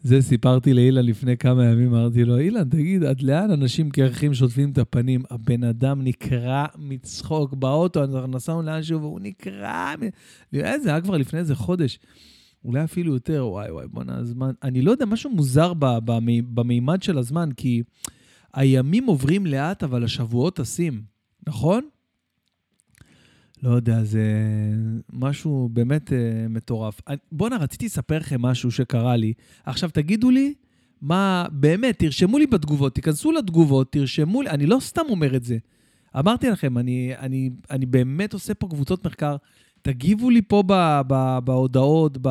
זה 0.02 0.22
סיפרתי 0.22 0.74
לאילן 0.74 1.06
לפני 1.06 1.36
כמה 1.36 1.64
ימים, 1.64 1.94
אמרתי 1.94 2.24
לו, 2.24 2.38
אילן, 2.38 2.68
תגיד, 2.68 3.04
עד 3.04 3.22
לאן 3.22 3.50
אנשים 3.50 3.90
קרחים 3.90 4.34
שוטפים 4.34 4.70
את 4.70 4.78
הפנים? 4.78 5.22
הבן 5.30 5.64
אדם 5.64 6.02
נקרע 6.02 6.66
מצחוק 6.78 7.54
באוטו, 7.54 8.04
אנחנו 8.04 8.26
נסענו 8.26 8.62
לאנשהו 8.62 9.00
והוא 9.00 9.20
נקרע... 9.20 9.94
אה, 10.54 10.78
זה 10.78 10.90
היה 10.90 11.00
כבר 11.00 11.16
לפני 11.16 11.38
איזה 11.38 11.54
חודש, 11.54 11.98
אולי 12.64 12.84
אפילו 12.84 13.14
יותר, 13.14 13.46
וואי 13.50 13.70
וואי, 13.70 13.86
בואנה, 13.88 14.16
הזמן... 14.16 14.50
אני 14.62 14.82
לא 14.82 14.90
יודע, 14.90 15.06
משהו 15.06 15.30
מוזר 15.30 15.72
במימד 16.54 17.02
של 17.02 17.18
הזמן, 17.18 17.50
כי... 17.56 17.82
הימים 18.54 19.06
עוברים 19.06 19.46
לאט, 19.46 19.82
אבל 19.82 20.04
השבועות 20.04 20.56
טסים, 20.56 21.02
נכון? 21.46 21.88
לא 23.62 23.70
יודע, 23.70 24.04
זה 24.04 24.22
משהו 25.12 25.68
באמת 25.72 26.08
uh, 26.08 26.12
מטורף. 26.48 27.00
בואנה, 27.32 27.56
רציתי 27.56 27.86
לספר 27.86 28.18
לכם 28.18 28.42
משהו 28.42 28.70
שקרה 28.70 29.16
לי. 29.16 29.32
עכשיו, 29.64 29.90
תגידו 29.90 30.30
לי, 30.30 30.54
מה, 31.02 31.46
באמת, 31.52 31.98
תרשמו 31.98 32.38
לי 32.38 32.46
בתגובות, 32.46 32.94
תיכנסו 32.94 33.32
לתגובות, 33.32 33.92
תרשמו 33.92 34.42
לי, 34.42 34.50
אני 34.50 34.66
לא 34.66 34.78
סתם 34.80 35.02
אומר 35.08 35.36
את 35.36 35.44
זה. 35.44 35.58
אמרתי 36.18 36.50
לכם, 36.50 36.78
אני, 36.78 37.12
אני, 37.18 37.50
אני 37.70 37.86
באמת 37.86 38.32
עושה 38.32 38.54
פה 38.54 38.68
קבוצות 38.68 39.06
מחקר. 39.06 39.36
תגיבו 39.82 40.30
לי 40.30 40.42
פה 40.42 40.62
ב, 40.66 41.00
ב, 41.06 41.38
בהודעות, 41.44 42.18
ב... 42.22 42.28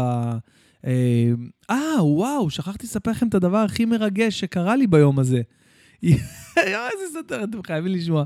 אה, 0.85 1.31
אה, 1.69 2.05
וואו, 2.05 2.49
שכחתי 2.49 2.85
לספר 2.85 3.11
לכם 3.11 3.27
את 3.27 3.35
הדבר 3.35 3.57
הכי 3.57 3.85
מרגש 3.85 4.39
שקרה 4.39 4.75
לי 4.75 4.87
ביום 4.87 5.19
הזה. 5.19 5.41
יואו, 6.03 6.87
איזה 6.93 7.13
סותר, 7.13 7.43
אתם 7.43 7.63
חייבים 7.63 7.91
לשמוע. 7.91 8.23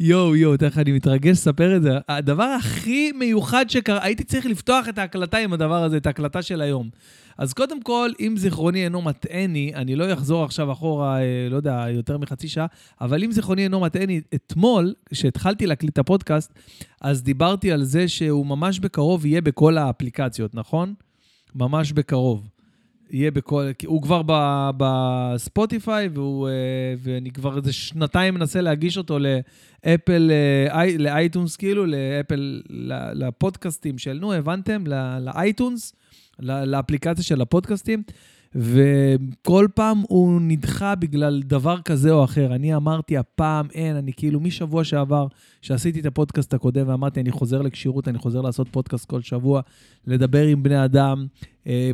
יואו, 0.00 0.36
יואו, 0.36 0.56
תכף 0.56 0.78
אני 0.78 0.92
מתרגש 0.92 1.30
לספר 1.30 1.76
את 1.76 1.82
זה. 1.82 1.90
הדבר 2.08 2.44
הכי 2.58 3.12
מיוחד 3.12 3.70
שקרה, 3.70 4.04
הייתי 4.04 4.24
צריך 4.24 4.46
לפתוח 4.46 4.88
את 4.88 4.98
ההקלטה 4.98 5.38
עם 5.38 5.52
הדבר 5.52 5.84
הזה, 5.84 5.96
את 5.96 6.06
ההקלטה 6.06 6.42
של 6.42 6.60
היום. 6.60 6.90
אז 7.38 7.52
קודם 7.52 7.82
כל, 7.82 8.10
אם 8.20 8.34
זיכרוני 8.36 8.84
אינו 8.84 9.02
מטעני, 9.02 9.72
אני 9.74 9.96
לא 9.96 10.12
אחזור 10.12 10.44
עכשיו 10.44 10.72
אחורה, 10.72 11.20
אה, 11.20 11.48
לא 11.50 11.56
יודע, 11.56 11.84
יותר 11.90 12.18
מחצי 12.18 12.48
שעה, 12.48 12.66
אבל 13.00 13.24
אם 13.24 13.32
זיכרוני 13.32 13.64
אינו 13.64 13.80
מטעני, 13.80 14.20
אתמול, 14.34 14.94
כשהתחלתי 15.10 15.66
להקליט 15.66 15.92
את 15.92 15.98
הפודקאסט, 15.98 16.52
אז 17.00 17.22
דיברתי 17.22 17.72
על 17.72 17.84
זה 17.84 18.08
שהוא 18.08 18.46
ממש 18.46 18.78
בקרוב 18.78 19.26
יהיה 19.26 19.40
בכל 19.40 19.78
האפליקציות, 19.78 20.54
נכון? 20.54 20.94
ממש 21.54 21.92
בקרוב. 21.92 22.48
יהיה 23.10 23.30
בכל... 23.30 23.70
הוא 23.86 24.02
כבר 24.02 24.22
בספוטיפיי, 24.76 26.08
אה, 26.08 26.12
ואני 26.98 27.30
כבר 27.30 27.56
איזה 27.56 27.72
שנתיים 27.72 28.34
מנסה 28.34 28.60
להגיש 28.60 28.98
אותו 28.98 29.18
לאפל, 29.18 30.30
אה, 30.30 30.82
אי- 30.82 30.98
לאייטונס, 30.98 31.56
כאילו, 31.56 31.86
לאפל, 31.86 32.62
לפודקאסטים 33.14 33.98
של, 33.98 34.18
נו, 34.20 34.32
הבנתם? 34.32 34.84
לאייטונס, 35.20 35.92
לאפליקציה 36.40 37.24
של 37.24 37.40
הפודקאסטים. 37.40 38.02
וכל 38.54 39.66
פעם 39.74 40.02
הוא 40.08 40.40
נדחה 40.42 40.94
בגלל 40.94 41.42
דבר 41.44 41.80
כזה 41.84 42.10
או 42.10 42.24
אחר. 42.24 42.54
אני 42.54 42.76
אמרתי, 42.76 43.16
הפעם 43.16 43.66
אין, 43.74 43.96
אני 43.96 44.12
כאילו, 44.12 44.40
משבוע 44.40 44.84
שעבר, 44.84 45.26
שעשיתי 45.62 46.00
את 46.00 46.06
הפודקאסט 46.06 46.54
הקודם, 46.54 46.88
ואמרתי, 46.88 47.20
אני 47.20 47.30
חוזר 47.30 47.62
לכשירות, 47.62 48.08
אני 48.08 48.18
חוזר 48.18 48.40
לעשות 48.40 48.68
פודקאסט 48.70 49.06
כל 49.06 49.20
שבוע, 49.22 49.60
לדבר 50.06 50.46
עם 50.46 50.62
בני 50.62 50.84
אדם 50.84 51.26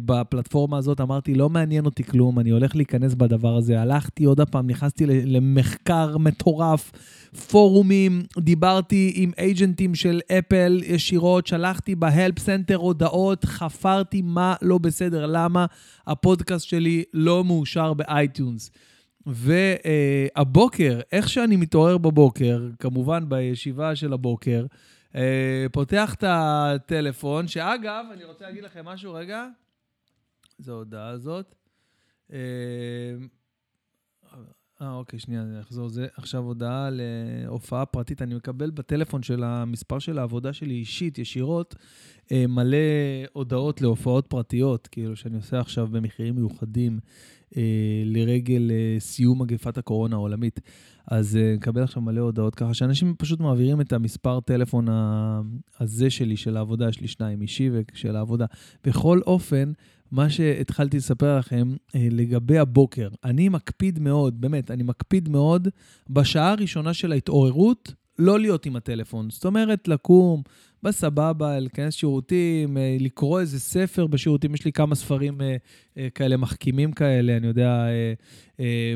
בפלטפורמה 0.04 0.78
הזאת, 0.78 1.00
אמרתי, 1.00 1.34
לא 1.34 1.50
מעניין 1.50 1.84
אותי 1.84 2.04
כלום, 2.04 2.38
אני 2.38 2.50
הולך 2.50 2.76
להיכנס 2.76 3.14
בדבר 3.14 3.56
הזה. 3.56 3.80
הלכתי 3.80 4.24
עוד 4.24 4.40
פעם, 4.40 4.66
נכנסתי 4.66 5.06
למחקר 5.06 6.18
מטורף, 6.18 6.92
פורומים, 7.50 8.22
דיברתי 8.38 9.12
עם 9.14 9.30
agent 9.38 9.78
ים 9.78 9.94
של 9.94 10.20
אפל 10.38 10.80
ישירות, 10.86 11.46
שלחתי 11.46 11.94
ב 11.94 12.03
help 12.03 12.38
center 12.38 12.76
הודעות, 12.76 13.44
חפרתי 13.44 14.22
מה 14.22 14.54
לא 14.62 14.78
בסדר, 14.78 15.26
למה 15.26 15.66
הפודקאסט 16.06 16.68
שלי 16.68 17.04
לא 17.14 17.44
מאושר 17.44 17.94
ב 17.94 18.04
iTunes. 18.04 18.70
והבוקר, 19.26 21.00
איך 21.12 21.28
שאני 21.28 21.56
מתעורר 21.56 21.98
בבוקר, 21.98 22.68
כמובן 22.78 23.28
בישיבה 23.28 23.96
של 23.96 24.12
הבוקר, 24.12 24.66
אה, 25.16 25.66
פותח 25.72 26.14
את 26.14 26.24
הטלפון, 26.26 27.48
שאגב, 27.48 28.04
אני 28.12 28.24
רוצה 28.24 28.44
להגיד 28.44 28.64
לכם 28.64 28.84
משהו 28.84 29.14
רגע, 29.14 29.46
זו 30.58 30.72
ההודעה 30.72 31.08
הזאת. 31.08 31.54
אה, 32.32 32.38
אה, 34.82 34.94
אוקיי, 34.94 35.18
שנייה, 35.18 35.42
אני 35.42 35.60
אחזור. 35.60 35.88
זה 35.88 36.06
עכשיו 36.16 36.42
הודעה 36.42 36.88
להופעה 36.92 37.86
פרטית. 37.86 38.22
אני 38.22 38.34
מקבל 38.34 38.70
בטלפון 38.70 39.22
של 39.22 39.44
המספר 39.44 39.98
של 39.98 40.18
העבודה 40.18 40.52
שלי 40.52 40.74
אישית, 40.74 41.18
ישירות, 41.18 41.74
אה, 42.32 42.46
מלא 42.46 42.76
הודעות 43.32 43.80
להופעות 43.80 44.26
פרטיות, 44.26 44.86
כאילו, 44.86 45.16
שאני 45.16 45.36
עושה 45.36 45.60
עכשיו 45.60 45.86
במחירים 45.86 46.34
מיוחדים 46.34 46.98
אה, 47.56 48.02
לרגל 48.04 48.70
אה, 48.70 48.96
סיום 49.00 49.42
מגפת 49.42 49.78
הקורונה 49.78 50.16
העולמית. 50.16 50.60
אז 51.06 51.36
אה, 51.36 51.54
נקבל 51.56 51.82
עכשיו 51.82 52.02
מלא 52.02 52.20
הודעות 52.20 52.54
ככה, 52.54 52.74
שאנשים 52.74 53.14
פשוט 53.18 53.40
מעבירים 53.40 53.80
את 53.80 53.92
המספר 53.92 54.40
טלפון 54.40 54.86
הזה 55.80 56.10
שלי, 56.10 56.36
של 56.36 56.56
העבודה, 56.56 56.88
יש 56.88 57.00
לי 57.00 57.08
שניים, 57.08 57.42
אישי 57.42 57.70
ושל 57.72 58.16
העבודה. 58.16 58.46
בכל 58.84 59.20
אופן, 59.26 59.72
מה 60.10 60.30
שהתחלתי 60.30 60.96
לספר 60.96 61.38
לכם 61.38 61.74
אה, 61.94 62.08
לגבי 62.10 62.58
הבוקר, 62.58 63.08
אני 63.24 63.48
מקפיד 63.48 63.98
מאוד, 63.98 64.40
באמת, 64.40 64.70
אני 64.70 64.82
מקפיד 64.82 65.28
מאוד 65.28 65.68
בשעה 66.10 66.50
הראשונה 66.50 66.94
של 66.94 67.12
ההתעוררות, 67.12 67.94
לא 68.18 68.40
להיות 68.40 68.66
עם 68.66 68.76
הטלפון. 68.76 69.30
זאת 69.30 69.44
אומרת, 69.44 69.88
לקום 69.88 70.42
בסבבה, 70.84 71.58
להיכנס 71.60 71.94
שירותים, 71.94 72.76
אה, 72.76 72.96
לקרוא 73.00 73.40
איזה 73.40 73.60
ספר 73.60 74.06
בשירותים. 74.06 74.54
יש 74.54 74.64
לי 74.64 74.72
כמה 74.72 74.94
ספרים 74.94 75.40
אה, 75.40 75.56
אה, 75.98 76.08
כאלה 76.14 76.36
מחכימים 76.36 76.92
כאלה, 76.92 77.36
אני 77.36 77.46
יודע, 77.46 77.86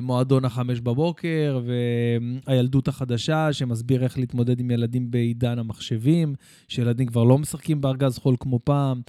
מועדון 0.02 0.44
החמש 0.44 0.80
בבוקר, 0.80 1.60
והילדות 2.46 2.88
החדשה, 2.88 3.52
שמסביר 3.52 4.04
איך 4.04 4.18
להתמודד 4.18 4.60
עם 4.60 4.70
ילדים 4.70 5.10
בעידן 5.10 5.58
המחשבים, 5.58 6.34
שילדים 6.68 7.06
כבר 7.06 7.24
לא 7.24 7.38
משחקים 7.38 7.80
בארגז 7.80 8.18
חול 8.18 8.36
כמו 8.40 8.60
פעם, 8.64 9.00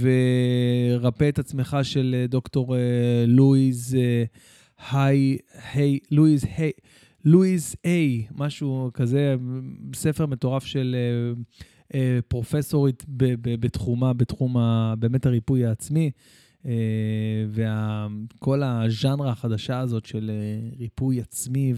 ורפא 0.00 1.28
את 1.28 1.38
עצמך 1.38 1.76
של 1.82 2.26
דוקטור 2.28 2.76
לואיז 3.26 3.96
היי, 4.90 5.38
היי, 5.72 5.98
לואיז 6.10 6.44
היי. 6.56 6.72
לואיז 7.24 7.76
איי, 7.84 8.26
משהו 8.34 8.90
כזה, 8.94 9.36
ספר 9.94 10.26
מטורף 10.26 10.64
של 10.64 10.96
אה, 10.98 11.32
אה, 11.94 12.18
פרופסורית 12.28 13.04
בתחומה, 13.60 14.12
בתחום 14.12 14.56
באמת 14.98 15.26
הריפוי 15.26 15.66
העצמי, 15.66 16.10
אה, 16.66 16.72
וכל 17.50 18.62
הז'אנרה 18.62 19.30
החדשה 19.30 19.78
הזאת 19.78 20.06
של 20.06 20.30
ריפוי 20.78 21.20
עצמי 21.20 21.74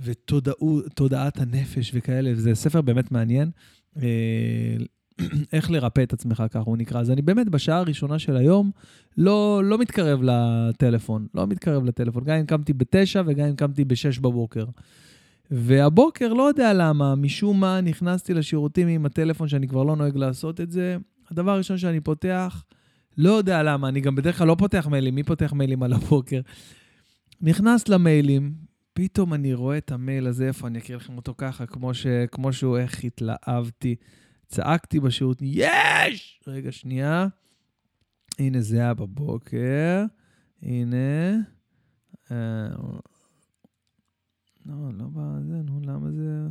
ותודעת 0.00 1.38
הנפש 1.38 1.90
וכאלה, 1.94 2.32
וזה 2.32 2.54
ספר 2.54 2.80
באמת 2.80 3.12
מעניין. 3.12 3.50
איך 5.52 5.70
לרפא 5.70 6.02
את 6.02 6.12
עצמך, 6.12 6.42
ככה 6.50 6.58
הוא 6.58 6.76
נקרא. 6.76 7.00
אז 7.00 7.10
אני 7.10 7.22
באמת 7.22 7.48
בשעה 7.48 7.78
הראשונה 7.78 8.18
של 8.18 8.36
היום 8.36 8.70
לא, 9.16 9.60
לא 9.64 9.78
מתקרב 9.78 10.20
לטלפון, 10.22 11.26
לא 11.34 11.46
מתקרב 11.46 11.84
לטלפון, 11.84 12.24
גם 12.24 12.36
אם 12.36 12.46
קמתי 12.46 12.72
בתשע 12.72 13.22
וגם 13.26 13.46
אם 13.46 13.56
קמתי 13.56 13.84
בשש 13.84 14.18
בבוקר. 14.18 14.64
והבוקר, 15.50 16.32
לא 16.32 16.42
יודע 16.42 16.72
למה, 16.72 17.14
משום 17.14 17.60
מה 17.60 17.80
נכנסתי 17.80 18.34
לשירותים 18.34 18.88
עם 18.88 19.06
הטלפון 19.06 19.48
שאני 19.48 19.68
כבר 19.68 19.84
לא 19.84 19.96
נוהג 19.96 20.16
לעשות 20.16 20.60
את 20.60 20.70
זה. 20.70 20.96
הדבר 21.30 21.50
הראשון 21.50 21.78
שאני 21.78 22.00
פותח, 22.00 22.64
לא 23.18 23.30
יודע 23.30 23.62
למה, 23.62 23.88
אני 23.88 24.00
גם 24.00 24.14
בדרך 24.14 24.38
כלל 24.38 24.46
לא 24.46 24.56
פותח 24.58 24.86
מיילים, 24.90 25.14
מי 25.14 25.22
פותח 25.22 25.52
מיילים 25.52 25.82
על 25.82 25.92
הבוקר? 25.92 26.40
נכנס 27.40 27.88
למיילים, 27.88 28.52
פתאום 28.92 29.34
אני 29.34 29.54
רואה 29.54 29.78
את 29.78 29.92
המייל 29.92 30.26
הזה, 30.26 30.46
איפה 30.46 30.66
אני 30.66 30.78
אקריא 30.78 30.96
לכם 30.96 31.16
אותו 31.16 31.34
ככה, 31.38 31.66
כמו, 31.66 31.94
ש, 31.94 32.06
כמו 32.32 32.52
שהוא, 32.52 32.78
איך 32.78 33.04
התלהבתי. 33.04 33.96
צעקתי 34.48 35.00
בשירות, 35.00 35.38
יש! 35.42 36.40
רגע, 36.46 36.72
שנייה. 36.72 37.26
הנה, 38.38 38.60
זה 38.60 38.76
היה 38.76 38.94
בבוקר. 38.94 40.04
הנה. 40.62 41.36
אה, 42.30 42.68
לא, 44.66 44.74
לא 44.92 45.04
בזה, 45.12 45.62
נו, 45.62 45.80
למה 45.84 46.10
זה... 46.10 46.48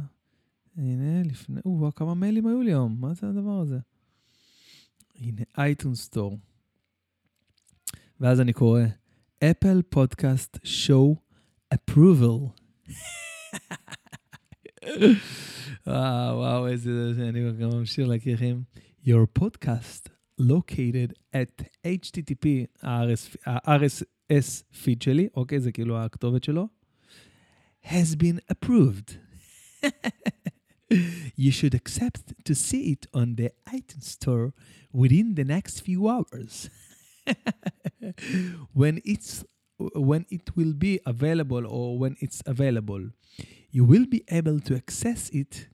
הנה, 0.78 1.24
לפני... 1.24 1.62
או, 1.66 1.92
כמה 1.96 2.16
מיילים 2.16 2.48
היו 2.48 2.62
לי 2.62 2.72
היום, 2.72 2.98
מה 3.00 3.14
זה 3.14 3.30
הדבר 3.30 3.60
הזה? 3.60 3.80
הנה, 5.16 5.42
אייטון 5.58 5.96
סטור. 5.96 6.38
ואז 8.20 8.42
אני 8.42 8.54
קורא, 8.54 8.82
אפל 9.44 9.82
פודקאסט 9.82 10.58
שואו 10.64 11.16
approval. 11.74 12.50
וואו, 15.87 16.37
וואו, 16.37 16.69
איזה... 16.69 17.13
אני 17.29 17.53
גם 17.61 17.71
ממשיך 17.71 18.09
להכיר 18.09 18.35
לכם. 18.35 18.61
Your 19.07 19.41
podcast 19.41 20.09
located 20.41 21.13
at 21.35 21.63
http, 21.87 22.47
ה-RSS 22.83 24.63
פיד 24.83 25.03
שלי, 25.03 25.29
אוקיי, 25.37 25.61
זה 25.61 25.73
כאילו 25.73 25.99
הכתובת 25.99 26.45
שלו, 26.45 26.69
has 27.85 28.17
been 28.17 28.39
approved. 28.53 29.17
you 31.37 31.51
should 31.51 31.75
accept 31.75 32.35
to 32.45 32.55
see 32.55 32.93
it 32.93 33.07
on 33.15 33.37
the 33.37 33.51
iTunes 33.69 34.05
store 34.05 34.53
within 34.93 35.35
the 35.35 35.45
next 35.45 35.81
few 35.81 36.09
hours. 36.09 36.71
when 38.73 39.01
it's 39.05 39.45
when 39.95 40.27
it 40.31 40.57
will 40.57 40.75
be 40.75 41.01
available 41.07 41.67
or 41.67 41.99
when 41.99 42.17
it's 42.21 42.43
available, 42.47 43.11
you 43.71 43.85
will 43.85 44.07
be 44.07 44.23
able 44.29 44.61
to 44.61 44.77
access 44.77 45.31
it 45.31 45.69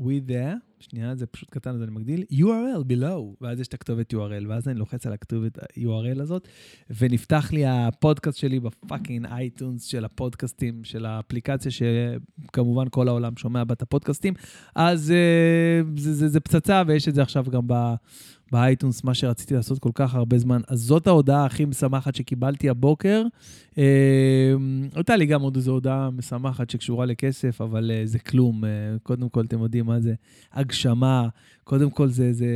with 0.00 0.30
the, 0.30 0.68
שנייה, 0.80 1.16
זה 1.16 1.26
פשוט 1.26 1.50
קטן, 1.50 1.74
אז 1.74 1.82
אני 1.82 1.90
מגדיל, 1.90 2.24
URL 2.32 2.84
below, 2.88 3.36
ואז 3.40 3.60
יש 3.60 3.68
את 3.68 3.74
הכתובת 3.74 4.14
URL, 4.14 4.48
ואז 4.48 4.68
אני 4.68 4.78
לוחץ 4.78 5.06
על 5.06 5.12
הכתובת 5.12 5.58
URL 5.58 6.22
הזאת, 6.22 6.48
ונפתח 6.98 7.48
לי 7.52 7.66
הפודקאסט 7.66 8.38
שלי 8.38 8.60
ב 8.60 8.68
fucking 8.68 9.26
iTunes 9.26 9.84
של 9.84 10.04
הפודקאסטים, 10.04 10.84
של 10.84 11.06
האפליקציה 11.06 11.70
שכמובן 11.70 12.84
כל 12.90 13.08
העולם 13.08 13.36
שומע 13.36 13.64
בה 13.64 13.72
את 13.72 13.82
הפודקאסטים, 13.82 14.34
אז 14.74 15.10
uh, 15.10 16.00
זה, 16.00 16.14
זה, 16.14 16.28
זה 16.28 16.40
פצצה, 16.40 16.82
ויש 16.86 17.08
את 17.08 17.14
זה 17.14 17.22
עכשיו 17.22 17.44
גם 17.50 17.62
ב... 17.66 17.94
באייטונס, 18.52 19.04
מה 19.04 19.14
שרציתי 19.14 19.54
לעשות 19.54 19.78
כל 19.78 19.90
כך 19.94 20.14
הרבה 20.14 20.38
זמן. 20.38 20.60
אז 20.68 20.80
זאת 20.80 21.06
ההודעה 21.06 21.44
הכי 21.44 21.64
משמחת 21.64 22.14
שקיבלתי 22.14 22.68
הבוקר. 22.68 23.22
הייתה 24.94 25.16
לי 25.16 25.26
גם 25.26 25.42
עוד 25.42 25.56
איזו 25.56 25.72
הודעה 25.72 26.10
משמחת 26.10 26.70
שקשורה 26.70 27.06
לכסף, 27.06 27.60
אבל 27.60 27.90
אה, 27.94 28.02
זה 28.04 28.18
כלום. 28.18 28.64
אה, 28.64 28.70
קודם 29.02 29.28
כל, 29.28 29.44
אתם 29.44 29.62
יודעים 29.62 29.86
מה 29.86 30.00
זה 30.00 30.14
הגשמה, 30.52 31.28
קודם 31.64 31.90
כל 31.90 32.08
זה, 32.08 32.32
זה 32.32 32.46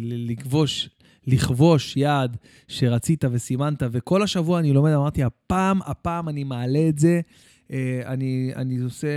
לכבוש. 0.00 0.88
לכבוש 1.26 1.96
יעד 1.96 2.36
שרצית 2.68 3.24
וסימנת, 3.32 3.82
וכל 3.92 4.22
השבוע 4.22 4.58
אני 4.58 4.72
לומד, 4.72 4.92
אמרתי, 4.92 5.22
הפעם, 5.22 5.80
הפעם 5.82 6.28
אני 6.28 6.44
מעלה 6.44 6.88
את 6.88 6.98
זה. 6.98 7.20
Uh, 7.68 7.74
אני, 8.06 8.52
אני 8.56 8.78
עושה 8.78 9.08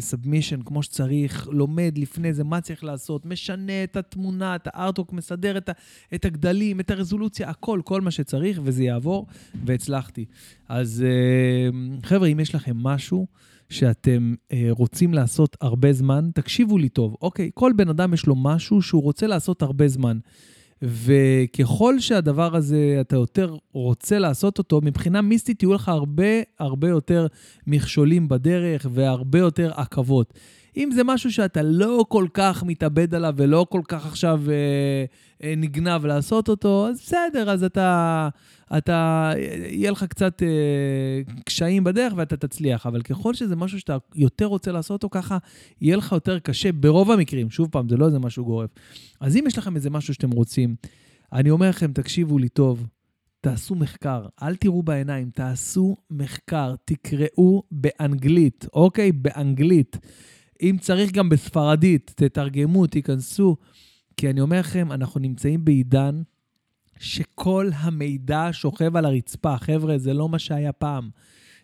סאבמישן 0.00 0.60
uh, 0.60 0.64
כמו 0.64 0.82
שצריך, 0.82 1.48
לומד 1.52 1.98
לפני 1.98 2.32
זה 2.32 2.44
מה 2.44 2.60
צריך 2.60 2.84
לעשות, 2.84 3.26
משנה 3.26 3.84
את 3.84 3.96
התמונה, 3.96 4.56
את 4.56 4.68
הארטוק, 4.72 5.12
מסדר 5.12 5.56
את, 5.56 5.68
ה, 5.68 5.72
את 6.14 6.24
הגדלים, 6.24 6.80
את 6.80 6.90
הרזולוציה, 6.90 7.50
הכל, 7.50 7.80
כל 7.84 8.00
מה 8.00 8.10
שצריך, 8.10 8.60
וזה 8.64 8.84
יעבור, 8.84 9.26
והצלחתי. 9.64 10.24
אז 10.68 11.04
uh, 11.04 12.06
חבר'ה, 12.06 12.28
אם 12.28 12.40
יש 12.40 12.54
לכם 12.54 12.76
משהו 12.76 13.26
שאתם 13.68 14.34
רוצים 14.70 15.14
לעשות 15.14 15.56
הרבה 15.60 15.92
זמן, 15.92 16.30
תקשיבו 16.34 16.78
לי 16.78 16.88
טוב. 16.88 17.16
אוקיי, 17.22 17.50
כל 17.54 17.72
בן 17.76 17.88
אדם 17.88 18.14
יש 18.14 18.26
לו 18.26 18.36
משהו 18.36 18.82
שהוא 18.82 19.02
רוצה 19.02 19.26
לעשות 19.26 19.62
הרבה 19.62 19.88
זמן. 19.88 20.18
וככל 20.82 22.00
שהדבר 22.00 22.56
הזה, 22.56 22.98
אתה 23.00 23.16
יותר 23.16 23.56
רוצה 23.72 24.18
לעשות 24.18 24.58
אותו, 24.58 24.80
מבחינה 24.84 25.22
מיסטית 25.22 25.62
יהיו 25.62 25.74
לך 25.74 25.88
הרבה 25.88 26.24
הרבה 26.58 26.88
יותר 26.88 27.26
מכשולים 27.66 28.28
בדרך 28.28 28.86
והרבה 28.90 29.38
יותר 29.38 29.72
עכבות. 29.74 30.34
אם 30.76 30.90
זה 30.94 31.04
משהו 31.04 31.32
שאתה 31.32 31.62
לא 31.62 32.04
כל 32.08 32.26
כך 32.34 32.62
מתאבד 32.62 33.14
עליו 33.14 33.34
ולא 33.36 33.66
כל 33.70 33.80
כך 33.88 34.06
עכשיו 34.06 34.42
אה, 34.48 35.04
אה, 35.42 35.54
נגנב 35.56 36.06
לעשות 36.06 36.48
אותו, 36.48 36.88
אז 36.88 37.00
בסדר, 37.00 37.50
אז 37.50 37.64
אתה, 37.64 38.28
אתה, 38.78 39.32
יהיה 39.70 39.90
לך 39.90 40.04
קצת 40.04 40.42
אה, 40.42 41.32
קשיים 41.44 41.84
בדרך 41.84 42.12
ואתה 42.16 42.36
תצליח. 42.36 42.86
אבל 42.86 43.02
ככל 43.02 43.34
שזה 43.34 43.56
משהו 43.56 43.80
שאתה 43.80 43.96
יותר 44.14 44.46
רוצה 44.46 44.72
לעשות 44.72 45.02
אותו 45.02 45.08
ככה, 45.10 45.38
יהיה 45.80 45.96
לך 45.96 46.12
יותר 46.12 46.38
קשה 46.38 46.72
ברוב 46.72 47.10
המקרים. 47.10 47.50
שוב 47.50 47.68
פעם, 47.70 47.88
זה 47.88 47.96
לא 47.96 48.06
איזה 48.06 48.18
משהו 48.18 48.44
גורף. 48.44 48.70
אז 49.20 49.36
אם 49.36 49.44
יש 49.46 49.58
לכם 49.58 49.76
איזה 49.76 49.90
משהו 49.90 50.14
שאתם 50.14 50.30
רוצים, 50.30 50.76
אני 51.32 51.50
אומר 51.50 51.68
לכם, 51.68 51.92
תקשיבו 51.92 52.38
לי 52.38 52.48
טוב, 52.48 52.86
תעשו 53.40 53.74
מחקר, 53.74 54.26
אל 54.42 54.56
תראו 54.56 54.82
בעיניים, 54.82 55.30
תעשו 55.30 55.96
מחקר, 56.10 56.74
תקראו 56.84 57.62
באנגלית, 57.70 58.66
אוקיי? 58.72 59.12
באנגלית. 59.12 59.98
אם 60.62 60.76
צריך 60.80 61.12
גם 61.12 61.28
בספרדית, 61.28 62.12
תתרגמו, 62.16 62.86
תיכנסו. 62.86 63.56
כי 64.16 64.30
אני 64.30 64.40
אומר 64.40 64.60
לכם, 64.60 64.92
אנחנו 64.92 65.20
נמצאים 65.20 65.64
בעידן 65.64 66.22
שכל 66.98 67.70
המידע 67.74 68.48
שוכב 68.52 68.96
על 68.96 69.04
הרצפה. 69.04 69.58
חבר'ה, 69.58 69.98
זה 69.98 70.14
לא 70.14 70.28
מה 70.28 70.38
שהיה 70.38 70.72
פעם. 70.72 71.10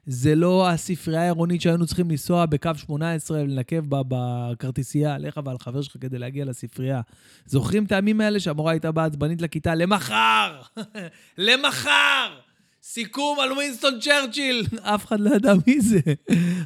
זה 0.06 0.34
לא 0.34 0.68
הספרייה 0.68 1.22
העירונית 1.22 1.60
שהיינו 1.60 1.86
צריכים 1.86 2.10
לנסוע 2.10 2.46
בקו 2.46 2.70
18 2.76 3.40
ולנקב 3.40 3.80
בכרטיסייה 3.88 5.14
עליך 5.14 5.40
ועל 5.44 5.58
חבר 5.58 5.82
שלך 5.82 5.96
כדי 6.00 6.18
להגיע 6.18 6.44
לספרייה. 6.44 7.00
זוכרים 7.46 7.84
את 7.84 7.92
הימים 7.92 8.20
האלה 8.20 8.40
שהמורה 8.40 8.72
הייתה 8.72 8.92
באה 8.92 9.04
עצבנית 9.04 9.42
לכיתה? 9.42 9.74
למחר! 9.74 10.62
למחר! 11.38 12.38
סיכום 12.82 13.40
על 13.40 13.52
ווינסטון 13.52 14.00
צ'רצ'יל. 14.00 14.66
אף 14.94 15.06
אחד 15.06 15.20
לא 15.20 15.34
ידע 15.34 15.54
מי 15.66 15.80
זה. 15.80 16.00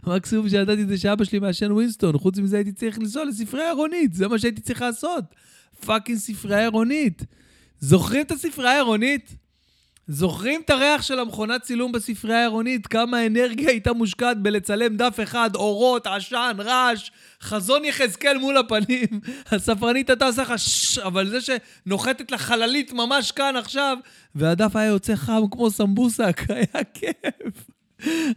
מקסימום 0.06 0.48
שידעתי 0.48 0.86
זה 0.86 0.98
שאבא 0.98 1.24
שלי 1.24 1.38
מעשן 1.38 1.72
ווינסטון. 1.72 2.18
חוץ 2.18 2.38
מזה 2.38 2.56
הייתי 2.56 2.72
צריך 2.72 2.98
לנסוע 2.98 3.24
לספרייה 3.24 3.66
עירונית. 3.66 4.14
זה 4.14 4.28
מה 4.28 4.38
שהייתי 4.38 4.60
צריך 4.60 4.82
לעשות. 4.82 5.24
fucking 5.86 6.18
ספרייה 6.18 6.60
עירונית. 6.60 7.22
זוכרים 7.80 8.22
את 8.22 8.30
הספרייה 8.30 8.72
העירונית? 8.72 9.36
זוכרים 10.08 10.60
את 10.64 10.70
הריח 10.70 11.02
של 11.02 11.18
המכונת 11.18 11.62
צילום 11.62 11.92
בספרייה 11.92 12.38
העירונית? 12.38 12.86
כמה 12.86 13.26
אנרגיה 13.26 13.68
הייתה 13.68 13.92
מושקעת 13.92 14.42
בלצלם 14.42 14.96
דף 14.96 15.18
אחד, 15.22 15.50
אורות, 15.54 16.06
עשן, 16.06 16.56
רעש, 16.58 17.10
חזון 17.42 17.84
יחזקאל 17.84 18.38
מול 18.38 18.56
הפנים. 18.56 19.20
הספרנית 19.52 20.10
הייתה 20.10 20.26
עושה 20.26 20.42
לך 20.42 20.58
ששש, 20.58 20.98
אבל 20.98 21.28
זה 21.28 21.38
שנוחתת 21.40 22.30
לחללית 22.32 22.92
ממש 22.92 23.32
כאן 23.32 23.56
עכשיו, 23.56 23.96
והדף 24.34 24.76
היה 24.76 24.86
יוצא 24.86 25.14
חם 25.16 25.42
כמו 25.50 25.70
סמבוסק, 25.70 26.40
היה 26.50 26.84
כיף. 26.94 27.70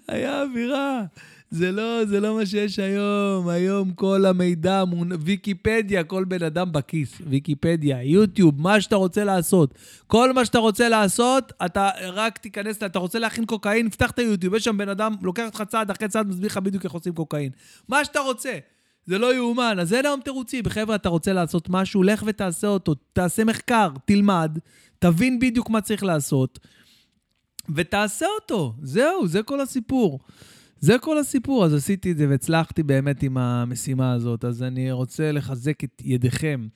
היה 0.07 0.41
אווירה. 0.41 1.03
זה 1.52 1.72
לא, 1.72 2.06
זה 2.06 2.20
לא 2.20 2.36
מה 2.36 2.45
שיש 2.45 2.80
היום. 2.80 3.47
היום 3.47 3.93
כל 3.93 4.26
המידע, 4.26 4.86
מונ... 4.86 5.10
ויקיפדיה, 5.20 6.04
כל 6.04 6.24
בן 6.24 6.43
אדם 6.43 6.72
בכיס. 6.72 7.22
ויקיפדיה, 7.28 8.04
יוטיוב, 8.04 8.62
מה 8.62 8.82
שאתה 8.82 8.95
רוצה 8.95 9.24
לעשות. 9.24 9.74
כל 10.08 10.34
מה 10.34 10.45
שאתה 10.45 10.58
רוצה 10.58 10.89
לעשות, 10.89 11.54
אתה 11.66 11.89
רק 12.02 12.38
תיכנס, 12.38 12.84
אתה 12.84 13.00
רוצה 13.00 13.20
להכין 13.20 13.45
קוקאין, 13.45 13.89
פתח 13.89 14.12
את 14.12 14.20
היוטיוב, 14.20 14.56
יש 14.56 14.64
שם 14.64 14.78
בן 14.78 14.89
אדם, 14.89 15.16
לוקח 15.22 15.45
אותך 15.45 15.64
צעד 15.68 15.91
אחרי 15.91 16.08
צעד, 16.08 16.28
מסביר 16.28 16.47
לך 16.47 16.58
בדיוק 16.58 16.84
איך 16.84 16.91
עושים 16.91 17.14
קוקאין. 17.14 17.52
מה 17.88 18.06
שאתה 18.06 18.20
רוצה. 18.20 18.58
זה 19.06 19.18
לא 19.18 19.36
יאומן. 19.36 19.78
אז 19.80 19.93
אין 19.93 20.06
היום 20.06 20.20
תירוצים. 20.24 20.70
חבר'ה, 20.70 20.95
אתה 20.95 21.10
רוצה 21.10 21.34
לעשות 21.34 21.70
משהו, 21.70 22.04
לך 22.04 22.24
ותעשה 22.26 22.68
אותו. 22.68 22.95
תעשה 23.14 23.43
מחקר, 23.43 23.89
תלמד, 24.06 24.60
תבין 25.00 25.39
בדיוק 25.39 25.70
מה 25.70 25.82
צריך 25.82 26.04
לעשות, 26.04 26.60
ותעשה 27.76 28.26
אותו. 28.41 28.74
זהו, 28.82 29.28
זה 29.28 29.43
כל 29.43 29.62
הסיפור. 29.62 30.20
זה 30.80 30.98
כל 31.02 31.18
הסיפור, 31.18 31.66
אז 31.66 31.74
עשיתי 31.74 32.12
את 32.12 32.18
זה 32.18 32.30
והצלחתי 32.30 32.84
באמת 32.84 33.24
עם 33.24 33.38
המשימה 33.38 34.14
הזאת. 34.14 34.46
אז 34.46 34.64
אני 34.64 34.92
רוצה 34.92 35.32
לחזק 35.32 35.84
את 35.84 36.02
ידיכם, 36.06 36.68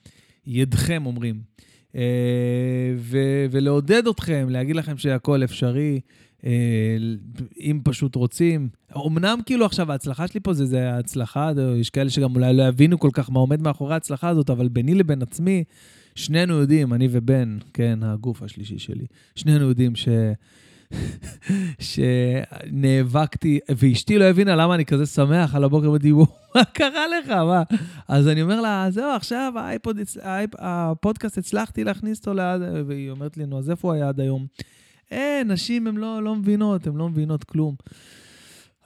ידכם 0.48 1.06
אומרים, 1.06 1.42
אה, 1.96 2.02
ו- 2.98 3.46
ולעודד 3.52 4.08
אתכם, 4.08 4.48
להגיד 4.50 4.76
לכם 4.76 4.98
שהכל 4.98 5.44
אפשרי, 5.44 6.00
אה, 6.46 6.98
אם 7.60 7.80
פשוט 7.84 8.16
רוצים. 8.16 8.70
אמנם 9.08 9.40
כאילו 9.46 9.66
עכשיו 9.66 9.92
ההצלחה 9.92 10.28
שלי 10.28 10.40
פה 10.40 10.54
זה, 10.54 10.66
זה 10.66 10.92
ההצלחה, 10.92 11.52
יש 11.76 11.90
כאלה 11.90 12.10
שגם 12.10 12.36
אולי 12.36 12.54
לא 12.54 12.64
יבינו 12.64 13.00
כל 13.00 13.10
כך 13.14 13.32
מה 13.32 13.40
עומד 13.40 13.62
מאחורי 13.62 13.94
ההצלחה 13.94 14.30
הזאת, 14.30 14.50
אבל 14.50 14.68
ביני 14.68 14.96
לבין 14.96 15.22
עצמי, 15.22 15.64
שנינו 16.16 16.54
יודעים, 16.54 16.94
אני 16.94 17.08
ובן, 17.12 17.58
כן, 17.74 18.00
הגוף 18.02 18.44
השלישי 18.44 18.80
שלי, 18.80 19.06
שנינו 19.36 19.68
יודעים 19.68 19.96
ש... 19.96 20.08
שנאבקתי, 21.80 23.60
ואשתי 23.78 24.18
לא 24.18 24.26
הבינה 24.26 24.56
למה 24.56 24.76
אני 24.76 24.86
כזה 24.86 25.06
שמח 25.06 25.56
על 25.56 25.64
הבוקר, 25.64 25.88
אמרתי, 25.88 26.12
מה 26.56 26.66
קרה 26.74 27.08
לך? 27.08 27.30
מה? 27.30 27.64
אז 28.08 28.28
אני 28.28 28.42
אומר 28.42 28.62
לה, 28.62 28.88
זהו, 28.90 29.12
עכשיו 29.12 29.54
האייפוד, 29.56 29.98
הפודקאסט, 30.60 31.38
הצלחתי 31.38 31.84
להכניס 31.84 32.20
אותו 32.20 32.34
ליד, 32.34 32.62
והיא 32.88 33.12
אומרת 33.12 33.38
לי, 33.38 33.46
נו, 33.46 33.60
אז 33.60 33.70
איפה 33.70 33.88
הוא 33.88 33.94
היה 33.96 34.10
עד 34.10 34.20
היום? 34.20 34.46
אין, 35.12 35.52
נשים 35.52 35.88
הן 35.88 35.98
לא, 35.98 36.24
לא 36.24 36.36
מבינות, 36.36 36.88
הן 36.88 36.96
לא 36.96 37.10
מבינות 37.10 37.44
כלום. 37.44 37.76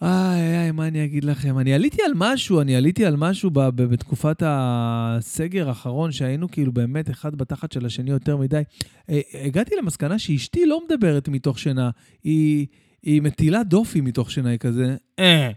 איי, 0.02 0.58
איי, 0.58 0.72
מה 0.72 0.88
אני 0.88 1.06
אגיד 1.06 1.24
לכם? 1.24 1.60
אני 1.60 1.74
עליתי 1.74 2.02
על 2.04 2.12
משהו, 2.16 2.62
אני 2.62 2.76
עליתי 2.76 3.06
על 3.06 3.16
משהו 3.16 3.50
ב- 3.50 3.60
ב- 3.60 3.84
בתקופת 3.84 4.44
הסגר 4.46 5.70
האחרון, 5.70 6.12
שהיינו 6.12 6.52
כאילו 6.52 6.72
באמת 6.72 7.10
אחד 7.10 7.36
בתחת 7.36 7.72
של 7.72 7.86
השני 7.86 8.12
יותר 8.12 8.38
מדי. 8.38 8.62
אה, 9.10 9.20
הגעתי 9.34 9.76
למסקנה 9.76 10.20
שאשתי 10.20 10.66
לא 10.66 10.82
מדברת 10.86 11.28
מתוך 11.28 11.60
שינה, 11.60 11.90
היא, 12.24 12.68
היא 13.04 13.22
מטילה 13.22 13.64
דופי 13.64 14.02
מתוך 14.02 14.32
שינה, 14.32 14.50
היא 14.50 14.60
כזה, 14.60 14.96
אה. 15.20 15.50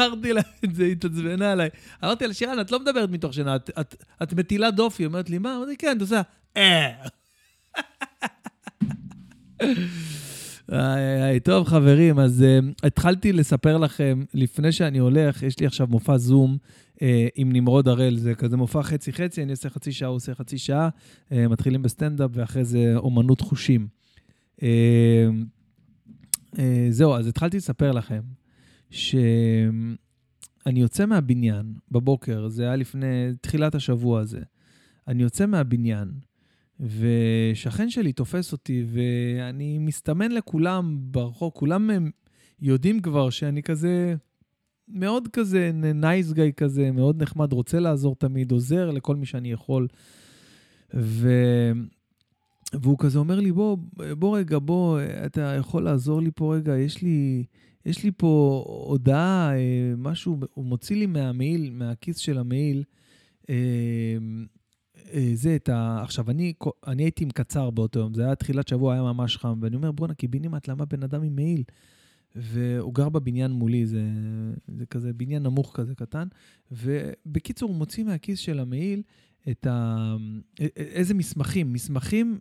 אמרתי 0.00 0.32
לה 0.32 0.40
את 0.64 0.74
זה, 0.74 0.84
היא 0.84 0.92
התעצבנה 0.92 1.52
עליי. 1.52 1.68
אמרתי 2.04 2.26
לה, 2.26 2.34
שירן, 2.34 2.60
את 2.60 2.70
לא 2.70 2.80
מדברת 2.80 3.10
מתוך 3.10 3.34
שינה, 3.34 3.56
את, 3.56 3.70
את, 3.80 4.04
את 4.22 4.32
מטילה 4.32 4.70
דופי. 4.70 5.02
היא 5.02 5.06
אומרת 5.06 5.30
לי, 5.30 5.38
מה? 5.38 5.56
אמרתי, 5.56 5.76
כן, 5.76 5.96
את 5.96 6.00
עושה, 6.00 6.22
אה. 6.56 6.92
איי, 10.72 11.40
טוב, 11.40 11.66
חברים, 11.66 12.18
אז 12.18 12.44
uh, 12.44 12.86
התחלתי 12.86 13.32
לספר 13.32 13.78
לכם, 13.78 14.24
לפני 14.34 14.72
שאני 14.72 14.98
הולך, 14.98 15.42
יש 15.42 15.60
לי 15.60 15.66
עכשיו 15.66 15.86
מופע 15.86 16.16
זום 16.16 16.56
uh, 16.94 16.98
עם 17.34 17.52
נמרוד 17.52 17.88
הראל, 17.88 18.16
זה 18.16 18.34
כזה 18.34 18.56
מופע 18.56 18.82
חצי-חצי, 18.82 19.42
אני 19.42 19.50
עושה 19.50 19.70
חצי 19.70 19.92
שעה, 19.92 20.08
הוא 20.08 20.16
עושה 20.16 20.34
חצי 20.34 20.58
שעה, 20.58 20.88
uh, 20.88 21.34
מתחילים 21.50 21.82
בסטנדאפ, 21.82 22.30
ואחרי 22.34 22.64
זה 22.64 22.92
אומנות 22.96 23.40
חושים. 23.40 23.86
Uh, 24.56 24.62
uh, 26.54 26.58
זהו, 26.90 27.14
אז 27.14 27.26
התחלתי 27.26 27.56
לספר 27.56 27.92
לכם 27.92 28.20
שאני 28.90 29.96
יוצא 30.80 31.06
מהבניין 31.06 31.74
בבוקר, 31.90 32.48
זה 32.48 32.62
היה 32.62 32.76
לפני 32.76 33.32
תחילת 33.40 33.74
השבוע 33.74 34.20
הזה. 34.20 34.40
אני 35.08 35.22
יוצא 35.22 35.46
מהבניין, 35.46 36.08
ושכן 36.80 37.90
שלי 37.90 38.12
תופס 38.12 38.52
אותי, 38.52 38.84
ואני 38.86 39.78
מסתמן 39.78 40.32
לכולם 40.32 40.98
ברחוב, 41.00 41.52
כולם 41.54 41.90
הם 41.90 42.10
יודעים 42.60 43.00
כבר 43.00 43.30
שאני 43.30 43.62
כזה, 43.62 44.14
מאוד 44.88 45.28
כזה 45.28 45.70
נייס 45.94 46.32
גאי 46.32 46.52
כזה, 46.56 46.90
מאוד 46.90 47.22
נחמד, 47.22 47.52
רוצה 47.52 47.80
לעזור 47.80 48.16
תמיד, 48.16 48.52
עוזר 48.52 48.90
לכל 48.90 49.16
מי 49.16 49.26
שאני 49.26 49.52
יכול. 49.52 49.88
ו... 50.94 51.28
והוא 52.72 52.98
כזה 52.98 53.18
אומר 53.18 53.40
לי, 53.40 53.52
בוא, 53.52 53.76
בוא 54.18 54.38
רגע, 54.38 54.58
בוא, 54.58 55.00
אתה 55.26 55.40
יכול 55.58 55.82
לעזור 55.82 56.20
לי 56.20 56.30
פה 56.34 56.54
רגע, 56.56 56.78
יש 56.78 57.02
לי, 57.02 57.44
יש 57.86 58.04
לי 58.04 58.10
פה 58.16 58.64
הודעה, 58.86 59.52
משהו, 59.96 60.38
הוא 60.54 60.64
מוציא 60.64 60.96
לי 60.96 61.06
מהמעיל, 61.06 61.70
מהכיס 61.70 62.16
של 62.16 62.38
המעיל, 62.38 62.84
אה, 63.50 63.54
זה 65.34 65.56
את 65.56 65.68
ה... 65.68 66.00
עכשיו, 66.02 66.30
אני, 66.30 66.52
אני 66.86 67.02
הייתי 67.02 67.24
עם 67.24 67.30
קצר 67.30 67.70
באותו 67.70 68.00
יום, 68.00 68.14
זה 68.14 68.24
היה 68.24 68.34
תחילת 68.34 68.68
שבוע, 68.68 68.92
היה 68.92 69.02
ממש 69.02 69.36
חם, 69.36 69.58
ואני 69.62 69.76
אומר, 69.76 69.92
בואנה, 69.92 70.14
קיבינימט, 70.14 70.68
למה 70.68 70.84
בן 70.84 71.02
אדם 71.02 71.22
עם 71.22 71.36
מעיל? 71.36 71.62
והוא 72.36 72.94
גר 72.94 73.08
בבניין 73.08 73.50
מולי, 73.50 73.86
זה, 73.86 74.02
זה 74.78 74.86
כזה 74.86 75.12
בניין 75.12 75.42
נמוך 75.42 75.72
כזה 75.74 75.94
קטן, 75.94 76.28
ובקיצור, 76.72 77.68
הוא 77.68 77.78
מוציא 77.78 78.04
מהכיס 78.04 78.38
של 78.38 78.60
המעיל 78.60 79.02
את 79.50 79.66
ה... 79.66 80.16
איזה 80.76 81.14
מסמכים, 81.14 81.72
מסמכים 81.72 82.38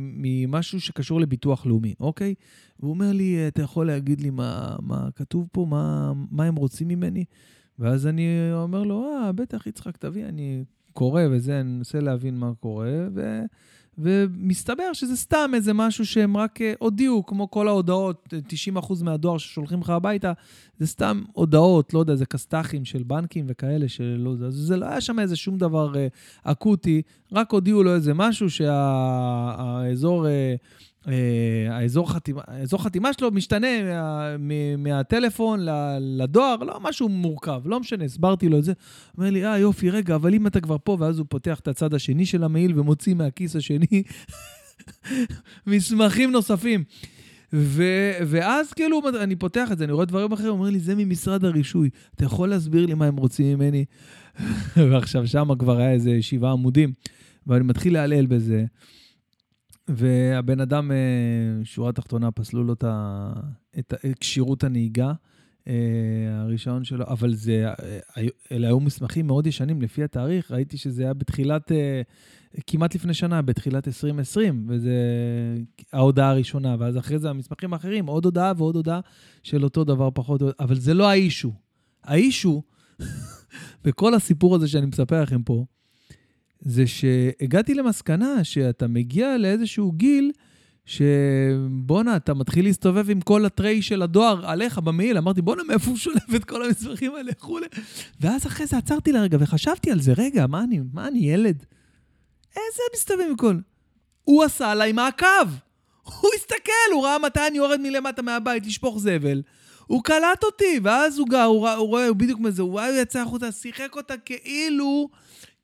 ממשהו 0.00 0.80
שקשור 0.80 1.20
לביטוח 1.20 1.66
לאומי, 1.66 1.94
אוקיי? 2.00 2.34
והוא 2.80 2.90
אומר 2.90 3.12
לי, 3.12 3.48
אתה 3.48 3.62
יכול 3.62 3.86
להגיד 3.86 4.20
לי 4.20 4.30
מה, 4.30 4.76
מה 4.82 5.08
כתוב 5.14 5.48
פה, 5.52 5.66
מה, 5.70 6.12
מה 6.30 6.44
הם 6.44 6.56
רוצים 6.56 6.88
ממני? 6.88 7.24
ואז 7.78 8.06
אני 8.06 8.26
אומר 8.52 8.82
לו, 8.82 9.04
אה, 9.04 9.32
בטח, 9.32 9.66
יצחק, 9.66 9.96
תביא, 9.96 10.26
אני 10.26 10.64
קורה 10.98 11.26
וזה, 11.30 11.60
אני 11.60 11.70
מנסה 11.70 12.00
להבין 12.00 12.38
מה 12.38 12.52
קורה, 12.60 13.06
ו... 13.14 13.40
ומסתבר 13.98 14.92
שזה 14.92 15.16
סתם 15.16 15.50
איזה 15.54 15.72
משהו 15.72 16.06
שהם 16.06 16.36
רק 16.36 16.62
אה, 16.62 16.72
הודיעו, 16.78 17.26
כמו 17.26 17.50
כל 17.50 17.68
ההודעות, 17.68 18.34
90% 18.76 19.04
מהדואר 19.04 19.38
ששולחים 19.38 19.80
לך 19.80 19.90
הביתה, 19.90 20.32
זה 20.78 20.86
סתם 20.86 21.22
הודעות, 21.32 21.94
לא 21.94 21.98
יודע, 21.98 22.14
זה 22.14 22.26
כסת"חים 22.26 22.84
של 22.84 23.02
בנקים 23.02 23.44
וכאלה, 23.48 23.88
שלא, 23.88 24.36
זה, 24.36 24.50
זה 24.50 24.76
לא 24.76 24.86
היה 24.86 25.00
שם 25.00 25.18
איזה 25.18 25.36
שום 25.36 25.58
דבר 25.58 25.96
אה, 25.96 26.06
אקוטי, 26.42 27.02
רק 27.32 27.52
הודיעו 27.52 27.82
לו 27.82 27.94
איזה 27.94 28.14
משהו 28.14 28.50
שהאזור... 28.50 30.24
שה, 30.24 30.28
אה, 30.28 30.54
האזור 31.70 32.12
חתימה, 32.12 32.42
האזור 32.46 32.82
חתימה 32.84 33.12
שלו 33.12 33.30
משתנה 33.30 33.66
מה, 34.38 34.76
מהטלפון 34.78 35.60
לדואר, 36.00 36.56
לא 36.56 36.80
משהו 36.80 37.08
מורכב, 37.08 37.62
לא 37.64 37.80
משנה, 37.80 38.04
הסברתי 38.04 38.48
לו 38.48 38.58
את 38.58 38.64
זה. 38.64 38.72
אומר 39.18 39.30
לי, 39.30 39.46
אה, 39.46 39.58
יופי, 39.58 39.90
רגע, 39.90 40.14
אבל 40.14 40.34
אם 40.34 40.46
אתה 40.46 40.60
כבר 40.60 40.76
פה, 40.84 40.96
ואז 41.00 41.18
הוא 41.18 41.26
פותח 41.28 41.60
את 41.60 41.68
הצד 41.68 41.94
השני 41.94 42.26
של 42.26 42.44
המעיל 42.44 42.80
ומוציא 42.80 43.14
מהכיס 43.14 43.56
השני 43.56 44.02
מסמכים 45.66 46.32
נוספים. 46.32 46.84
ו- 47.52 48.12
ואז 48.26 48.72
כאילו, 48.72 49.02
אני 49.20 49.36
פותח 49.36 49.72
את 49.72 49.78
זה, 49.78 49.84
אני 49.84 49.92
רואה 49.92 50.04
דברים 50.04 50.32
אחרים, 50.32 50.50
אומר 50.50 50.70
לי, 50.70 50.78
זה 50.78 50.94
ממשרד 50.94 51.44
הרישוי, 51.44 51.90
אתה 52.14 52.24
יכול 52.24 52.48
להסביר 52.48 52.86
לי 52.86 52.94
מה 52.94 53.06
הם 53.06 53.16
רוצים 53.16 53.58
ממני? 53.58 53.84
ועכשיו, 54.90 55.26
שם 55.26 55.48
כבר 55.58 55.78
היה 55.78 55.92
איזה 55.92 56.18
שבעה 56.20 56.52
עמודים, 56.52 56.92
ואני 57.46 57.64
מתחיל 57.64 57.92
להלל 57.92 58.26
בזה. 58.26 58.64
והבן 59.88 60.60
אדם, 60.60 60.92
אה, 60.92 61.64
שורה 61.64 61.92
תחתונה, 61.92 62.30
פסלו 62.30 62.64
לו 62.64 62.74
את 63.78 63.94
כשירות 64.20 64.64
הנהיגה, 64.64 65.12
אה, 65.68 65.74
הרישיון 66.40 66.84
שלו, 66.84 67.04
אבל 67.08 67.34
זה, 67.34 67.68
אה, 67.68 68.22
אלה 68.52 68.66
היו 68.66 68.80
מסמכים 68.80 69.26
מאוד 69.26 69.46
ישנים 69.46 69.82
לפי 69.82 70.04
התאריך, 70.04 70.50
ראיתי 70.50 70.76
שזה 70.76 71.02
היה 71.02 71.14
בתחילת, 71.14 71.72
כמעט 72.66 72.94
לפני 72.94 73.14
שנה, 73.14 73.42
בתחילת 73.42 73.88
2020, 73.88 74.66
וזה 74.68 74.94
ההודעה 75.92 76.30
הראשונה, 76.30 76.76
ואז 76.78 76.98
אחרי 76.98 77.18
זה 77.18 77.30
המסמכים 77.30 77.72
האחרים, 77.72 78.06
עוד 78.06 78.24
הודעה 78.24 78.52
ועוד 78.56 78.76
הודעה 78.76 79.00
של 79.42 79.64
אותו 79.64 79.84
דבר 79.84 80.10
פחות, 80.14 80.42
אבל 80.60 80.74
זה 80.74 80.94
לא 80.94 81.08
האישו. 81.08 81.52
האישו, 82.04 82.62
בכל 83.84 84.14
הסיפור 84.14 84.54
הזה 84.54 84.68
שאני 84.68 84.86
מספר 84.86 85.22
לכם 85.22 85.42
פה, 85.42 85.64
זה 86.60 86.86
שהגעתי 86.86 87.74
למסקנה 87.74 88.44
שאתה 88.44 88.86
מגיע 88.86 89.36
לאיזשהו 89.38 89.92
גיל, 89.92 90.32
שבואנה, 90.86 92.16
אתה 92.16 92.34
מתחיל 92.34 92.64
להסתובב 92.64 93.10
עם 93.10 93.20
כל 93.20 93.44
הטריי 93.44 93.82
של 93.82 94.02
הדואר 94.02 94.46
עליך 94.46 94.78
במעיל. 94.78 95.18
אמרתי, 95.18 95.42
בואנה, 95.42 95.62
מאיפה 95.62 95.90
הוא 95.90 95.98
שולף 95.98 96.34
את 96.36 96.44
כל 96.44 96.64
המסמכים 96.64 97.14
האלה 97.14 97.32
וכולי? 97.36 97.66
ואז 98.20 98.46
אחרי 98.46 98.66
זה 98.66 98.76
עצרתי 98.76 99.12
לרגע 99.12 99.38
וחשבתי 99.40 99.90
על 99.90 100.00
זה, 100.00 100.12
רגע, 100.16 100.46
מה 100.46 100.62
אני, 100.62 100.80
מה 100.92 101.08
אני, 101.08 101.18
ילד? 101.18 101.64
איזה 102.48 102.82
מסתובב 102.94 103.24
עם 103.30 103.36
כל... 103.36 103.56
הוא 104.24 104.44
עשה 104.44 104.70
עליי 104.70 104.92
מעקב. 104.92 105.48
הוא 106.02 106.30
הסתכל, 106.36 106.92
הוא 106.92 107.04
ראה 107.04 107.18
מתי 107.18 107.40
אני 107.48 107.58
יורד 107.58 107.80
מלמטה 107.80 108.22
מהבית 108.22 108.66
לשפוך 108.66 108.98
זבל. 108.98 109.42
הוא 109.86 110.04
קלט 110.04 110.44
אותי, 110.44 110.80
ואז 110.82 111.18
הוא 111.18 111.28
גר, 111.28 111.42
הוא, 111.42 111.68
הוא 111.68 111.88
רואה, 111.88 112.08
הוא 112.08 112.16
בדיוק 112.16 112.40
מזה, 112.40 112.62
הוא 112.62 112.80
יצא 112.80 113.20
החוצה, 113.20 113.52
שיחק 113.52 113.96
אותה 113.96 114.14
כאילו... 114.16 115.08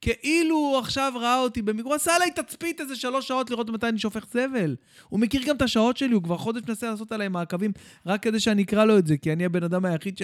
כאילו 0.04 0.56
הוא 0.56 0.78
עכשיו 0.78 1.12
ראה 1.20 1.38
אותי 1.38 1.62
במקרה, 1.62 1.86
הוא 1.86 1.94
עשה 1.94 2.14
עליי 2.16 2.30
תצפית 2.30 2.80
איזה 2.80 2.96
שלוש 2.96 3.28
שעות 3.28 3.50
לראות 3.50 3.70
מתי 3.70 3.88
אני 3.88 3.98
שופך 3.98 4.26
זבל. 4.32 4.76
הוא 5.08 5.20
מכיר 5.20 5.42
גם 5.46 5.56
את 5.56 5.62
השעות 5.62 5.96
שלי, 5.96 6.14
הוא 6.14 6.22
כבר 6.22 6.36
חודש 6.36 6.62
מנסה 6.68 6.90
לעשות 6.90 7.12
עליי 7.12 7.28
מעקבים, 7.28 7.72
רק 8.06 8.22
כדי 8.22 8.40
שאני 8.40 8.62
אקרא 8.62 8.84
לו 8.84 8.98
את 8.98 9.06
זה, 9.06 9.16
כי 9.16 9.32
אני 9.32 9.44
הבן 9.44 9.62
אדם 9.62 9.84
היחיד 9.84 10.18
ש... 10.18 10.22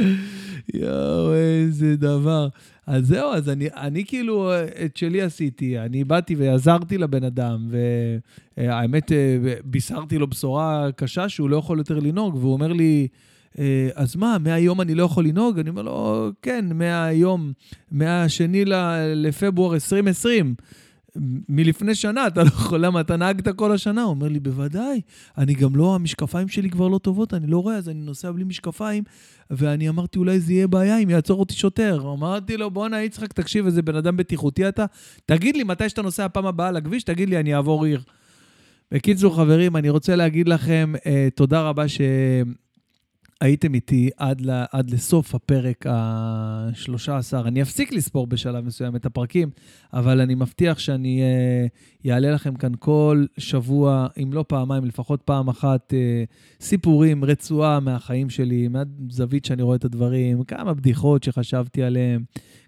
יואו, 0.74 1.34
איזה 1.34 1.96
דבר. 1.96 2.48
אז 2.86 3.06
זהו, 3.06 3.32
אז 3.32 3.48
אני, 3.48 3.68
אני 3.76 4.04
כאילו, 4.04 4.52
את 4.84 4.96
שלי 4.96 5.22
עשיתי. 5.22 5.78
אני 5.78 6.04
באתי 6.04 6.34
ועזרתי 6.34 6.98
לבן 6.98 7.24
אדם, 7.24 7.68
והאמת, 8.56 9.12
בישרתי 9.64 10.18
לו 10.18 10.26
בשורה 10.26 10.88
קשה 10.96 11.28
שהוא 11.28 11.50
לא 11.50 11.56
יכול 11.56 11.78
יותר 11.78 11.98
לנהוג, 11.98 12.34
והוא 12.34 12.52
אומר 12.52 12.72
לי, 12.72 13.08
אה, 13.10 13.33
אז 13.94 14.16
מה, 14.16 14.36
מהיום 14.40 14.80
אני 14.80 14.94
לא 14.94 15.04
יכול 15.04 15.24
לנהוג? 15.24 15.58
אני 15.58 15.70
אומר 15.70 15.82
לו, 15.82 16.30
כן, 16.42 16.64
מהיום, 16.74 17.52
מהשני 17.90 18.64
לפברואר 19.14 19.74
2020. 19.74 20.54
מלפני 21.48 21.94
שנה, 21.94 22.26
אתה 22.26 22.42
לא 22.42 22.48
יכול, 22.48 22.84
למה 22.84 23.00
אתה 23.00 23.16
נהגת 23.16 23.56
כל 23.56 23.72
השנה? 23.72 24.02
הוא 24.02 24.10
אומר 24.10 24.28
לי, 24.28 24.40
בוודאי, 24.40 25.00
אני 25.38 25.54
גם 25.54 25.76
לא, 25.76 25.94
המשקפיים 25.94 26.48
שלי 26.48 26.70
כבר 26.70 26.88
לא 26.88 26.98
טובות, 26.98 27.34
אני 27.34 27.46
לא 27.46 27.58
רואה, 27.58 27.76
אז 27.76 27.88
אני 27.88 28.00
נוסע 28.00 28.32
בלי 28.32 28.44
משקפיים, 28.44 29.04
ואני 29.50 29.88
אמרתי, 29.88 30.18
אולי 30.18 30.40
זה 30.40 30.52
יהיה 30.52 30.66
בעיה 30.66 30.98
אם 30.98 31.10
יעצור 31.10 31.40
אותי 31.40 31.54
שוטר. 31.54 32.12
אמרתי 32.12 32.56
לו, 32.56 32.70
בואנה, 32.70 33.02
יצחק, 33.02 33.32
תקשיב, 33.32 33.66
איזה 33.66 33.82
בן 33.82 33.96
אדם 33.96 34.16
בטיחותי 34.16 34.68
אתה, 34.68 34.84
תגיד 35.26 35.56
לי, 35.56 35.62
מתי 35.62 35.88
שאתה 35.88 36.02
נוסע 36.02 36.28
פעם 36.28 36.46
הבאה 36.46 36.70
לכביש, 36.70 37.02
תגיד 37.02 37.28
לי, 37.28 37.40
אני 37.40 37.54
אעבור 37.54 37.84
עיר. 37.84 38.02
בקיצור, 38.92 39.36
חברים, 39.36 39.76
אני 39.76 39.90
רוצה 39.90 40.16
להגיד 40.16 40.48
לכם 40.48 40.92
אה, 41.06 41.28
תודה 41.34 41.62
רבה 41.62 41.88
ש... 41.88 42.00
הייתם 43.44 43.74
איתי 43.74 44.10
עד, 44.16 44.40
ל, 44.40 44.64
עד 44.72 44.90
לסוף 44.90 45.34
הפרק 45.34 45.86
ה-13. 45.86 47.36
אני 47.44 47.62
אפסיק 47.62 47.92
לספור 47.92 48.26
בשלב 48.26 48.64
מסוים 48.64 48.96
את 48.96 49.06
הפרקים, 49.06 49.50
אבל 49.92 50.20
אני 50.20 50.34
מבטיח 50.34 50.78
שאני 50.78 51.22
אעלה 52.06 52.28
uh, 52.28 52.34
לכם 52.34 52.54
כאן 52.54 52.72
כל 52.78 53.24
שבוע, 53.38 54.06
אם 54.22 54.32
לא 54.32 54.44
פעמיים, 54.48 54.84
לפחות 54.84 55.22
פעם 55.22 55.48
אחת, 55.48 55.92
uh, 55.92 56.64
סיפורים, 56.64 57.24
רצועה 57.24 57.80
מהחיים 57.80 58.30
שלי, 58.30 58.68
מהזווית 58.68 59.44
שאני 59.44 59.62
רואה 59.62 59.76
את 59.76 59.84
הדברים, 59.84 60.44
כמה 60.44 60.74
בדיחות 60.74 61.22
שחשבתי 61.22 61.82
עליהן, 61.82 62.22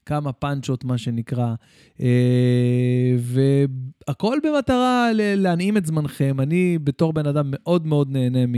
כמה 0.06 0.32
פאנצ'ות, 0.32 0.84
מה 0.84 0.98
שנקרא. 0.98 1.54
Uh, 1.98 2.02
והכל 3.18 4.38
במטרה 4.42 5.10
להנעים 5.14 5.76
את 5.76 5.86
זמנכם. 5.86 6.40
אני, 6.40 6.78
בתור 6.84 7.12
בן 7.12 7.26
אדם, 7.26 7.46
מאוד 7.50 7.86
מאוד 7.86 8.10
נהנה 8.10 8.46
מ... 8.46 8.54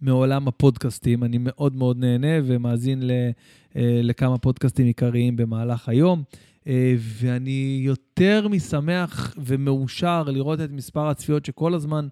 מעולם 0.00 0.48
הפודקאסטים. 0.48 1.24
אני 1.24 1.38
מאוד 1.40 1.74
מאוד 1.74 1.98
נהנה 1.98 2.42
ומאזין 2.44 3.02
ל, 3.02 3.10
אה, 3.76 4.00
לכמה 4.02 4.38
פודקאסטים 4.38 4.86
עיקריים 4.86 5.36
במהלך 5.36 5.88
היום. 5.88 6.22
אה, 6.66 6.94
ואני 6.98 7.80
יותר 7.84 8.48
משמח 8.48 9.34
ומאושר 9.38 10.22
לראות 10.22 10.60
את 10.60 10.70
מספר 10.70 11.06
הצפיות 11.08 11.44
שכל 11.44 11.74
הזמן 11.74 12.08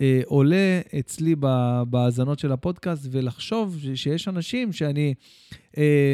אה, 0.00 0.20
עולה 0.26 0.80
אצלי 0.98 1.34
בהאזנות 1.88 2.38
של 2.38 2.52
הפודקאסט, 2.52 3.08
ולחשוב 3.10 3.78
שיש 3.94 4.28
אנשים 4.28 4.72
שאני 4.72 5.14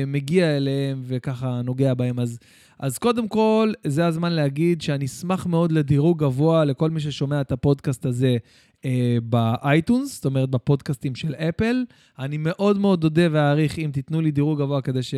מגיע 0.06 0.56
אליהם 0.56 1.02
וככה 1.06 1.62
נוגע 1.62 1.94
בהם. 1.94 2.20
אז, 2.20 2.38
אז 2.78 2.98
קודם 2.98 3.28
כל, 3.28 3.72
זה 3.86 4.06
הזמן 4.06 4.32
להגיד 4.32 4.80
שאני 4.80 5.04
אשמח 5.04 5.46
מאוד 5.46 5.72
לדירוג 5.72 6.18
גבוה 6.18 6.64
לכל 6.64 6.90
מי 6.90 7.00
ששומע 7.00 7.40
את 7.40 7.52
הפודקאסט 7.52 8.06
הזה 8.06 8.36
אה, 8.84 9.16
ב 9.22 9.34
iTunes, 9.34 10.14
זאת 10.14 10.24
אומרת 10.24 10.50
בפודקאסטים 10.50 11.14
של 11.14 11.34
אפל. 11.34 11.84
אני 12.18 12.36
מאוד 12.36 12.78
מאוד 12.78 13.04
אודה 13.04 13.22
ואעריך 13.30 13.78
אם 13.78 13.90
תיתנו 13.92 14.20
לי 14.20 14.30
דירוג 14.30 14.58
גבוה 14.58 14.82
כדי 14.82 15.02
ש... 15.02 15.14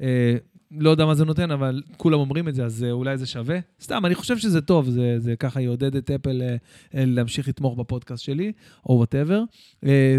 אה, 0.00 0.36
לא 0.78 0.90
יודע 0.90 1.06
מה 1.06 1.14
זה 1.14 1.24
נותן, 1.24 1.50
אבל 1.50 1.82
כולם 1.96 2.18
אומרים 2.18 2.48
את 2.48 2.54
זה, 2.54 2.64
אז 2.64 2.84
אה, 2.84 2.90
אולי 2.90 3.18
זה 3.18 3.26
שווה. 3.26 3.58
סתם, 3.82 4.06
אני 4.06 4.14
חושב 4.14 4.38
שזה 4.38 4.60
טוב, 4.60 4.88
זה, 4.88 5.16
זה 5.18 5.36
ככה 5.36 5.60
יעודד 5.60 5.96
את 5.96 6.10
אפל 6.10 6.42
אה, 6.42 6.56
אה, 6.94 7.04
להמשיך 7.06 7.48
לתמוך 7.48 7.78
בפודקאסט 7.78 8.24
שלי, 8.24 8.52
או 8.88 8.94
whatever. 8.94 9.42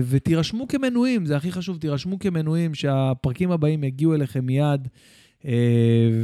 ותירשמו 0.10 0.68
כמנויים, 0.68 1.26
זה 1.26 1.38
הכי 1.38 1.52
חשוב, 1.52 1.78
תירשמו 1.78 2.20
כמנויים, 2.20 2.76
שהפרקים 2.76 3.52
הבאים 3.52 3.84
יגיעו 3.84 4.16
אליכם 4.16 4.46
מיד. 4.46 4.88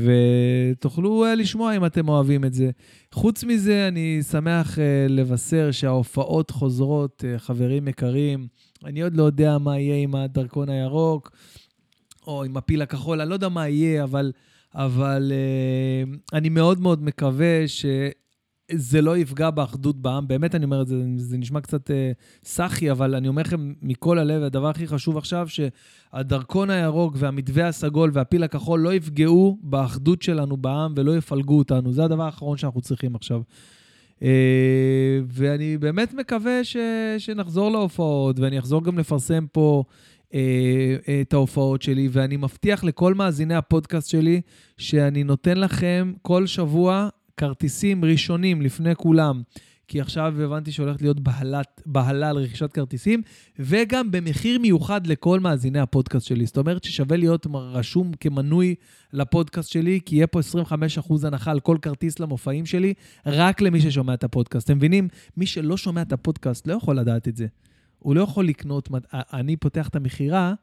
ותוכלו 0.03 1.25
לשמוע 1.37 1.77
אם 1.77 1.85
אתם 1.85 2.09
אוהבים 2.09 2.45
את 2.45 2.53
זה. 2.53 2.69
חוץ 3.11 3.43
מזה, 3.43 3.87
אני 3.87 4.19
שמח 4.31 4.77
לבשר 5.09 5.71
שההופעות 5.71 6.51
חוזרות, 6.51 7.23
חברים 7.37 7.87
יקרים. 7.87 8.47
אני 8.85 9.01
עוד 9.01 9.15
לא 9.15 9.23
יודע 9.23 9.57
מה 9.57 9.79
יהיה 9.79 9.95
עם 9.95 10.15
הדרכון 10.15 10.69
הירוק, 10.69 11.31
או 12.27 12.43
עם 12.43 12.57
הפיל 12.57 12.81
הכחול, 12.81 13.21
אני 13.21 13.29
לא 13.29 13.35
יודע 13.35 13.49
מה 13.49 13.67
יהיה, 13.67 14.03
אבל, 14.03 14.31
אבל 14.75 15.31
אני 16.33 16.49
מאוד 16.49 16.79
מאוד 16.79 17.03
מקווה 17.03 17.67
ש... 17.67 17.85
זה 18.75 19.01
לא 19.01 19.17
יפגע 19.17 19.49
באחדות 19.49 20.01
בעם. 20.01 20.27
באמת 20.27 20.55
אני 20.55 20.65
אומר 20.65 20.81
את 20.81 20.87
זה, 20.87 20.95
זה 21.17 21.37
נשמע 21.37 21.61
קצת 21.61 21.91
אה, 21.91 22.11
סאחי, 22.43 22.91
אבל 22.91 23.15
אני 23.15 23.27
אומר 23.27 23.41
לכם 23.41 23.73
מכל 23.81 24.19
הלב, 24.19 24.43
הדבר 24.43 24.67
הכי 24.69 24.87
חשוב 24.87 25.17
עכשיו, 25.17 25.47
שהדרכון 25.49 26.69
הירוק 26.69 27.13
והמתווה 27.17 27.67
הסגול 27.67 28.11
והפיל 28.13 28.43
הכחול 28.43 28.79
לא 28.79 28.93
יפגעו 28.93 29.57
באחדות 29.61 30.21
שלנו 30.21 30.57
בעם 30.57 30.93
ולא 30.95 31.17
יפלגו 31.17 31.57
אותנו. 31.57 31.93
זה 31.93 32.03
הדבר 32.03 32.23
האחרון 32.23 32.57
שאנחנו 32.57 32.81
צריכים 32.81 33.15
עכשיו. 33.15 33.41
אה, 34.23 35.19
ואני 35.27 35.77
באמת 35.77 36.13
מקווה 36.13 36.63
ש, 36.63 36.77
שנחזור 37.17 37.71
להופעות, 37.71 38.39
ואני 38.39 38.59
אחזור 38.59 38.83
גם 38.83 38.99
לפרסם 38.99 39.45
פה 39.51 39.83
את 41.21 41.33
ההופעות 41.33 41.81
שלי, 41.81 42.09
ואני 42.11 42.37
מבטיח 42.37 42.83
לכל 42.83 43.13
מאזיני 43.13 43.55
הפודקאסט 43.55 44.09
שלי 44.09 44.41
שאני 44.77 45.23
נותן 45.23 45.57
לכם 45.57 46.13
כל 46.21 46.47
שבוע 46.47 47.09
כרטיסים 47.37 48.05
ראשונים 48.05 48.61
לפני 48.61 48.95
כולם, 48.95 49.41
כי 49.87 50.01
עכשיו 50.01 50.33
הבנתי 50.41 50.71
שהולכת 50.71 51.01
להיות 51.01 51.19
בהלת, 51.19 51.81
בהלה 51.85 52.29
על 52.29 52.37
רכישת 52.37 52.71
כרטיסים, 52.71 53.21
וגם 53.59 54.11
במחיר 54.11 54.59
מיוחד 54.59 55.07
לכל 55.07 55.39
מאזיני 55.39 55.79
הפודקאסט 55.79 56.27
שלי. 56.27 56.45
זאת 56.45 56.57
אומרת 56.57 56.83
ששווה 56.83 57.17
להיות 57.17 57.47
רשום 57.53 58.11
כמנוי 58.19 58.75
לפודקאסט 59.13 59.69
שלי, 59.69 59.99
כי 60.05 60.15
יהיה 60.15 60.27
פה 60.27 60.39
25% 61.09 61.27
הנחה 61.27 61.51
על 61.51 61.59
כל 61.59 61.77
כרטיס 61.81 62.19
למופעים 62.19 62.65
שלי, 62.65 62.93
רק 63.25 63.61
למי 63.61 63.81
ששומע 63.81 64.13
את 64.13 64.23
הפודקאסט. 64.23 64.65
אתם 64.65 64.77
מבינים? 64.77 65.07
מי 65.37 65.45
שלא 65.45 65.77
שומע 65.77 66.01
את 66.01 66.13
הפודקאסט 66.13 66.67
לא 66.67 66.73
יכול 66.73 66.99
לדעת 66.99 67.27
את 67.27 67.35
זה. 67.35 67.45
הוא 68.03 68.15
לא 68.15 68.21
יכול 68.21 68.47
לקנות, 68.47 68.89
אני 69.13 69.55
פותח 69.55 69.87
את 69.87 69.95
המכירה 69.95 70.53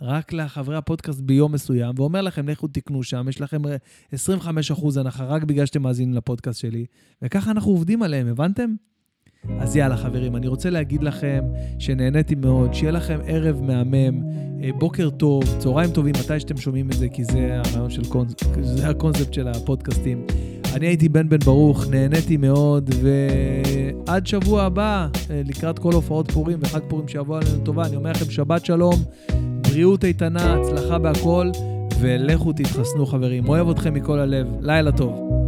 רק 0.00 0.32
לחברי 0.32 0.76
הפודקאסט 0.76 1.20
ביום 1.20 1.52
מסוים, 1.52 1.94
ואומר 1.96 2.20
לכם, 2.20 2.48
לכו 2.48 2.68
תקנו 2.68 3.02
שם, 3.02 3.26
יש 3.28 3.40
לכם 3.40 3.62
25% 4.14 5.00
הנחה 5.00 5.24
רק 5.24 5.44
בגלל 5.44 5.66
שאתם 5.66 5.82
מאזינים 5.82 6.14
לפודקאסט 6.14 6.60
שלי, 6.60 6.86
וככה 7.22 7.50
אנחנו 7.50 7.70
עובדים 7.70 8.02
עליהם, 8.02 8.26
הבנתם? 8.26 8.74
אז 9.60 9.76
יאללה, 9.76 9.96
חברים, 9.96 10.36
אני 10.36 10.48
רוצה 10.48 10.70
להגיד 10.70 11.02
לכם 11.02 11.44
שנהניתי 11.78 12.34
מאוד, 12.34 12.74
שיהיה 12.74 12.92
לכם 12.92 13.18
ערב 13.26 13.62
מהמם, 13.62 14.22
אה, 14.62 14.70
בוקר 14.78 15.10
טוב, 15.10 15.44
צהריים 15.58 15.90
טובים, 15.90 16.14
מתי 16.24 16.40
שאתם 16.40 16.56
שומעים 16.56 16.90
את 16.90 16.96
זה, 16.96 17.08
כי 17.08 17.24
זה 17.24 17.60
הרעיון 17.64 17.90
של 17.90 18.04
קונס... 18.04 18.34
זה 18.62 18.88
הקונספט 18.88 19.34
של 19.34 19.48
הפודקאסטים. 19.48 20.26
אני 20.74 20.86
הייתי 20.86 21.08
בן 21.08 21.28
בן 21.28 21.38
ברוך, 21.38 21.86
נהניתי 21.90 22.36
מאוד, 22.36 22.90
ועד 23.02 24.26
שבוע 24.26 24.62
הבא, 24.62 25.08
אה, 25.30 25.42
לקראת 25.44 25.78
כל 25.78 25.92
הופעות 25.92 26.30
פורים 26.30 26.58
וחג 26.60 26.80
פורים 26.88 27.08
שיבוא 27.08 27.38
עלינו 27.38 27.64
טובה, 27.64 27.86
אני 27.86 27.96
אומר 27.96 28.10
לכם 28.10 28.30
שבת 28.30 28.64
שלום, 28.64 28.94
בריאות 29.60 30.04
איתנה, 30.04 30.54
הצלחה 30.54 30.98
בהכל, 30.98 31.50
ולכו 32.00 32.52
תתחסנו 32.52 33.06
חברים. 33.06 33.48
אוהב 33.48 33.68
אתכם 33.68 33.94
מכל 33.94 34.18
הלב. 34.18 34.46
לילה 34.60 34.92
טוב. 34.92 35.39